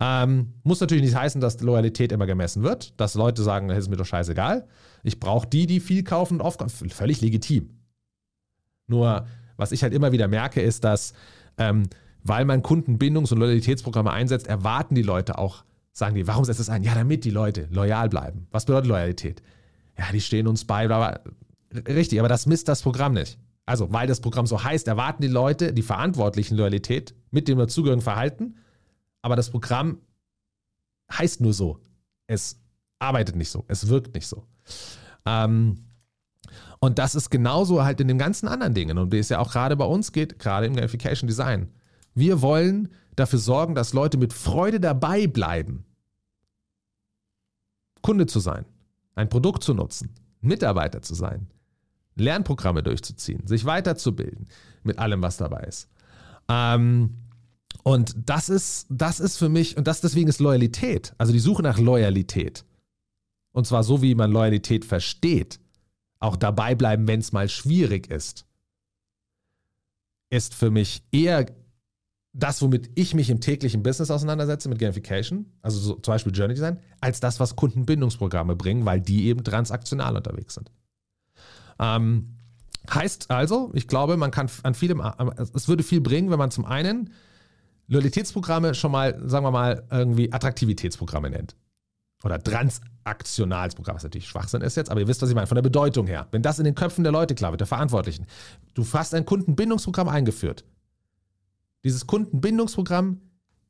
Ähm, 0.00 0.54
muss 0.62 0.80
natürlich 0.80 1.04
nicht 1.04 1.14
heißen, 1.14 1.40
dass 1.42 1.60
Loyalität 1.60 2.10
immer 2.10 2.26
gemessen 2.26 2.62
wird, 2.62 2.98
dass 2.98 3.14
Leute 3.14 3.42
sagen, 3.42 3.68
das 3.68 3.78
ist 3.78 3.90
mir 3.90 3.96
doch 3.96 4.06
scheißegal. 4.06 4.66
Ich 5.02 5.20
brauche 5.20 5.46
die, 5.46 5.66
die 5.66 5.80
viel 5.80 6.04
kaufen 6.04 6.34
und 6.34 6.40
oft. 6.40 6.62
Völlig 6.70 7.20
legitim. 7.20 7.78
Nur, 8.86 9.26
was 9.60 9.72
ich 9.72 9.82
halt 9.82 9.94
immer 9.94 10.12
wieder 10.12 10.28
merke, 10.28 10.60
ist, 10.60 10.84
dass, 10.84 11.12
ähm, 11.58 11.84
weil 12.24 12.44
man 12.44 12.62
Kundenbindungs- 12.62 13.32
und 13.32 13.38
Loyalitätsprogramme 13.38 14.10
einsetzt, 14.10 14.46
erwarten 14.46 14.94
die 14.94 15.02
Leute 15.02 15.38
auch, 15.38 15.64
sagen 15.92 16.14
die, 16.14 16.26
warum 16.26 16.44
setzt 16.44 16.60
es 16.60 16.68
ein? 16.68 16.82
Ja, 16.82 16.94
damit 16.94 17.24
die 17.24 17.30
Leute 17.30 17.68
loyal 17.70 18.08
bleiben. 18.08 18.46
Was 18.50 18.64
bedeutet 18.64 18.88
Loyalität? 18.88 19.42
Ja, 19.98 20.06
die 20.12 20.20
stehen 20.20 20.46
uns 20.46 20.64
bei, 20.64 20.86
bla, 20.86 20.98
bla. 21.70 21.84
richtig, 21.92 22.18
aber 22.18 22.28
das 22.28 22.46
misst 22.46 22.68
das 22.68 22.82
Programm 22.82 23.14
nicht. 23.14 23.38
Also, 23.66 23.92
weil 23.92 24.06
das 24.06 24.20
Programm 24.20 24.46
so 24.46 24.64
heißt, 24.64 24.88
erwarten 24.88 25.22
die 25.22 25.28
Leute, 25.28 25.72
die 25.72 25.82
Verantwortlichen 25.82 26.56
Loyalität 26.56 27.14
mit 27.30 27.46
dem 27.46 27.58
dazugehörigen 27.58 28.02
Verhalten 28.02 28.56
aber 29.22 29.36
das 29.36 29.50
Programm 29.50 30.00
heißt 31.12 31.40
nur 31.40 31.52
so. 31.52 31.80
Es 32.26 32.60
arbeitet 32.98 33.36
nicht 33.36 33.50
so, 33.50 33.64
es 33.68 33.88
wirkt 33.88 34.14
nicht 34.14 34.26
so. 34.26 34.46
Ähm, 35.26 35.84
und 36.78 36.98
das 36.98 37.14
ist 37.14 37.30
genauso 37.30 37.84
halt 37.84 38.00
in 38.00 38.08
den 38.08 38.18
ganzen 38.18 38.48
anderen 38.48 38.74
Dingen, 38.74 38.98
um 38.98 39.10
die 39.10 39.18
es 39.18 39.28
ja 39.28 39.38
auch 39.38 39.52
gerade 39.52 39.76
bei 39.76 39.84
uns 39.84 40.12
geht, 40.12 40.38
gerade 40.38 40.66
im 40.66 40.74
Gamification 40.74 41.28
Design. 41.28 41.68
Wir 42.14 42.42
wollen 42.42 42.88
dafür 43.16 43.38
sorgen, 43.38 43.74
dass 43.74 43.92
Leute 43.92 44.16
mit 44.18 44.32
Freude 44.32 44.80
dabei 44.80 45.26
bleiben, 45.26 45.84
Kunde 48.02 48.26
zu 48.26 48.40
sein, 48.40 48.64
ein 49.14 49.28
Produkt 49.28 49.62
zu 49.62 49.74
nutzen, 49.74 50.14
Mitarbeiter 50.40 51.02
zu 51.02 51.14
sein, 51.14 51.48
Lernprogramme 52.16 52.82
durchzuziehen, 52.82 53.46
sich 53.46 53.64
weiterzubilden 53.64 54.48
mit 54.82 54.98
allem, 54.98 55.22
was 55.22 55.36
dabei 55.36 55.64
ist. 55.64 55.88
Ähm, 56.48 57.16
und 57.82 58.14
das 58.26 58.48
ist, 58.48 58.86
das 58.90 59.20
ist 59.20 59.36
für 59.36 59.48
mich, 59.48 59.76
und 59.76 59.86
das 59.86 60.00
deswegen 60.00 60.28
ist 60.28 60.40
Loyalität, 60.40 61.14
also 61.18 61.32
die 61.32 61.38
Suche 61.38 61.62
nach 61.62 61.78
Loyalität. 61.78 62.64
Und 63.52 63.66
zwar 63.66 63.82
so, 63.82 64.02
wie 64.02 64.14
man 64.14 64.30
Loyalität 64.30 64.84
versteht. 64.84 65.60
Auch 66.20 66.36
dabei 66.36 66.74
bleiben, 66.74 67.08
wenn 67.08 67.20
es 67.20 67.32
mal 67.32 67.48
schwierig 67.48 68.10
ist. 68.10 68.46
Ist 70.30 70.54
für 70.54 70.70
mich 70.70 71.02
eher 71.10 71.46
das, 72.32 72.62
womit 72.62 72.90
ich 72.94 73.14
mich 73.14 73.30
im 73.30 73.40
täglichen 73.40 73.82
Business 73.82 74.10
auseinandersetze, 74.10 74.68
mit 74.68 74.78
Gamification, 74.78 75.46
also 75.62 75.80
so, 75.80 75.94
zum 75.94 76.12
Beispiel 76.12 76.32
Journey 76.32 76.54
Design, 76.54 76.78
als 77.00 77.18
das, 77.18 77.40
was 77.40 77.56
Kundenbindungsprogramme 77.56 78.54
bringen, 78.54 78.84
weil 78.84 79.00
die 79.00 79.26
eben 79.26 79.42
transaktional 79.42 80.16
unterwegs 80.16 80.54
sind. 80.54 80.70
Ähm, 81.80 82.36
heißt 82.88 83.30
also, 83.30 83.72
ich 83.74 83.88
glaube, 83.88 84.16
man 84.16 84.30
kann 84.30 84.48
an 84.62 84.74
vielem, 84.74 85.00
es 85.00 85.66
würde 85.66 85.82
viel 85.82 86.00
bringen, 86.00 86.30
wenn 86.30 86.38
man 86.38 86.50
zum 86.50 86.64
einen 86.64 87.12
Loyalitätsprogramme 87.88 88.74
schon 88.74 88.92
mal, 88.92 89.20
sagen 89.28 89.44
wir 89.44 89.50
mal, 89.50 89.84
irgendwie 89.90 90.32
Attraktivitätsprogramme 90.32 91.30
nennt. 91.30 91.56
Oder 92.22 92.38
Transaktionalsprogramm, 93.04 93.96
was 93.96 94.02
natürlich 94.02 94.28
Schwachsinn 94.28 94.62
ist 94.62 94.76
jetzt, 94.76 94.90
aber 94.90 95.00
ihr 95.00 95.08
wisst, 95.08 95.22
was 95.22 95.28
ich 95.28 95.34
meine, 95.34 95.46
von 95.46 95.56
der 95.56 95.62
Bedeutung 95.62 96.06
her. 96.06 96.28
Wenn 96.30 96.42
das 96.42 96.58
in 96.58 96.64
den 96.64 96.74
Köpfen 96.74 97.04
der 97.04 97.12
Leute 97.12 97.34
klar 97.34 97.52
wird, 97.52 97.60
der 97.60 97.66
Verantwortlichen. 97.66 98.26
Du 98.74 98.84
hast 98.92 99.14
ein 99.14 99.24
Kundenbindungsprogramm 99.24 100.08
eingeführt. 100.08 100.64
Dieses 101.84 102.06
Kundenbindungsprogramm 102.06 103.20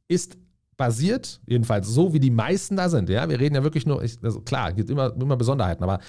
ist 0.09 0.37
basiert, 0.77 1.41
jedenfalls 1.47 1.89
so 1.89 2.13
wie 2.13 2.21
die 2.21 2.31
meisten 2.31 2.77
da 2.77 2.89
sind, 2.89 3.09
ja, 3.09 3.29
wir 3.29 3.39
reden 3.39 3.55
ja 3.55 3.63
wirklich 3.63 3.87
nur, 3.87 4.01
also 4.01 4.41
klar, 4.41 4.71
es 4.71 4.77
gibt 4.77 4.91
immer, 4.91 5.15
immer 5.15 5.37
Besonderheiten, 5.37 5.85
aber 5.85 6.01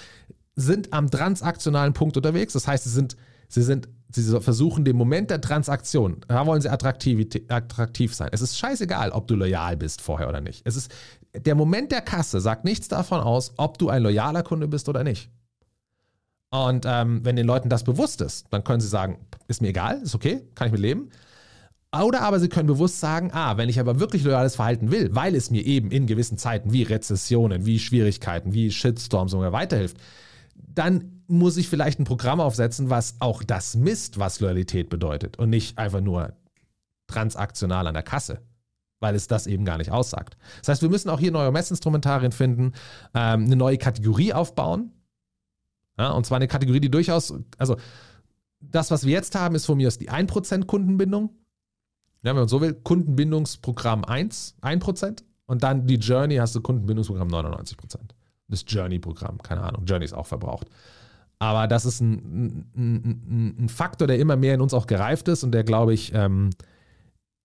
sind 0.56 0.92
am 0.92 1.10
transaktionalen 1.10 1.92
Punkt 1.92 2.16
unterwegs. 2.16 2.54
Das 2.54 2.66
heißt, 2.66 2.84
sie 2.84 2.90
sind 2.90 3.16
Sie 3.52 3.60
sind, 3.60 3.86
sie 4.08 4.40
versuchen 4.40 4.82
den 4.82 4.96
Moment 4.96 5.30
der 5.30 5.42
Transaktion, 5.42 6.24
da 6.26 6.46
wollen 6.46 6.62
sie 6.62 6.70
attraktiv 6.70 8.14
sein. 8.14 8.30
Es 8.32 8.40
ist 8.40 8.56
scheißegal, 8.56 9.10
ob 9.10 9.26
du 9.26 9.34
loyal 9.34 9.76
bist 9.76 10.00
vorher 10.00 10.30
oder 10.30 10.40
nicht. 10.40 10.62
Es 10.64 10.74
ist, 10.74 10.90
der 11.34 11.54
Moment 11.54 11.92
der 11.92 12.02
Kasse 12.02 12.40
sagt 12.40 12.64
nichts 12.64 12.88
davon 12.88 13.20
aus, 13.20 13.54
ob 13.56 13.78
du 13.78 13.88
ein 13.88 14.02
loyaler 14.02 14.42
Kunde 14.42 14.68
bist 14.68 14.88
oder 14.88 15.04
nicht. 15.04 15.30
Und 16.50 16.84
ähm, 16.86 17.24
wenn 17.24 17.36
den 17.36 17.46
Leuten 17.46 17.70
das 17.70 17.84
bewusst 17.84 18.20
ist, 18.20 18.46
dann 18.50 18.62
können 18.62 18.80
sie 18.80 18.88
sagen, 18.88 19.18
ist 19.48 19.62
mir 19.62 19.68
egal, 19.68 20.02
ist 20.02 20.14
okay, 20.14 20.42
kann 20.54 20.66
ich 20.66 20.72
mit 20.72 20.82
leben. 20.82 21.08
Oder 21.94 22.22
aber 22.22 22.40
sie 22.40 22.48
können 22.48 22.66
bewusst 22.66 23.00
sagen, 23.00 23.30
ah, 23.32 23.56
wenn 23.56 23.68
ich 23.68 23.80
aber 23.80 24.00
wirklich 24.00 24.24
loyales 24.24 24.56
Verhalten 24.56 24.90
will, 24.90 25.14
weil 25.14 25.34
es 25.34 25.50
mir 25.50 25.64
eben 25.64 25.90
in 25.90 26.06
gewissen 26.06 26.38
Zeiten 26.38 26.72
wie 26.72 26.82
Rezessionen, 26.82 27.66
wie 27.66 27.78
Schwierigkeiten, 27.78 28.52
wie 28.52 28.70
Shitstorms 28.70 29.32
sogar 29.32 29.52
weiterhilft, 29.52 29.96
dann 30.54 31.22
muss 31.26 31.56
ich 31.56 31.68
vielleicht 31.68 31.98
ein 31.98 32.04
Programm 32.04 32.40
aufsetzen, 32.40 32.90
was 32.90 33.16
auch 33.20 33.42
das 33.42 33.74
misst, 33.74 34.18
was 34.18 34.40
Loyalität 34.40 34.90
bedeutet 34.90 35.38
und 35.38 35.50
nicht 35.50 35.78
einfach 35.78 36.00
nur 36.00 36.34
transaktional 37.06 37.86
an 37.86 37.94
der 37.94 38.02
Kasse, 38.02 38.40
weil 39.02 39.14
es 39.14 39.26
das 39.26 39.46
eben 39.46 39.64
gar 39.64 39.78
nicht 39.78 39.90
aussagt. 39.90 40.36
Das 40.60 40.68
heißt, 40.68 40.82
wir 40.82 40.88
müssen 40.88 41.10
auch 41.10 41.20
hier 41.20 41.32
neue 41.32 41.52
Messinstrumentarien 41.52 42.32
finden, 42.32 42.72
ähm, 43.14 43.44
eine 43.44 43.56
neue 43.56 43.76
Kategorie 43.76 44.32
aufbauen. 44.32 44.92
Ja, 45.98 46.12
und 46.12 46.24
zwar 46.24 46.36
eine 46.36 46.48
Kategorie, 46.48 46.80
die 46.80 46.90
durchaus, 46.90 47.34
also 47.58 47.76
das, 48.60 48.90
was 48.90 49.04
wir 49.04 49.12
jetzt 49.12 49.34
haben, 49.34 49.54
ist 49.54 49.66
von 49.66 49.76
mir 49.76 49.88
aus 49.88 49.98
die 49.98 50.10
1% 50.10 50.64
Kundenbindung. 50.66 51.30
Ja, 52.22 52.30
wenn 52.30 52.36
man 52.36 52.48
so 52.48 52.60
will, 52.60 52.72
Kundenbindungsprogramm 52.72 54.04
1, 54.04 54.56
1%. 54.62 55.22
Und 55.46 55.62
dann 55.62 55.86
die 55.86 55.96
Journey 55.96 56.36
hast 56.36 56.54
du 56.54 56.62
Kundenbindungsprogramm 56.62 57.28
99% 57.28 57.98
das 58.52 58.64
Journey-Programm. 58.68 59.38
Keine 59.38 59.62
Ahnung, 59.62 59.84
Journey 59.84 60.04
ist 60.04 60.12
auch 60.12 60.26
verbraucht. 60.26 60.68
Aber 61.40 61.66
das 61.66 61.84
ist 61.84 62.00
ein, 62.00 62.70
ein, 62.76 63.56
ein, 63.58 63.68
Faktor, 63.68 64.06
der 64.06 64.20
immer 64.20 64.36
mehr 64.36 64.54
in 64.54 64.60
uns 64.60 64.74
auch 64.74 64.86
gereift 64.86 65.26
ist 65.26 65.42
und 65.42 65.50
der, 65.50 65.64
glaube 65.64 65.92
ich, 65.92 66.12
ähm, 66.14 66.50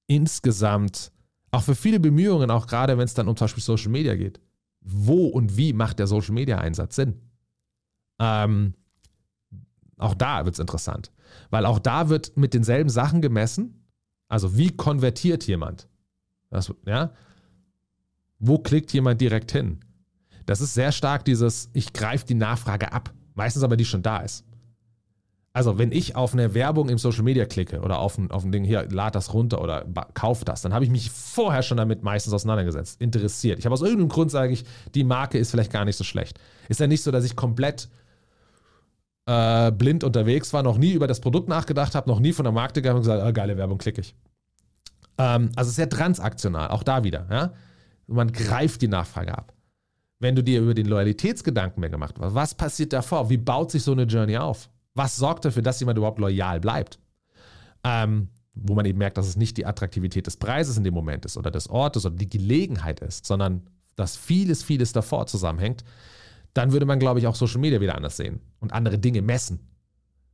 insgesamt 0.06 1.12
auch 1.52 1.64
für 1.64 1.76
viele 1.76 2.00
Bemühungen, 2.00 2.52
auch 2.52 2.68
gerade 2.68 2.98
wenn 2.98 3.06
es 3.06 3.14
dann 3.14 3.28
um 3.28 3.36
zum 3.36 3.46
Beispiel 3.46 3.64
Social 3.64 3.90
Media 3.90 4.16
geht, 4.16 4.40
wo 4.82 5.28
und 5.28 5.58
wie 5.58 5.74
macht 5.74 6.00
der 6.00 6.08
Social 6.08 6.34
Media 6.34 6.58
Einsatz 6.58 6.96
Sinn? 6.96 7.22
Ähm, 8.20 8.74
auch 9.98 10.14
da 10.14 10.46
wird 10.46 10.56
es 10.56 10.60
interessant, 10.60 11.12
weil 11.50 11.66
auch 11.66 11.80
da 11.80 12.10
wird 12.10 12.38
mit 12.38 12.54
denselben 12.54 12.90
Sachen 12.90 13.22
gemessen. 13.22 13.86
Also 14.28 14.58
wie 14.58 14.76
konvertiert 14.76 15.48
jemand? 15.48 15.88
Das, 16.50 16.74
ja? 16.86 17.12
Wo 18.40 18.60
klickt 18.60 18.94
jemand 18.94 19.20
direkt 19.22 19.52
hin? 19.52 19.80
Das 20.46 20.62
ist 20.62 20.74
sehr 20.74 20.92
stark 20.92 21.26
dieses, 21.26 21.70
ich 21.74 21.94
greife 21.94 22.26
die 22.26 22.36
Nachfrage 22.36 22.92
ab. 22.92 23.14
Meistens 23.34 23.64
aber 23.64 23.78
die 23.78 23.86
schon 23.86 24.02
da 24.02 24.20
ist. 24.20 24.46
Also, 25.58 25.80
wenn 25.80 25.92
ich 25.92 26.16
auf 26.16 26.34
eine 26.34 26.54
Werbung 26.54 26.88
im 26.88 27.00
Social 27.00 27.24
Media 27.24 27.48
klicke 27.48 27.80
oder 27.80 27.98
auf 27.98 28.20
ein, 28.20 28.30
auf 28.30 28.44
ein 28.44 28.52
Ding, 28.52 28.64
hier, 28.64 28.88
lad 28.92 29.16
das 29.16 29.34
runter 29.34 29.60
oder 29.60 29.88
kauf 30.14 30.46
das, 30.46 30.62
dann 30.62 30.72
habe 30.72 30.86
ich 30.86 30.92
mich 30.92 31.10
vorher 31.10 31.64
schon 31.64 31.78
damit 31.78 32.04
meistens 32.04 32.32
auseinandergesetzt, 32.32 33.02
interessiert. 33.02 33.58
Ich 33.58 33.66
habe 33.66 33.74
aus 33.74 33.82
irgendeinem 33.82 34.10
Grund, 34.10 34.30
sage 34.30 34.54
ich, 34.54 34.66
die 34.94 35.04
Marke 35.04 35.40
ist 35.40 35.50
vielleicht 35.50 35.74
gar 35.74 35.84
nicht 35.84 35.96
so 35.96 36.04
schlecht. 36.04 36.40
Ist 36.70 36.80
ja 36.80 36.86
nicht 36.86 37.02
so, 37.02 37.10
dass 37.10 37.26
ich 37.26 37.36
komplett 37.36 37.90
äh, 39.26 39.72
blind 39.72 40.04
unterwegs 40.04 40.54
war, 40.54 40.62
noch 40.62 40.78
nie 40.78 40.92
über 40.92 41.08
das 41.08 41.22
Produkt 41.22 41.50
nachgedacht 41.50 41.96
habe, 41.96 42.08
noch 42.08 42.20
nie 42.20 42.34
von 42.34 42.44
der 42.44 42.54
Marke 42.54 42.74
gegangen 42.76 42.98
und 42.98 43.02
gesagt, 43.02 43.24
oh, 43.28 43.34
geile 43.34 43.58
Werbung, 43.58 43.80
klicke 43.80 44.02
ich. 44.02 44.14
Ähm, 45.18 45.50
also 45.56 45.72
sehr 45.72 45.90
transaktional, 45.90 46.68
auch 46.68 46.84
da 46.84 47.04
wieder. 47.04 47.26
Ja? 47.32 47.54
Man 48.06 48.32
greift 48.32 48.84
die 48.84 48.90
Nachfrage 48.90 49.36
ab 49.36 49.54
wenn 50.20 50.36
du 50.36 50.44
dir 50.44 50.62
über 50.62 50.74
den 50.74 50.88
Loyalitätsgedanken 50.88 51.80
mehr 51.80 51.92
gemacht 51.92 52.16
hast, 52.20 52.34
was 52.34 52.56
passiert 52.56 52.92
davor? 52.92 53.30
Wie 53.30 53.38
baut 53.38 53.70
sich 53.70 53.84
so 53.84 53.92
eine 53.92 54.06
Journey 54.06 54.36
auf? 54.36 54.68
Was 54.98 55.16
sorgt 55.16 55.46
dafür, 55.46 55.62
dass 55.62 55.80
jemand 55.80 55.98
überhaupt 55.98 56.20
loyal 56.20 56.60
bleibt? 56.60 57.00
Ähm, 57.84 58.30
wo 58.54 58.74
man 58.74 58.86
eben 58.86 58.98
merkt, 58.98 59.18
dass 59.18 59.28
es 59.28 59.38
nicht 59.38 59.58
die 59.58 59.66
Attraktivität 59.66 60.26
des 60.26 60.38
Preises 60.38 60.78
in 60.78 60.84
dem 60.84 60.94
Moment 60.94 61.26
ist 61.26 61.38
oder 61.38 61.52
des 61.52 61.70
Ortes 61.70 62.06
oder 62.06 62.16
die 62.16 62.30
Gelegenheit 62.30 63.00
ist, 63.02 63.26
sondern 63.26 63.70
dass 63.96 64.18
vieles, 64.18 64.64
vieles 64.64 64.94
davor 64.94 65.28
zusammenhängt, 65.28 65.84
dann 66.54 66.72
würde 66.72 66.88
man, 66.88 66.98
glaube 66.98 67.20
ich, 67.20 67.28
auch 67.28 67.36
Social 67.36 67.60
Media 67.60 67.80
wieder 67.80 67.96
anders 67.96 68.18
sehen 68.18 68.42
und 68.60 68.74
andere 68.74 68.98
Dinge 68.98 69.22
messen. 69.22 69.60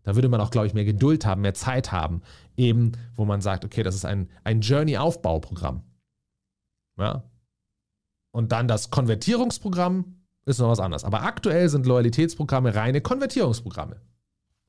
Da 0.04 0.16
würde 0.16 0.30
man 0.30 0.40
auch, 0.40 0.52
glaube 0.52 0.68
ich, 0.68 0.74
mehr 0.74 0.86
Geduld 0.86 1.26
haben, 1.26 1.42
mehr 1.42 1.54
Zeit 1.54 1.92
haben, 1.92 2.22
eben, 2.56 2.94
wo 3.16 3.26
man 3.26 3.42
sagt, 3.42 3.66
okay, 3.66 3.84
das 3.84 3.96
ist 3.96 4.06
ein, 4.06 4.30
ein 4.44 4.62
Journey-Aufbauprogramm. 4.62 5.84
Ja, 6.98 7.24
und 8.32 8.52
dann 8.52 8.68
das 8.68 8.90
Konvertierungsprogramm 8.90 10.24
ist 10.46 10.60
noch 10.60 10.70
was 10.70 10.80
anderes. 10.80 11.04
Aber 11.04 11.24
aktuell 11.24 11.70
sind 11.70 11.86
Loyalitätsprogramme 11.86 12.76
reine 12.76 13.00
Konvertierungsprogramme. 13.00 14.02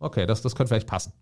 Okay, 0.04 0.26
das, 0.26 0.42
das 0.42 0.54
könnte 0.54 0.68
vielleicht 0.68 0.86
passen. 0.86 1.12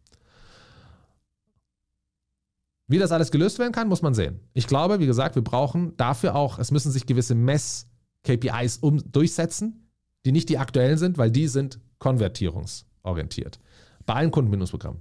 Wie 2.88 2.98
das 2.98 3.12
alles 3.12 3.30
gelöst 3.30 3.58
werden 3.58 3.72
kann, 3.72 3.88
muss 3.88 4.02
man 4.02 4.12
sehen. 4.12 4.40
Ich 4.54 4.66
glaube, 4.66 4.98
wie 4.98 5.06
gesagt, 5.06 5.34
wir 5.34 5.42
brauchen 5.42 5.96
dafür 5.96 6.34
auch, 6.34 6.58
es 6.58 6.70
müssen 6.72 6.90
sich 6.90 7.06
gewisse 7.06 7.34
Mess-KPIs 7.34 8.78
um, 8.78 9.00
durchsetzen, 9.10 9.88
die 10.24 10.32
nicht 10.32 10.48
die 10.48 10.58
aktuellen 10.58 10.98
sind, 10.98 11.16
weil 11.16 11.30
die 11.30 11.46
sind 11.46 11.78
konvertierungsorientiert. 12.00 13.60
Bei 14.04 14.14
allen 14.14 14.32
Kundenbindungsprogrammen. 14.32 15.00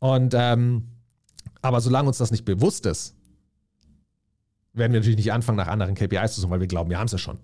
Und 0.00 0.34
ähm, 0.36 0.88
aber 1.62 1.80
solange 1.80 2.08
uns 2.08 2.18
das 2.18 2.32
nicht 2.32 2.44
bewusst 2.44 2.86
ist, 2.86 3.14
werden 4.72 4.92
wir 4.92 5.00
natürlich 5.00 5.18
nicht 5.18 5.32
anfangen, 5.32 5.56
nach 5.56 5.68
anderen 5.68 5.94
KPIs 5.94 6.34
zu 6.34 6.40
suchen, 6.40 6.50
weil 6.50 6.60
wir 6.60 6.66
glauben, 6.66 6.90
wir 6.90 6.98
haben 6.98 7.06
es 7.06 7.12
ja 7.12 7.18
schon. 7.18 7.38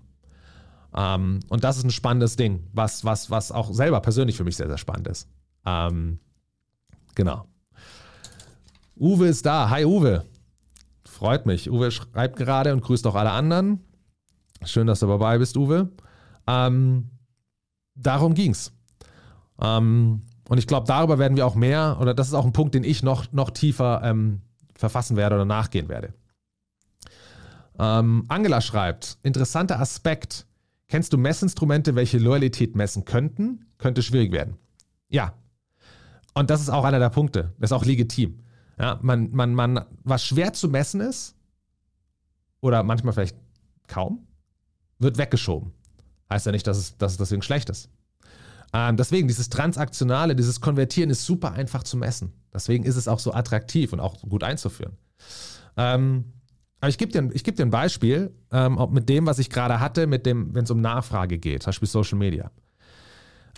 Ähm, 0.97 1.41
und 1.49 1.63
das 1.63 1.77
ist 1.77 1.85
ein 1.85 1.91
spannendes 1.91 2.37
Ding, 2.37 2.67
was, 2.73 3.05
was, 3.05 3.31
was 3.31 3.53
auch 3.53 3.73
selber 3.73 4.01
persönlich 4.01 4.37
für 4.37 4.45
mich 4.45 4.57
sehr, 4.57 4.69
sehr 4.69 4.79
spannend 4.79 5.09
ist. 5.09 5.29
Ähm, 5.67 6.19
genau. 7.15 7.47
Uwe 8.99 9.27
ist 9.27 9.45
da. 9.45 9.69
Hi 9.69 9.85
Uwe. 9.85 10.25
Freut 11.05 11.45
mich. 11.45 11.71
Uwe 11.71 11.91
schreibt 11.91 12.37
gerade 12.37 12.73
und 12.73 12.83
grüßt 12.83 13.07
auch 13.07 13.15
alle 13.15 13.31
anderen. 13.31 13.81
Schön, 14.65 14.87
dass 14.87 15.01
du 15.01 15.07
dabei 15.07 15.39
bist, 15.39 15.57
Uwe. 15.57 15.91
Ähm, 16.47 17.11
darum 17.95 18.35
ging's. 18.35 18.73
Ähm, 19.61 20.23
und 20.49 20.59
ich 20.59 20.67
glaube, 20.67 20.87
darüber 20.87 21.19
werden 21.19 21.37
wir 21.37 21.47
auch 21.47 21.55
mehr, 21.55 21.99
oder 22.01 22.15
das 22.15 22.29
ist 22.29 22.35
auch 22.35 22.45
ein 22.45 22.53
Punkt, 22.53 22.75
den 22.75 22.85
ich 22.85 23.03
noch, 23.03 23.33
noch 23.33 23.51
tiefer 23.51 24.01
ähm, 24.05 24.41
verfassen 24.75 25.17
werde 25.17 25.35
oder 25.35 25.45
nachgehen 25.45 25.89
werde. 25.89 26.15
Ähm, 27.79 28.25
Angela 28.29 28.61
schreibt, 28.61 29.19
interessanter 29.23 29.81
Aspekt. 29.81 30.47
Kennst 30.89 31.13
du 31.13 31.19
Messinstrumente, 31.19 31.95
welche 31.95 32.19
Loyalität 32.19 32.77
messen 32.77 33.05
könnten? 33.05 33.67
Könnte 33.79 34.03
schwierig 34.03 34.33
werden. 34.33 34.57
Ja. 35.09 35.35
Und 36.35 36.51
das 36.51 36.61
ist 36.61 36.69
auch 36.69 36.85
einer 36.85 36.99
der 36.99 37.11
Punkte. 37.11 37.55
Das 37.59 37.71
ist 37.71 37.73
auch 37.73 37.85
legitim. 37.85 38.41
Ja, 38.79 38.99
man, 39.03 39.31
man, 39.33 39.55
man, 39.55 39.85
was 40.05 40.25
schwer 40.25 40.53
zu 40.53 40.69
messen 40.69 41.01
ist, 41.01 41.35
oder 42.61 42.83
manchmal 42.83 43.13
vielleicht 43.15 43.37
kaum, 43.87 44.27
wird 44.99 45.19
weggeschoben. 45.19 45.73
Heißt 46.31 46.47
ja 46.47 46.53
nicht, 46.53 46.67
dass 46.67 46.77
es, 46.77 46.97
dass 46.99 47.13
es 47.13 47.19
deswegen 47.19 47.43
schlecht 47.43 47.71
ist. 47.71 47.89
Ähm, 48.73 48.97
deswegen, 48.97 49.29
dieses 49.29 49.49
Transaktionale, 49.49 50.35
dieses 50.35 50.61
Konvertieren 50.61 51.11
ist 51.11 51.25
super 51.25 51.53
einfach 51.53 51.85
zu 51.85 51.97
messen. 51.97 52.33
Deswegen 52.53 52.85
ist 52.85 52.97
es 52.97 53.07
auch 53.07 53.21
so 53.21 53.33
attraktiv 53.33 53.93
und 53.93 54.01
auch 54.01 54.21
gut 54.23 54.43
einzuführen. 54.43 54.97
Ähm, 55.77 56.33
aber 56.87 56.91
ich 56.91 56.99
gebe 56.99 57.11
dir, 57.11 57.21
geb 57.43 57.57
dir 57.57 57.65
ein 57.65 57.71
Beispiel, 57.71 58.33
ähm, 58.53 58.79
mit 58.93 59.09
dem, 59.09 59.27
was 59.27 59.41
ich 59.41 59.51
gerade 59.51 59.81
hatte, 59.81 60.07
mit 60.07 60.25
dem, 60.25 60.55
wenn 60.55 60.63
es 60.63 60.71
um 60.71 60.81
Nachfrage 60.81 61.37
geht, 61.37 61.65
zum 61.65 61.71
Beispiel 61.71 61.89
Social 61.89 62.17
Media. 62.17 62.53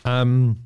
Ähm, 0.06 0.64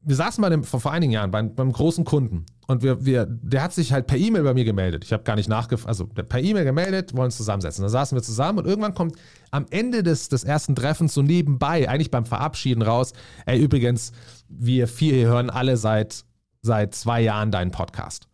wir 0.00 0.16
saßen 0.16 0.40
bei 0.40 0.48
dem, 0.48 0.64
vor, 0.64 0.80
vor 0.80 0.92
einigen 0.92 1.12
Jahren 1.12 1.30
beim, 1.30 1.54
beim 1.54 1.70
großen 1.70 2.06
Kunden 2.06 2.46
und 2.66 2.82
wir, 2.82 3.04
wir, 3.04 3.26
der 3.26 3.62
hat 3.62 3.74
sich 3.74 3.92
halt 3.92 4.06
per 4.06 4.16
E-Mail 4.16 4.42
bei 4.42 4.54
mir 4.54 4.64
gemeldet. 4.64 5.04
Ich 5.04 5.12
habe 5.12 5.22
gar 5.22 5.36
nicht 5.36 5.50
nachgefragt, 5.50 5.88
also 5.88 6.06
per 6.06 6.40
E-Mail 6.40 6.64
gemeldet, 6.64 7.14
wollen 7.14 7.26
uns 7.26 7.36
zusammensetzen. 7.36 7.82
Da 7.82 7.90
saßen 7.90 8.16
wir 8.16 8.22
zusammen 8.22 8.60
und 8.60 8.66
irgendwann 8.66 8.94
kommt 8.94 9.16
am 9.50 9.66
Ende 9.68 10.02
des, 10.02 10.30
des 10.30 10.44
ersten 10.44 10.74
Treffens 10.74 11.12
so 11.12 11.20
nebenbei, 11.20 11.90
eigentlich 11.90 12.10
beim 12.10 12.24
Verabschieden 12.24 12.80
raus, 12.80 13.12
ey, 13.44 13.60
übrigens, 13.60 14.12
wir 14.48 14.88
vier 14.88 15.12
hier 15.12 15.26
hören 15.26 15.50
alle 15.50 15.76
seit, 15.76 16.24
seit 16.62 16.94
zwei 16.94 17.20
Jahren 17.20 17.50
deinen 17.50 17.70
Podcast. 17.70 18.29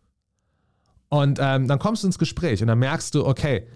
Und 1.09 1.39
ähm, 1.41 1.67
dann 1.67 1.79
kommst 1.79 2.03
du 2.03 2.07
ins 2.07 2.19
Gespräch 2.19 2.61
und 2.61 2.67
dann 2.67 2.79
merkst 2.79 3.15
du, 3.15 3.25
okay, 3.25 3.67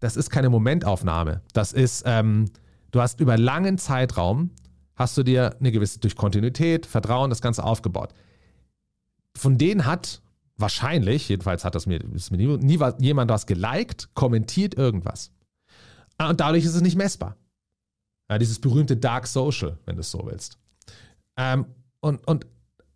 das 0.00 0.16
ist 0.16 0.30
keine 0.30 0.48
Momentaufnahme. 0.48 1.42
Das 1.52 1.72
ist, 1.72 2.04
ähm, 2.06 2.50
du 2.92 3.00
hast 3.00 3.20
über 3.20 3.36
langen 3.36 3.78
Zeitraum 3.78 4.50
hast 4.94 5.16
du 5.16 5.22
dir 5.22 5.56
eine 5.58 5.72
gewisse 5.72 6.00
durch 6.00 6.16
Kontinuität, 6.16 6.86
Vertrauen, 6.86 7.30
das 7.30 7.40
Ganze 7.40 7.64
aufgebaut. 7.64 8.12
Von 9.36 9.56
denen 9.56 9.86
hat 9.86 10.20
wahrscheinlich, 10.56 11.28
jedenfalls 11.28 11.64
hat 11.64 11.74
das 11.74 11.86
mir, 11.86 12.02
ist 12.14 12.30
mir 12.30 12.36
nie, 12.36 12.58
nie 12.58 12.78
jemand 12.98 13.30
was 13.30 13.46
geliked, 13.46 14.12
kommentiert 14.14 14.74
irgendwas. 14.74 15.30
Ah, 16.18 16.30
und 16.30 16.40
dadurch 16.40 16.64
ist 16.64 16.74
es 16.74 16.82
nicht 16.82 16.96
messbar. 16.96 17.36
Ja, 18.28 18.38
dieses 18.38 18.60
berühmte 18.60 18.96
Dark 18.96 19.26
Social, 19.26 19.78
wenn 19.86 19.94
du 19.96 20.00
es 20.00 20.10
so 20.10 20.26
willst. 20.26 20.58
Ähm, 21.36 21.66
und, 22.00 22.26
und, 22.26 22.46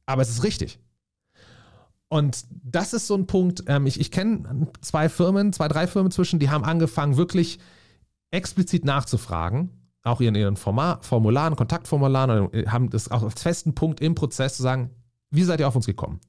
aber 0.05 0.23
es 0.23 0.29
ist 0.29 0.43
richtig. 0.43 0.79
Und 2.13 2.45
das 2.63 2.93
ist 2.93 3.07
so 3.07 3.15
ein 3.15 3.27
Punkt, 3.27 3.65
ähm, 3.69 3.87
ich, 3.87 3.99
ich 3.99 4.11
kenne 4.11 4.67
zwei 4.83 5.09
Firmen, 5.09 5.55
zwei, 5.55 5.67
drei 5.67 5.87
Firmen 5.87 6.13
zwischen, 6.13 6.39
die 6.39 6.51
haben 6.51 6.63
angefangen, 6.63 7.17
wirklich 7.17 7.59
explizit 8.31 8.85
nachzufragen, 8.85 9.71
auch 10.03 10.21
in 10.21 10.35
ihren 10.35 10.57
Formularen, 10.57 11.57
Kontaktformularen, 11.57 12.53
äh, 12.53 12.67
haben 12.67 12.91
das 12.91 13.11
auch 13.11 13.23
als 13.23 13.41
festen 13.41 13.75
Punkt 13.75 14.03
im 14.03 14.15
Prozess 14.15 14.59
zu 14.59 14.63
sagen, 14.63 14.91
wie 15.31 15.43
seid 15.43 15.61
ihr 15.61 15.67
auf 15.67 15.75
uns 15.75 15.87
gekommen? 15.87 16.21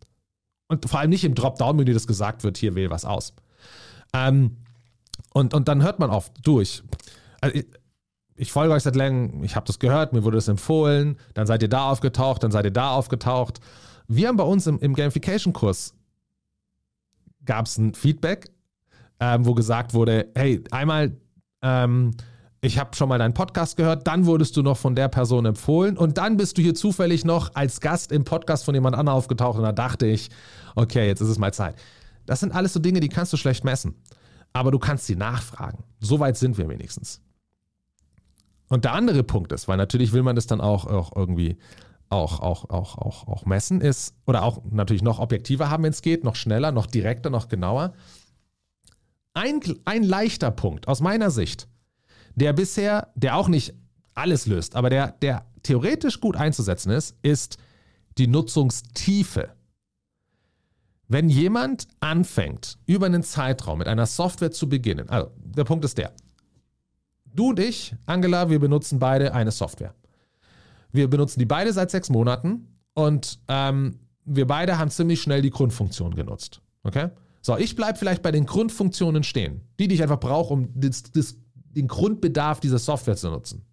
Und 0.69 0.87
vor 0.87 1.01
allem 1.01 1.09
nicht 1.09 1.25
im 1.25 1.35
Dropdown-Menü, 1.35 1.93
das 1.93 2.07
gesagt 2.07 2.45
wird, 2.45 2.55
hier 2.55 2.75
wähl 2.75 2.89
was 2.89 3.03
aus. 3.03 3.33
Ähm, 4.13 4.55
und, 5.33 5.53
und 5.53 5.67
dann 5.67 5.83
hört 5.83 5.99
man 5.99 6.11
oft 6.11 6.31
durch. 6.47 6.81
Also 7.41 7.57
ich, 7.57 7.65
ich 8.37 8.53
folge 8.53 8.73
euch 8.73 8.83
seit 8.83 8.95
langem, 8.95 9.43
ich 9.43 9.57
habe 9.57 9.67
das 9.67 9.79
gehört, 9.79 10.13
mir 10.13 10.23
wurde 10.23 10.37
das 10.37 10.47
empfohlen, 10.47 11.17
dann 11.33 11.45
seid 11.45 11.61
ihr 11.61 11.67
da 11.67 11.91
aufgetaucht, 11.91 12.41
dann 12.41 12.51
seid 12.51 12.63
ihr 12.63 12.71
da 12.71 12.91
aufgetaucht. 12.91 13.59
Wir 14.07 14.27
haben 14.27 14.37
bei 14.37 14.43
uns 14.43 14.67
im, 14.67 14.79
im 14.79 14.93
Gamification-Kurs 14.93 15.93
gab 17.45 17.65
es 17.65 17.77
ein 17.77 17.93
Feedback, 17.93 18.49
ähm, 19.19 19.45
wo 19.45 19.53
gesagt 19.53 19.93
wurde, 19.93 20.31
hey, 20.35 20.63
einmal 20.71 21.17
ähm, 21.61 22.11
ich 22.63 22.79
habe 22.79 22.95
schon 22.95 23.09
mal 23.09 23.19
deinen 23.19 23.33
Podcast 23.33 23.75
gehört, 23.75 24.07
dann 24.07 24.25
wurdest 24.25 24.55
du 24.55 24.61
noch 24.61 24.77
von 24.77 24.95
der 24.95 25.09
Person 25.09 25.45
empfohlen 25.45 25.97
und 25.97 26.17
dann 26.17 26.37
bist 26.37 26.57
du 26.57 26.61
hier 26.61 26.73
zufällig 26.73 27.25
noch 27.25 27.53
als 27.55 27.81
Gast 27.81 28.13
im 28.13 28.23
Podcast 28.23 28.63
von 28.63 28.73
jemand 28.73 28.95
anderem 28.95 29.17
aufgetaucht 29.17 29.57
und 29.57 29.63
da 29.63 29.73
dachte 29.73 30.05
ich, 30.05 30.29
okay, 30.75 31.07
jetzt 31.07 31.19
ist 31.19 31.27
es 31.27 31.37
mal 31.37 31.53
Zeit. 31.53 31.75
Das 32.25 32.39
sind 32.39 32.55
alles 32.55 32.71
so 32.71 32.79
Dinge, 32.79 33.01
die 33.01 33.09
kannst 33.09 33.33
du 33.33 33.37
schlecht 33.37 33.65
messen. 33.65 33.95
Aber 34.53 34.71
du 34.71 34.79
kannst 34.79 35.07
sie 35.07 35.15
nachfragen. 35.15 35.83
So 35.99 36.21
weit 36.21 36.37
sind 36.37 36.57
wir 36.57 36.69
wenigstens. 36.69 37.21
Und 38.69 38.85
der 38.85 38.93
andere 38.93 39.23
Punkt 39.23 39.51
ist, 39.51 39.67
weil 39.67 39.77
natürlich 39.77 40.13
will 40.13 40.23
man 40.23 40.37
das 40.37 40.47
dann 40.47 40.61
auch, 40.61 40.85
auch 40.85 41.11
irgendwie 41.15 41.57
auch, 42.13 42.39
auch, 42.39 42.69
auch, 42.69 42.97
auch, 42.97 43.27
auch 43.27 43.45
messen, 43.45 43.81
ist, 43.81 44.15
oder 44.25 44.43
auch 44.43 44.61
natürlich 44.69 45.03
noch 45.03 45.19
objektiver 45.19 45.69
haben, 45.69 45.83
wenn 45.83 45.91
es 45.91 46.01
geht, 46.01 46.23
noch 46.23 46.35
schneller, 46.35 46.71
noch 46.71 46.87
direkter, 46.87 47.29
noch 47.29 47.49
genauer. 47.49 47.93
Ein, 49.33 49.59
ein 49.85 50.03
leichter 50.03 50.51
Punkt 50.51 50.87
aus 50.87 51.01
meiner 51.01 51.31
Sicht 51.31 51.67
der 52.35 52.53
bisher, 52.53 53.11
der 53.15 53.37
auch 53.37 53.47
nicht 53.47 53.73
alles 54.13 54.45
löst, 54.45 54.75
aber 54.75 54.89
der, 54.89 55.11
der 55.21 55.45
theoretisch 55.63 56.19
gut 56.19 56.35
einzusetzen 56.35 56.91
ist, 56.91 57.15
ist 57.21 57.57
die 58.17 58.27
Nutzungstiefe. 58.27 59.49
Wenn 61.07 61.29
jemand 61.29 61.87
anfängt, 61.99 62.77
über 62.85 63.05
einen 63.05 63.23
Zeitraum 63.23 63.79
mit 63.79 63.87
einer 63.87 64.05
Software 64.05 64.51
zu 64.51 64.69
beginnen, 64.69 65.09
also 65.09 65.31
der 65.37 65.63
Punkt 65.63 65.85
ist 65.85 65.97
der, 65.97 66.13
du 67.25 67.49
und 67.49 67.59
ich, 67.59 67.95
Angela, 68.05 68.49
wir 68.49 68.59
benutzen 68.59 68.99
beide 68.99 69.33
eine 69.33 69.51
Software. 69.51 69.93
Wir 70.93 71.09
benutzen 71.09 71.39
die 71.39 71.45
beide 71.45 71.73
seit 71.73 71.91
sechs 71.91 72.09
Monaten 72.09 72.67
und 72.93 73.39
ähm, 73.49 73.99
wir 74.23 74.47
beide 74.47 74.77
haben 74.77 74.89
ziemlich 74.89 75.21
schnell 75.21 75.41
die 75.41 75.49
Grundfunktion 75.49 76.15
genutzt. 76.15 76.61
Okay? 76.83 77.09
So, 77.41 77.57
ich 77.57 77.75
bleibe 77.75 77.97
vielleicht 77.97 78.21
bei 78.21 78.31
den 78.31 78.45
Grundfunktionen 78.45 79.23
stehen, 79.23 79.61
die, 79.79 79.89
die 79.89 79.95
ich 79.95 80.03
einfach 80.03 80.19
brauche, 80.19 80.53
um 80.53 80.69
das, 80.79 81.03
das 81.03 81.35
den 81.53 81.87
Grundbedarf 81.87 82.59
dieser 82.59 82.79
Software 82.79 83.17
zu 83.17 83.29
nutzen. 83.29 83.65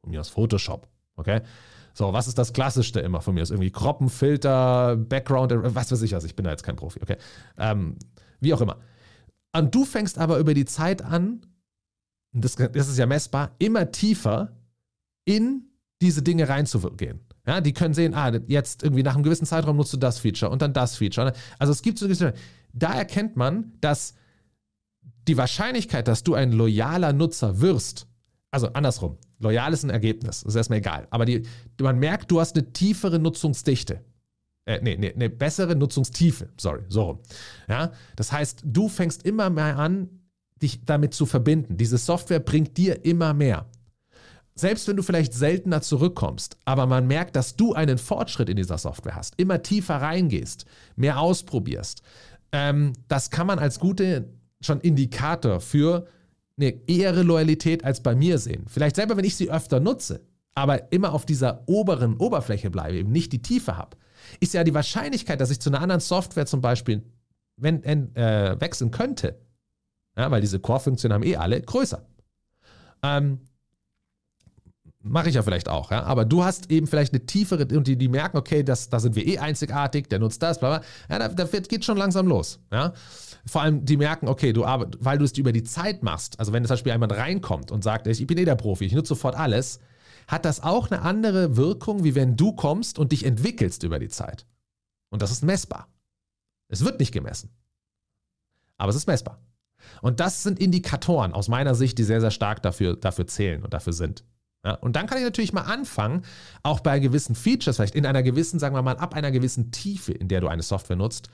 Von 0.00 0.12
mir 0.12 0.20
aus 0.20 0.28
Photoshop. 0.28 0.88
Okay? 1.16 1.42
So, 1.92 2.12
was 2.12 2.28
ist 2.28 2.38
das 2.38 2.52
Klassischste 2.52 3.00
immer 3.00 3.20
von 3.20 3.34
mir? 3.34 3.42
Ist 3.42 3.50
irgendwie 3.50 3.70
Kroppen, 3.70 4.08
Filter, 4.08 4.96
Background, 4.96 5.52
was 5.74 5.90
weiß 5.90 6.02
ich 6.02 6.12
was. 6.12 6.24
Ich 6.24 6.36
bin 6.36 6.44
da 6.44 6.50
jetzt 6.50 6.62
kein 6.62 6.76
Profi. 6.76 7.00
Okay? 7.02 7.16
Ähm, 7.58 7.96
wie 8.40 8.54
auch 8.54 8.60
immer. 8.60 8.78
Und 9.52 9.74
du 9.74 9.84
fängst 9.84 10.18
aber 10.18 10.38
über 10.38 10.54
die 10.54 10.66
Zeit 10.66 11.02
an, 11.02 11.40
das, 12.32 12.56
das 12.56 12.88
ist 12.88 12.98
ja 12.98 13.06
messbar, 13.06 13.52
immer 13.58 13.90
tiefer 13.90 14.52
in 15.24 15.64
diese 16.02 16.22
Dinge 16.22 16.48
reinzugehen. 16.48 17.20
Ja, 17.46 17.60
die 17.60 17.72
können 17.72 17.94
sehen, 17.94 18.14
ah, 18.14 18.32
jetzt 18.46 18.82
irgendwie 18.82 19.02
nach 19.02 19.14
einem 19.14 19.22
gewissen 19.22 19.46
Zeitraum 19.46 19.76
nutzt 19.76 19.92
du 19.92 19.96
das 19.96 20.18
Feature 20.18 20.50
und 20.50 20.62
dann 20.62 20.72
das 20.72 20.96
Feature. 20.96 21.32
Also 21.58 21.72
es 21.72 21.82
gibt 21.82 21.98
so, 21.98 22.08
da 22.72 22.92
erkennt 22.92 23.36
man, 23.36 23.72
dass 23.80 24.14
die 25.28 25.36
Wahrscheinlichkeit, 25.36 26.08
dass 26.08 26.22
du 26.22 26.34
ein 26.34 26.52
loyaler 26.52 27.12
Nutzer 27.12 27.60
wirst, 27.60 28.06
also 28.50 28.68
andersrum, 28.72 29.18
loyal 29.38 29.72
ist 29.72 29.84
ein 29.84 29.90
Ergebnis, 29.90 30.40
das 30.40 30.54
ist 30.54 30.56
erstmal 30.56 30.78
egal, 30.80 31.06
aber 31.10 31.24
die, 31.24 31.42
man 31.80 31.98
merkt, 31.98 32.30
du 32.30 32.40
hast 32.40 32.56
eine 32.56 32.72
tiefere 32.72 33.18
Nutzungsdichte. 33.18 34.04
Äh, 34.66 34.80
nee, 34.82 34.96
nee, 34.96 35.12
eine 35.12 35.30
bessere 35.30 35.76
Nutzungstiefe, 35.76 36.48
sorry, 36.56 36.82
so 36.88 37.02
rum. 37.02 37.18
Ja, 37.68 37.92
das 38.16 38.32
heißt, 38.32 38.62
du 38.64 38.88
fängst 38.88 39.24
immer 39.24 39.48
mehr 39.48 39.78
an, 39.78 40.08
dich 40.60 40.84
damit 40.84 41.14
zu 41.14 41.26
verbinden. 41.26 41.76
Diese 41.76 41.98
Software 41.98 42.40
bringt 42.40 42.76
dir 42.76 43.04
immer 43.04 43.32
mehr. 43.34 43.66
Selbst 44.58 44.88
wenn 44.88 44.96
du 44.96 45.02
vielleicht 45.02 45.34
seltener 45.34 45.82
zurückkommst, 45.82 46.56
aber 46.64 46.86
man 46.86 47.06
merkt, 47.06 47.36
dass 47.36 47.56
du 47.56 47.74
einen 47.74 47.98
Fortschritt 47.98 48.48
in 48.48 48.56
dieser 48.56 48.78
Software 48.78 49.14
hast, 49.14 49.34
immer 49.36 49.62
tiefer 49.62 49.96
reingehst, 49.96 50.64
mehr 50.96 51.20
ausprobierst. 51.20 52.02
Ähm, 52.52 52.94
das 53.06 53.30
kann 53.30 53.46
man 53.46 53.58
als 53.58 53.78
gute 53.78 54.30
schon 54.62 54.80
Indikator 54.80 55.60
für 55.60 56.06
eine 56.56 56.70
ehere 56.88 57.22
Loyalität 57.22 57.84
als 57.84 58.02
bei 58.02 58.14
mir 58.14 58.38
sehen. 58.38 58.64
Vielleicht 58.66 58.96
selber, 58.96 59.18
wenn 59.18 59.26
ich 59.26 59.36
sie 59.36 59.50
öfter 59.50 59.78
nutze, 59.78 60.22
aber 60.54 60.90
immer 60.90 61.12
auf 61.12 61.26
dieser 61.26 61.62
oberen 61.66 62.16
Oberfläche 62.16 62.70
bleibe, 62.70 62.96
eben 62.96 63.12
nicht 63.12 63.32
die 63.32 63.42
Tiefe 63.42 63.76
habe, 63.76 63.98
ist 64.40 64.54
ja 64.54 64.64
die 64.64 64.72
Wahrscheinlichkeit, 64.72 65.38
dass 65.38 65.50
ich 65.50 65.60
zu 65.60 65.68
einer 65.68 65.82
anderen 65.82 66.00
Software 66.00 66.46
zum 66.46 66.62
Beispiel 66.62 67.02
wenn, 67.58 67.82
äh, 68.16 68.56
wechseln 68.58 68.90
könnte, 68.90 69.38
ja, 70.16 70.30
weil 70.30 70.40
diese 70.40 70.60
Core-Funktionen 70.60 71.14
haben 71.14 71.22
eh 71.22 71.36
alle, 71.36 71.60
größer. 71.60 72.06
Ähm, 73.02 73.40
Mache 75.08 75.28
ich 75.28 75.36
ja 75.36 75.42
vielleicht 75.42 75.68
auch, 75.68 75.90
ja. 75.90 76.02
Aber 76.02 76.24
du 76.24 76.44
hast 76.44 76.70
eben 76.70 76.86
vielleicht 76.86 77.12
eine 77.12 77.24
tiefere 77.24 77.66
und 77.76 77.86
die, 77.86 77.96
die 77.96 78.08
merken, 78.08 78.36
okay, 78.36 78.62
das, 78.62 78.88
da 78.88 78.98
sind 78.98 79.14
wir 79.14 79.26
eh 79.26 79.38
einzigartig, 79.38 80.08
der 80.08 80.18
nutzt 80.18 80.42
das, 80.42 80.58
bla 80.58 80.78
bla. 80.78 80.86
Ja, 81.08 81.18
da, 81.18 81.28
da 81.28 81.52
wird, 81.52 81.68
geht 81.68 81.84
schon 81.84 81.96
langsam 81.96 82.26
los. 82.26 82.58
Ja. 82.72 82.92
Vor 83.46 83.62
allem, 83.62 83.84
die 83.84 83.96
merken, 83.96 84.26
okay, 84.26 84.52
du 84.52 84.64
arbeit, 84.64 84.96
weil 85.00 85.18
du 85.18 85.24
es 85.24 85.38
über 85.38 85.52
die 85.52 85.62
Zeit 85.62 86.02
machst, 86.02 86.40
also 86.40 86.52
wenn 86.52 86.64
zum 86.64 86.70
Beispiel 86.74 86.92
jemand 86.92 87.12
reinkommt 87.12 87.70
und 87.70 87.84
sagt, 87.84 88.08
ich 88.08 88.26
bin 88.26 88.38
eh 88.38 88.44
der 88.44 88.56
Profi, 88.56 88.84
ich 88.84 88.92
nutze 88.92 89.10
sofort 89.10 89.36
alles, 89.36 89.78
hat 90.26 90.44
das 90.44 90.62
auch 90.62 90.90
eine 90.90 91.02
andere 91.02 91.56
Wirkung, 91.56 92.02
wie 92.02 92.16
wenn 92.16 92.36
du 92.36 92.52
kommst 92.52 92.98
und 92.98 93.12
dich 93.12 93.24
entwickelst 93.24 93.84
über 93.84 94.00
die 94.00 94.08
Zeit. 94.08 94.46
Und 95.10 95.22
das 95.22 95.30
ist 95.30 95.44
messbar. 95.44 95.88
Es 96.68 96.84
wird 96.84 96.98
nicht 96.98 97.12
gemessen. 97.12 97.50
Aber 98.76 98.90
es 98.90 98.96
ist 98.96 99.06
messbar. 99.06 99.40
Und 100.02 100.18
das 100.18 100.42
sind 100.42 100.58
Indikatoren 100.58 101.32
aus 101.32 101.48
meiner 101.48 101.74
Sicht, 101.74 101.98
die 101.98 102.04
sehr, 102.04 102.20
sehr 102.20 102.32
stark 102.32 102.62
dafür, 102.62 102.96
dafür 102.96 103.26
zählen 103.28 103.62
und 103.62 103.72
dafür 103.72 103.92
sind. 103.92 104.24
Ja, 104.66 104.74
und 104.74 104.96
dann 104.96 105.06
kann 105.06 105.18
ich 105.18 105.22
natürlich 105.22 105.52
mal 105.52 105.62
anfangen, 105.62 106.22
auch 106.64 106.80
bei 106.80 106.98
gewissen 106.98 107.36
Features, 107.36 107.76
vielleicht 107.76 107.94
in 107.94 108.04
einer 108.04 108.24
gewissen, 108.24 108.58
sagen 108.58 108.74
wir 108.74 108.82
mal, 108.82 108.96
ab 108.96 109.14
einer 109.14 109.30
gewissen 109.30 109.70
Tiefe, 109.70 110.10
in 110.10 110.26
der 110.26 110.40
du 110.40 110.48
eine 110.48 110.62
Software 110.62 110.96
nutzt, 110.96 111.30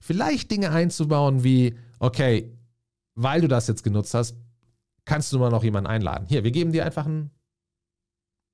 vielleicht 0.00 0.50
Dinge 0.50 0.70
einzubauen 0.70 1.44
wie, 1.44 1.78
okay, 1.98 2.52
weil 3.14 3.40
du 3.40 3.48
das 3.48 3.68
jetzt 3.68 3.84
genutzt 3.84 4.12
hast, 4.12 4.36
kannst 5.06 5.32
du 5.32 5.38
mal 5.38 5.48
noch 5.48 5.64
jemanden 5.64 5.88
einladen. 5.88 6.26
Hier, 6.28 6.44
wir 6.44 6.50
geben 6.50 6.72
dir 6.72 6.84
einfach 6.84 7.06
einen, 7.06 7.30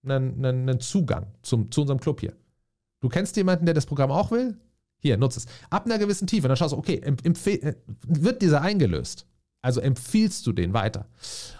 einen, 0.05 0.45
einen 0.45 0.79
Zugang 0.79 1.27
zum, 1.43 1.73
zu 1.73 1.81
unserem 1.81 1.99
Club 1.99 2.21
hier. 2.21 2.37
Du 3.01 3.09
kennst 3.09 3.37
jemanden, 3.37 3.65
der 3.65 3.75
das 3.75 3.87
Programm 3.87 4.13
auch 4.13 4.31
will? 4.31 4.57
Hier, 5.01 5.17
nutze 5.17 5.41
es. 5.41 5.47
Ab 5.71 5.87
einer 5.87 5.99
gewissen 5.99 6.29
Tiefe. 6.29 6.47
Dann 6.47 6.57
schaust 6.57 6.73
du, 6.73 6.79
okay, 6.79 6.99
äh, 6.99 7.75
wird 8.07 8.43
dieser 8.43 8.63
eingelöst? 8.63 9.27
Also 9.63 9.81
empfiehlst 9.81 10.47
du 10.47 10.53
den 10.53 10.73
weiter? 10.73 11.07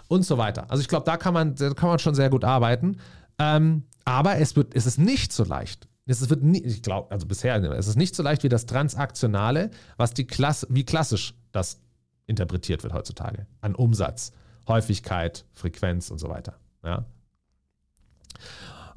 Und 0.07 0.23
so 0.23 0.37
weiter. 0.37 0.69
Also 0.69 0.81
ich 0.81 0.87
glaube, 0.87 1.05
da 1.05 1.17
kann 1.17 1.33
man, 1.33 1.55
da 1.55 1.73
kann 1.73 1.89
man 1.89 1.99
schon 1.99 2.15
sehr 2.15 2.29
gut 2.29 2.43
arbeiten. 2.43 2.97
Ähm, 3.39 3.83
aber 4.05 4.37
es, 4.37 4.55
wird, 4.55 4.75
es 4.75 4.85
ist 4.85 4.97
nicht 4.97 5.31
so 5.31 5.43
leicht. 5.43 5.87
Es 6.05 6.29
wird 6.29 6.43
nie, 6.43 6.61
ich 6.63 6.81
glaube, 6.81 7.11
also 7.11 7.25
bisher, 7.25 7.55
es 7.73 7.87
ist 7.87 7.95
nicht 7.95 8.15
so 8.15 8.23
leicht 8.23 8.43
wie 8.43 8.49
das 8.49 8.65
Transaktionale, 8.65 9.69
was 9.97 10.13
die 10.13 10.25
Klasse, 10.25 10.67
wie 10.69 10.83
klassisch 10.83 11.35
das 11.51 11.79
interpretiert 12.25 12.83
wird 12.83 12.93
heutzutage. 12.93 13.45
An 13.61 13.75
Umsatz, 13.75 14.33
Häufigkeit, 14.67 15.45
Frequenz 15.53 16.09
und 16.09 16.17
so 16.17 16.29
weiter. 16.29 16.55
Ja. 16.83 17.05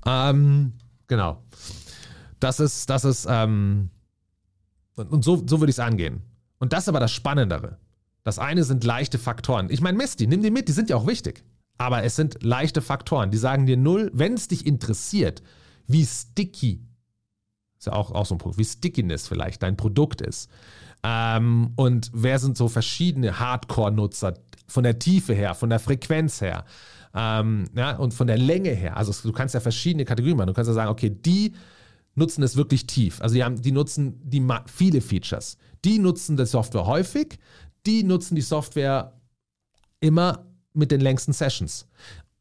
Ähm, 0.06 0.72
genau. 1.06 1.42
Das 2.40 2.58
ist, 2.60 2.90
das 2.90 3.04
ist, 3.04 3.26
ähm, 3.28 3.90
und 4.96 5.24
so, 5.24 5.42
so 5.46 5.60
würde 5.60 5.70
ich 5.70 5.76
es 5.76 5.80
angehen. 5.80 6.22
Und 6.58 6.72
das 6.72 6.84
ist 6.84 6.88
aber 6.88 7.00
das 7.00 7.12
Spannendere. 7.12 7.78
Das 8.24 8.38
eine 8.38 8.64
sind 8.64 8.84
leichte 8.84 9.18
Faktoren. 9.18 9.68
Ich 9.70 9.80
meine, 9.80 9.96
mess 9.96 10.18
nimm 10.18 10.42
die 10.42 10.50
mit, 10.50 10.68
die 10.68 10.72
sind 10.72 10.90
ja 10.90 10.96
auch 10.96 11.06
wichtig. 11.06 11.44
Aber 11.76 12.02
es 12.02 12.16
sind 12.16 12.42
leichte 12.42 12.82
Faktoren. 12.82 13.30
Die 13.30 13.36
sagen 13.36 13.66
dir 13.66 13.76
null, 13.76 14.10
wenn 14.14 14.34
es 14.34 14.48
dich 14.48 14.66
interessiert, 14.66 15.42
wie 15.86 16.04
sticky, 16.04 16.80
ist 17.78 17.86
ja 17.86 17.92
auch, 17.92 18.12
auch 18.12 18.26
so 18.26 18.34
ein 18.34 18.38
Punkt, 18.38 18.58
wie 18.58 18.64
Stickiness 18.64 19.28
vielleicht 19.28 19.62
dein 19.62 19.76
Produkt 19.76 20.20
ist. 20.22 20.50
Ähm, 21.02 21.72
und 21.76 22.10
wer 22.14 22.38
sind 22.38 22.56
so 22.56 22.68
verschiedene 22.68 23.38
Hardcore-Nutzer 23.38 24.34
von 24.66 24.84
der 24.84 24.98
Tiefe 24.98 25.34
her, 25.34 25.54
von 25.54 25.68
der 25.68 25.78
Frequenz 25.78 26.40
her 26.40 26.64
ähm, 27.14 27.66
ja, 27.76 27.96
und 27.96 28.14
von 28.14 28.26
der 28.26 28.38
Länge 28.38 28.70
her. 28.70 28.96
Also 28.96 29.12
du 29.22 29.32
kannst 29.32 29.54
ja 29.54 29.60
verschiedene 29.60 30.06
Kategorien 30.06 30.38
machen. 30.38 30.48
Du 30.48 30.54
kannst 30.54 30.68
ja 30.68 30.74
sagen, 30.74 30.90
okay, 30.90 31.10
die 31.10 31.52
nutzen 32.14 32.42
es 32.42 32.56
wirklich 32.56 32.86
tief. 32.86 33.20
Also 33.20 33.34
die, 33.34 33.44
haben, 33.44 33.60
die 33.60 33.72
nutzen 33.72 34.20
die 34.22 34.46
viele 34.66 35.00
Features. 35.00 35.58
Die 35.84 35.98
nutzen 35.98 36.36
die 36.36 36.46
Software 36.46 36.86
häufig, 36.86 37.38
die 37.86 38.02
nutzen 38.02 38.34
die 38.34 38.42
Software 38.42 39.12
immer 40.00 40.46
mit 40.72 40.90
den 40.90 41.00
längsten 41.00 41.32
Sessions. 41.32 41.86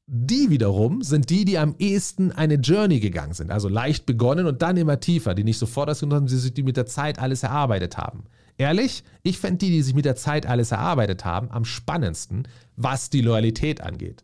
Die 0.06 0.50
wiederum 0.50 1.02
sind 1.02 1.30
die, 1.30 1.46
die 1.46 1.58
am 1.58 1.76
ehesten 1.80 2.32
eine 2.32 2.56
Journey 2.56 3.00
gegangen 3.00 3.34
sind, 3.34 3.52
also 3.52 3.70
leicht 3.70 4.06
begonnen 4.06 4.48
und 4.48 4.62
dann 4.62 4.76
immer 4.76 5.00
tiefer, 5.00 5.34
die 5.34 5.46
nicht 5.46 5.58
sofort 5.58 5.88
das 5.88 6.02
genommen 6.02 6.24
haben, 6.24 6.28
die 6.28 6.36
sich 6.36 6.54
mit 6.64 6.76
der 6.76 6.86
Zeit 6.86 7.20
alles 7.20 7.44
erarbeitet 7.44 7.98
haben. 7.98 8.26
Ehrlich, 8.58 9.04
ich 9.24 9.40
fände 9.40 9.60
die, 9.60 9.70
die 9.70 9.82
sich 9.82 9.96
mit 9.96 10.06
der 10.06 10.16
Zeit 10.16 10.46
alles 10.46 10.72
erarbeitet 10.72 11.24
haben, 11.26 11.50
am 11.52 11.64
spannendsten, 11.64 12.48
was 12.76 13.10
die 13.10 13.22
Loyalität 13.22 13.82
angeht. 13.82 14.24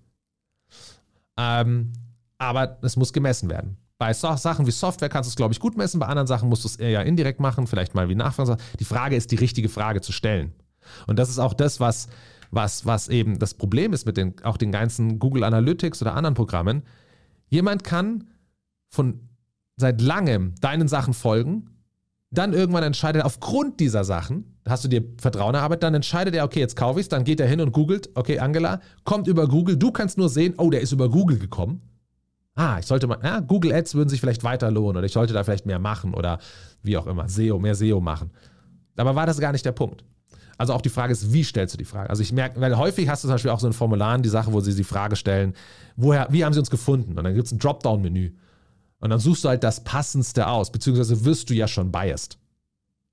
Ähm, 1.38 1.94
aber 2.38 2.78
es 2.82 2.98
muss 2.98 3.14
gemessen 3.14 3.50
werden. 3.50 3.78
Bei 3.98 4.14
so 4.14 4.36
Sachen 4.36 4.68
wie 4.68 4.72
Software 4.72 5.10
kannst 5.10 5.30
du 5.30 5.32
es, 5.32 5.36
glaube 5.36 5.54
ich, 5.54 5.60
gut 5.60 5.78
messen, 5.78 6.00
bei 6.00 6.08
anderen 6.08 6.28
Sachen 6.28 6.50
musst 6.50 6.64
du 6.64 6.68
es 6.68 6.76
eher 6.76 7.06
indirekt 7.06 7.40
machen, 7.40 7.68
vielleicht 7.68 7.96
mal 7.96 8.08
wie 8.10 8.16
Nachfrage. 8.16 8.58
Die 8.80 8.86
Frage 8.86 9.16
ist, 9.16 9.32
die 9.32 9.36
richtige 9.36 9.70
Frage 9.70 10.02
zu 10.02 10.12
stellen. 10.12 10.54
Und 11.08 11.20
das 11.20 11.30
ist 11.30 11.40
auch 11.40 11.54
das, 11.54 11.80
was, 11.80 12.08
was, 12.52 12.86
was 12.86 13.08
eben 13.08 13.40
das 13.40 13.54
Problem 13.54 13.94
ist 13.94 14.06
mit 14.06 14.18
den, 14.18 14.36
auch 14.44 14.58
den 14.58 14.72
ganzen 14.72 15.20
Google 15.20 15.44
Analytics 15.44 16.02
oder 16.02 16.16
anderen 16.16 16.36
Programmen. 16.36 16.84
Jemand 17.48 17.84
kann 17.84 18.26
von 18.90 19.22
seit 19.76 20.02
langem 20.02 20.56
deinen 20.62 20.88
Sachen 20.88 21.14
folgen, 21.14 21.70
dann 22.32 22.54
irgendwann 22.54 22.84
entscheidet, 22.84 23.24
aufgrund 23.24 23.80
dieser 23.80 24.04
Sachen, 24.04 24.56
hast 24.68 24.84
du 24.84 24.88
dir 24.88 25.04
Vertrauen 25.18 25.56
erarbeitet, 25.56 25.84
dann 25.84 25.96
entscheidet 25.96 26.36
er, 26.36 26.44
okay, 26.44 26.60
jetzt 26.60 26.76
kaufe 26.76 27.00
ich 27.00 27.06
es, 27.06 27.10
dann 27.10 27.24
geht 27.24 27.40
er 27.40 27.48
hin 27.48 27.60
und 27.60 27.72
googelt, 27.72 28.10
okay, 28.14 28.40
Angela, 28.40 28.82
kommt 29.04 29.28
über 29.28 29.48
Google, 29.48 29.78
du 29.78 29.92
kannst 29.92 30.18
nur 30.18 30.30
sehen, 30.30 30.54
oh, 30.58 30.70
der 30.70 30.82
ist 30.82 30.92
über 30.92 31.10
Google 31.10 31.40
gekommen. 31.40 31.82
Ah, 32.54 32.78
ich 32.80 32.86
sollte 32.86 33.08
mal, 33.08 33.20
ja, 33.24 33.40
Google 33.40 33.74
Ads 33.74 33.96
würden 33.96 34.10
sich 34.10 34.20
vielleicht 34.20 34.44
weiter 34.44 34.70
lohnen 34.70 34.98
oder 34.98 35.06
ich 35.06 35.14
sollte 35.14 35.34
da 35.34 35.44
vielleicht 35.44 35.66
mehr 35.66 35.80
machen 35.80 36.14
oder 36.14 36.40
wie 36.84 36.98
auch 36.98 37.08
immer, 37.08 37.28
SEO, 37.30 37.58
mehr 37.58 37.74
SEO 37.74 38.00
machen. 38.00 38.32
Aber 38.98 39.16
war 39.16 39.26
das 39.26 39.40
gar 39.40 39.54
nicht 39.54 39.66
der 39.66 39.72
Punkt. 39.72 40.04
Also 40.60 40.74
auch 40.74 40.82
die 40.82 40.90
Frage 40.90 41.14
ist, 41.14 41.32
wie 41.32 41.44
stellst 41.46 41.74
du 41.74 41.78
die 41.78 41.86
Frage? 41.86 42.10
Also 42.10 42.22
ich 42.22 42.34
merke, 42.34 42.60
weil 42.60 42.78
häufig 42.78 43.08
hast 43.08 43.24
du 43.24 43.30
zum 43.30 43.36
Beispiel 43.36 43.50
auch 43.50 43.62
so 43.62 43.68
ein 43.68 43.74
Formular, 43.74 44.20
die 44.20 44.28
Sache, 44.28 44.52
wo 44.52 44.60
sie 44.60 44.76
die 44.76 44.84
Frage 44.84 45.16
stellen, 45.16 45.54
woher, 45.96 46.28
wie 46.32 46.44
haben 46.44 46.52
sie 46.52 46.60
uns 46.60 46.70
gefunden? 46.70 47.18
Und 47.18 47.24
dann 47.24 47.34
gibt 47.34 47.46
es 47.46 47.54
ein 47.54 47.60
Dropdown-Menü. 47.60 48.32
Und 49.00 49.10
dann 49.10 49.20
suchst 49.20 49.46
du 49.46 49.50
halt 49.50 49.64
das 49.64 49.86
Passendste 49.86 50.48
aus, 50.48 50.70
beziehungsweise 50.70 51.24
wirst 51.24 51.50
du 51.50 51.54
ja 51.54 51.66
schon 51.70 51.94
biased. 51.94 52.38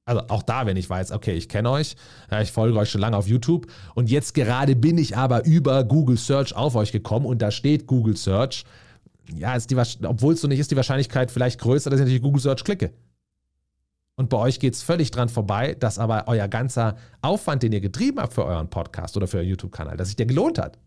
Also 0.06 0.22
auch 0.28 0.42
da, 0.42 0.66
wenn 0.66 0.76
ich 0.76 0.90
weiß, 0.90 1.12
okay, 1.12 1.34
ich 1.34 1.48
kenne 1.48 1.70
euch, 1.70 1.94
ich 2.42 2.50
folge 2.50 2.76
euch 2.78 2.90
schon 2.90 3.00
lange 3.00 3.16
auf 3.16 3.28
YouTube 3.28 3.68
und 3.94 4.10
jetzt 4.10 4.34
gerade 4.34 4.74
bin 4.74 4.98
ich 4.98 5.16
aber 5.16 5.44
über 5.44 5.84
Google 5.84 6.16
Search 6.16 6.54
auf 6.54 6.74
euch 6.74 6.90
gekommen 6.90 7.26
und 7.26 7.42
da 7.42 7.52
steht 7.52 7.86
Google 7.86 8.16
Search. 8.16 8.64
Ja, 9.36 9.56
obwohl 10.04 10.34
es 10.34 10.40
so 10.40 10.48
nicht 10.48 10.58
ist, 10.58 10.72
die 10.72 10.76
Wahrscheinlichkeit 10.76 11.30
vielleicht 11.30 11.60
größer, 11.60 11.90
dass 11.90 12.00
ich 12.00 12.04
natürlich 12.04 12.22
Google 12.22 12.42
Search 12.42 12.64
klicke. 12.64 12.92
Und 14.16 14.30
bei 14.30 14.38
euch 14.38 14.58
geht 14.58 14.74
es 14.74 14.82
völlig 14.82 15.10
dran 15.10 15.28
vorbei, 15.28 15.74
dass 15.74 15.98
aber 15.98 16.24
euer 16.26 16.48
ganzer 16.48 16.96
Aufwand, 17.20 17.62
den 17.62 17.72
ihr 17.72 17.80
getrieben 17.80 18.18
habt 18.18 18.32
für 18.32 18.44
euren 18.44 18.70
Podcast 18.70 19.16
oder 19.16 19.26
für 19.26 19.36
euren 19.38 19.48
YouTube-Kanal, 19.50 19.96
dass 19.96 20.08
sich 20.08 20.16
der 20.16 20.26
gelohnt 20.26 20.58
hat, 20.58 20.78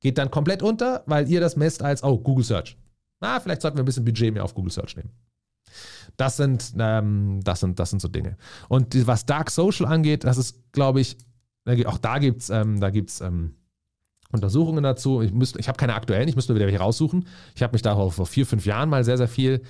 geht 0.00 0.18
dann 0.18 0.30
komplett 0.30 0.62
unter, 0.62 1.02
weil 1.06 1.28
ihr 1.28 1.40
das 1.40 1.56
messt 1.56 1.82
als, 1.82 2.04
oh, 2.04 2.16
Google 2.18 2.44
Search. 2.44 2.76
Na, 3.20 3.40
vielleicht 3.40 3.62
sollten 3.62 3.76
wir 3.76 3.82
ein 3.82 3.86
bisschen 3.86 4.04
Budget 4.04 4.32
mehr 4.32 4.44
auf 4.44 4.54
Google 4.54 4.70
Search 4.70 4.96
nehmen. 4.96 5.10
Das 6.16 6.36
sind, 6.36 6.74
ähm, 6.78 7.40
das 7.42 7.60
sind, 7.60 7.78
das 7.80 7.90
sind 7.90 8.00
so 8.00 8.08
Dinge. 8.08 8.36
Und 8.68 9.06
was 9.06 9.26
Dark 9.26 9.50
Social 9.50 9.86
angeht, 9.86 10.22
das 10.22 10.38
ist, 10.38 10.72
glaube 10.72 11.00
ich, 11.00 11.16
auch 11.86 11.98
da 11.98 12.18
gibt 12.18 12.42
es 12.42 12.50
ähm, 12.50 12.80
ähm, 12.82 13.54
Untersuchungen 14.30 14.82
dazu. 14.82 15.20
Ich, 15.22 15.32
ich 15.56 15.68
habe 15.68 15.76
keine 15.76 15.94
aktuellen, 15.94 16.28
ich 16.28 16.36
müsste 16.36 16.52
mir 16.52 16.58
wieder 16.60 16.66
welche 16.66 16.80
raussuchen. 16.80 17.26
Ich 17.54 17.62
habe 17.62 17.72
mich 17.72 17.82
da 17.82 17.94
vor 18.10 18.26
vier, 18.26 18.46
fünf 18.46 18.64
Jahren 18.64 18.88
mal 18.88 19.04
sehr, 19.04 19.18
sehr 19.18 19.28
viel 19.28 19.62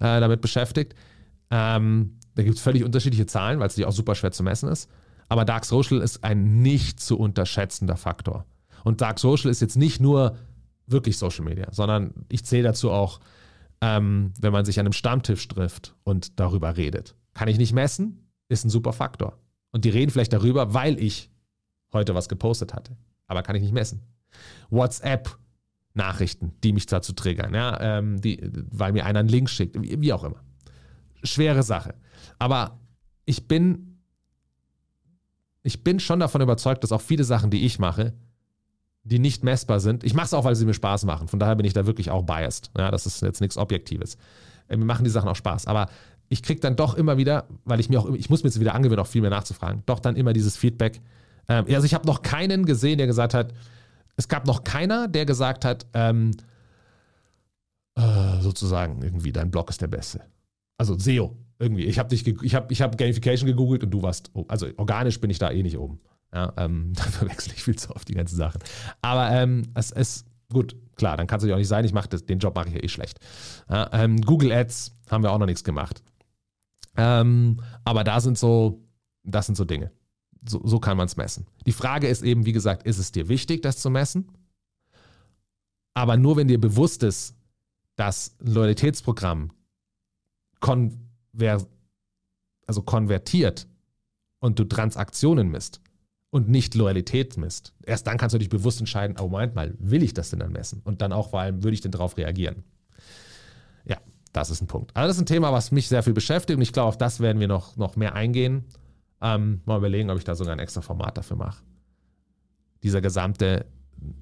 äh, 0.00 0.20
damit 0.20 0.40
beschäftigt. 0.40 0.94
Ähm, 1.50 2.18
da 2.34 2.42
gibt 2.42 2.56
es 2.56 2.62
völlig 2.62 2.84
unterschiedliche 2.84 3.26
Zahlen, 3.26 3.60
weil 3.60 3.68
es 3.68 3.82
auch 3.82 3.92
super 3.92 4.14
schwer 4.14 4.32
zu 4.32 4.42
messen 4.42 4.68
ist. 4.68 4.90
Aber 5.28 5.44
Dark 5.44 5.64
Social 5.64 6.00
ist 6.00 6.24
ein 6.24 6.62
nicht 6.62 7.00
zu 7.00 7.18
unterschätzender 7.18 7.96
Faktor. 7.96 8.46
Und 8.82 9.00
Dark 9.00 9.18
Social 9.18 9.50
ist 9.50 9.60
jetzt 9.60 9.76
nicht 9.76 10.00
nur 10.00 10.36
wirklich 10.86 11.16
Social 11.16 11.44
Media, 11.44 11.68
sondern 11.72 12.12
ich 12.28 12.44
zähle 12.44 12.64
dazu 12.64 12.90
auch, 12.90 13.20
ähm, 13.80 14.32
wenn 14.40 14.52
man 14.52 14.64
sich 14.64 14.78
an 14.78 14.86
einem 14.86 14.92
Stammtisch 14.92 15.48
trifft 15.48 15.94
und 16.04 16.38
darüber 16.38 16.76
redet. 16.76 17.14
Kann 17.32 17.48
ich 17.48 17.58
nicht 17.58 17.72
messen, 17.72 18.28
ist 18.48 18.64
ein 18.64 18.70
super 18.70 18.92
Faktor. 18.92 19.38
Und 19.72 19.84
die 19.84 19.90
reden 19.90 20.10
vielleicht 20.10 20.32
darüber, 20.32 20.74
weil 20.74 21.00
ich 21.00 21.30
heute 21.92 22.14
was 22.14 22.28
gepostet 22.28 22.74
hatte. 22.74 22.96
Aber 23.26 23.42
kann 23.42 23.56
ich 23.56 23.62
nicht 23.62 23.72
messen. 23.72 24.02
WhatsApp, 24.68 25.38
Nachrichten, 25.94 26.52
die 26.62 26.72
mich 26.72 26.86
dazu 26.86 27.12
triggern, 27.12 27.54
ja, 27.54 27.80
ähm, 27.80 28.20
die, 28.20 28.50
weil 28.70 28.92
mir 28.92 29.06
einer 29.06 29.20
einen 29.20 29.28
Link 29.28 29.48
schickt, 29.48 29.80
wie, 29.80 30.00
wie 30.00 30.12
auch 30.12 30.24
immer 30.24 30.42
schwere 31.24 31.62
Sache. 31.62 31.94
Aber 32.38 32.78
ich 33.24 33.48
bin, 33.48 33.98
ich 35.62 35.82
bin 35.82 35.98
schon 36.00 36.20
davon 36.20 36.40
überzeugt, 36.40 36.84
dass 36.84 36.92
auch 36.92 37.00
viele 37.00 37.24
Sachen, 37.24 37.50
die 37.50 37.64
ich 37.64 37.78
mache, 37.78 38.12
die 39.02 39.18
nicht 39.18 39.44
messbar 39.44 39.80
sind. 39.80 40.04
Ich 40.04 40.14
mache 40.14 40.26
es 40.26 40.34
auch, 40.34 40.44
weil 40.44 40.56
sie 40.56 40.64
mir 40.64 40.74
Spaß 40.74 41.04
machen. 41.04 41.28
Von 41.28 41.38
daher 41.38 41.56
bin 41.56 41.66
ich 41.66 41.72
da 41.72 41.86
wirklich 41.86 42.10
auch 42.10 42.22
biased. 42.22 42.70
Ja, 42.76 42.90
das 42.90 43.06
ist 43.06 43.20
jetzt 43.22 43.40
nichts 43.40 43.56
Objektives. 43.56 44.16
Äh, 44.68 44.76
mir 44.76 44.84
machen 44.86 45.04
die 45.04 45.10
Sachen 45.10 45.28
auch 45.28 45.36
Spaß. 45.36 45.66
Aber 45.66 45.88
ich 46.28 46.42
kriege 46.42 46.60
dann 46.60 46.76
doch 46.76 46.94
immer 46.94 47.18
wieder, 47.18 47.46
weil 47.64 47.80
ich 47.80 47.88
mir 47.90 48.00
auch, 48.00 48.10
ich 48.10 48.30
muss 48.30 48.42
mir 48.42 48.48
jetzt 48.48 48.60
wieder 48.60 48.74
angewöhnen, 48.74 49.00
auch 49.00 49.06
viel 49.06 49.20
mehr 49.20 49.30
nachzufragen, 49.30 49.82
doch 49.86 50.00
dann 50.00 50.16
immer 50.16 50.32
dieses 50.32 50.56
Feedback. 50.56 51.02
Ähm, 51.48 51.66
also 51.68 51.84
ich 51.84 51.92
habe 51.92 52.06
noch 52.06 52.22
keinen 52.22 52.64
gesehen, 52.64 52.98
der 52.98 53.06
gesagt 53.06 53.34
hat, 53.34 53.52
Es 54.16 54.28
gab 54.28 54.46
noch 54.46 54.64
keiner, 54.64 55.08
der 55.08 55.26
gesagt 55.26 55.64
hat, 55.64 55.86
ähm, 55.92 56.30
äh, 57.96 58.40
sozusagen 58.40 59.02
irgendwie, 59.02 59.32
dein 59.32 59.50
Blog 59.50 59.70
ist 59.70 59.80
der 59.80 59.88
beste. 59.88 60.20
Also 60.76 60.98
SEO, 60.98 61.36
irgendwie. 61.58 61.84
Ich 61.84 61.98
habe 61.98 62.08
dich, 62.08 62.26
ich 62.26 62.54
habe, 62.54 62.72
ich 62.72 62.82
habe 62.82 62.96
Gamification 62.96 63.46
gegoogelt 63.46 63.84
und 63.84 63.90
du 63.90 64.02
warst, 64.02 64.30
also 64.48 64.66
organisch 64.76 65.20
bin 65.20 65.30
ich 65.30 65.38
da 65.38 65.50
eh 65.50 65.62
nicht 65.62 65.78
oben. 65.78 66.00
Ja, 66.32 66.52
ähm, 66.56 66.92
da 66.96 67.04
verwechsel 67.04 67.52
ich 67.54 67.62
viel 67.62 67.76
zu 67.76 67.94
oft 67.94 68.08
die 68.08 68.14
ganzen 68.14 68.36
Sachen. 68.36 68.60
Aber 69.02 69.30
ähm, 69.30 69.62
es 69.74 69.90
ist 69.90 70.26
gut, 70.52 70.76
klar, 70.96 71.16
dann 71.16 71.26
kann 71.26 71.38
es 71.38 71.46
ja 71.46 71.54
auch 71.54 71.58
nicht 71.58 71.68
sein. 71.68 71.84
Ich 71.84 71.92
mache 71.92 72.08
den 72.08 72.38
Job 72.38 72.54
mache 72.54 72.68
ich 72.68 72.74
ja 72.74 72.82
eh 72.82 72.88
schlecht. 72.88 73.18
Ja, 73.68 73.88
ähm, 73.92 74.20
Google 74.20 74.52
Ads 74.52 74.96
haben 75.10 75.22
wir 75.22 75.32
auch 75.32 75.38
noch 75.38 75.46
nichts 75.46 75.64
gemacht. 75.64 76.02
Ähm, 76.96 77.60
aber 77.84 78.04
da 78.04 78.20
sind 78.20 78.38
so, 78.38 78.84
das 79.22 79.46
sind 79.46 79.56
so 79.56 79.64
Dinge. 79.64 79.90
So, 80.46 80.60
so 80.64 80.78
kann 80.78 80.96
man 80.96 81.06
es 81.06 81.16
messen. 81.16 81.46
Die 81.66 81.72
Frage 81.72 82.06
ist 82.06 82.22
eben, 82.22 82.44
wie 82.46 82.52
gesagt, 82.52 82.84
ist 82.84 82.98
es 82.98 83.12
dir 83.12 83.28
wichtig, 83.28 83.62
das 83.62 83.78
zu 83.78 83.90
messen? 83.90 84.30
Aber 85.94 86.16
nur 86.16 86.36
wenn 86.36 86.48
dir 86.48 86.60
bewusst 86.60 87.02
ist, 87.02 87.34
dass 87.96 88.36
Loyalitätsprogramm 88.40 89.52
konver 90.64 91.66
also 92.66 92.80
konvertiert 92.80 93.66
und 94.38 94.58
du 94.58 94.64
Transaktionen 94.64 95.50
misst 95.50 95.82
und 96.30 96.48
nicht 96.48 96.74
Loyalität 96.74 97.36
misst, 97.36 97.74
erst 97.84 98.06
dann 98.06 98.16
kannst 98.16 98.32
du 98.32 98.38
dich 98.38 98.48
bewusst 98.48 98.80
entscheiden, 98.80 99.16
oh 99.20 99.28
Moment 99.28 99.54
mal, 99.54 99.74
will 99.78 100.02
ich 100.02 100.14
das 100.14 100.30
denn 100.30 100.38
dann 100.38 100.52
messen? 100.52 100.80
Und 100.82 101.02
dann 101.02 101.12
auch 101.12 101.30
vor 101.30 101.40
allem, 101.40 101.62
würde 101.62 101.74
ich 101.74 101.82
denn 101.82 101.92
darauf 101.92 102.16
reagieren? 102.16 102.64
Ja, 103.84 103.98
das 104.32 104.50
ist 104.50 104.62
ein 104.62 104.66
Punkt. 104.66 104.96
Also 104.96 105.08
das 105.08 105.16
ist 105.18 105.22
ein 105.22 105.26
Thema, 105.26 105.52
was 105.52 105.70
mich 105.70 105.88
sehr 105.88 106.02
viel 106.02 106.14
beschäftigt 106.14 106.56
und 106.56 106.62
ich 106.62 106.72
glaube, 106.72 106.88
auf 106.88 106.96
das 106.96 107.20
werden 107.20 107.40
wir 107.40 107.48
noch, 107.48 107.76
noch 107.76 107.96
mehr 107.96 108.14
eingehen. 108.14 108.64
Ähm, 109.20 109.60
mal 109.66 109.76
überlegen, 109.76 110.08
ob 110.08 110.16
ich 110.16 110.24
da 110.24 110.34
sogar 110.34 110.54
ein 110.54 110.60
extra 110.60 110.80
Format 110.80 111.18
dafür 111.18 111.36
mache. 111.36 111.62
Dieser 112.82 113.02
gesamte 113.02 113.66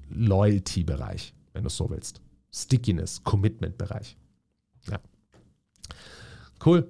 Loyalty-Bereich, 0.09 1.33
wenn 1.53 1.63
du 1.63 1.67
es 1.67 1.77
so 1.77 1.89
willst. 1.89 2.21
Stickiness, 2.51 3.23
Commitment-Bereich. 3.23 4.17
Ja. 4.89 4.99
Cool. 6.65 6.87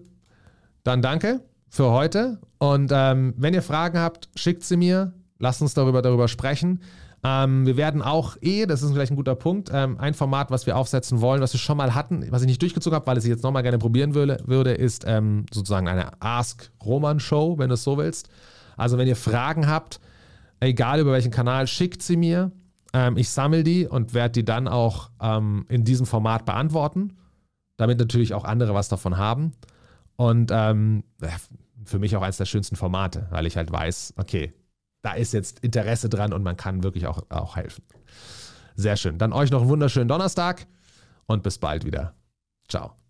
Dann 0.84 1.02
danke 1.02 1.42
für 1.70 1.92
heute. 1.92 2.40
Und 2.60 2.92
ähm, 2.94 3.34
wenn 3.38 3.54
ihr 3.54 3.62
Fragen 3.62 4.00
habt, 4.00 4.30
schickt 4.36 4.64
sie 4.64 4.78
mir. 4.78 5.14
Lasst 5.40 5.62
uns 5.62 5.74
darüber, 5.74 6.02
darüber 6.02 6.28
sprechen. 6.28 6.82
Ähm, 7.24 7.66
wir 7.66 7.78
werden 7.78 8.02
auch 8.02 8.36
eh, 8.42 8.66
das 8.66 8.82
ist 8.82 8.92
vielleicht 8.92 9.14
ein 9.14 9.16
guter 9.16 9.36
Punkt, 9.36 9.70
ähm, 9.74 9.98
ein 9.98 10.14
Format, 10.14 10.52
was 10.52 10.66
wir 10.66 10.76
aufsetzen 10.76 11.22
wollen, 11.22 11.42
was 11.42 11.54
wir 11.54 11.60
schon 11.60 11.78
mal 11.78 11.96
hatten, 11.96 12.26
was 12.32 12.42
ich 12.42 12.48
nicht 12.48 12.62
durchgezogen 12.62 12.96
habe, 12.96 13.08
weil 13.08 13.18
ich 13.18 13.24
es 13.24 13.30
jetzt 13.30 13.44
nochmal 13.44 13.64
gerne 13.64 13.78
probieren 13.78 14.14
würde, 14.14 14.44
würde 14.46 14.74
ist 14.74 15.06
ähm, 15.08 15.46
sozusagen 15.52 15.88
eine 15.88 16.22
Ask-Roman-Show, 16.22 17.58
wenn 17.58 17.70
du 17.70 17.76
es 17.76 17.84
so 17.84 17.98
willst. 17.98 18.28
Also 18.76 18.98
wenn 18.98 19.08
ihr 19.08 19.16
Fragen 19.16 19.68
habt, 19.68 20.02
egal 20.60 21.00
über 21.00 21.14
welchen 21.14 21.32
Kanal, 21.32 21.68
schickt 21.68 22.04
sie 22.04 22.18
mir. 22.18 22.52
Ähm, 22.94 23.16
ich 23.16 23.30
sammle 23.30 23.64
die 23.64 23.88
und 23.88 24.14
werde 24.14 24.34
die 24.34 24.46
dann 24.46 24.68
auch 24.68 25.10
ähm, 25.22 25.66
in 25.70 25.86
diesem 25.86 26.06
Format 26.06 26.46
beantworten, 26.46 27.14
damit 27.78 28.00
natürlich 28.00 28.34
auch 28.34 28.44
andere 28.44 28.74
was 28.74 28.90
davon 28.90 29.18
haben. 29.18 29.54
Und 30.16 30.52
ähm, 30.54 31.04
für 31.86 32.00
mich 32.00 32.16
auch 32.16 32.22
eines 32.22 32.38
der 32.38 32.46
schönsten 32.46 32.76
Formate, 32.76 33.28
weil 33.30 33.46
ich 33.46 33.58
halt 33.58 33.72
weiß, 33.72 34.14
okay, 34.18 34.54
da 35.02 35.14
ist 35.14 35.34
jetzt 35.34 35.60
Interesse 35.60 36.10
dran 36.10 36.34
und 36.34 36.44
man 36.44 36.56
kann 36.56 36.84
wirklich 36.84 37.08
auch, 37.08 37.24
auch 37.30 37.56
helfen. 37.56 37.84
Sehr 38.76 38.96
schön. 38.96 39.18
Dann 39.18 39.34
euch 39.34 39.52
noch 39.52 39.62
einen 39.62 39.70
wunderschönen 39.70 40.08
Donnerstag 40.08 40.66
und 41.26 41.44
bis 41.44 41.58
bald 41.58 41.86
wieder. 41.86 42.14
Ciao. 42.68 43.03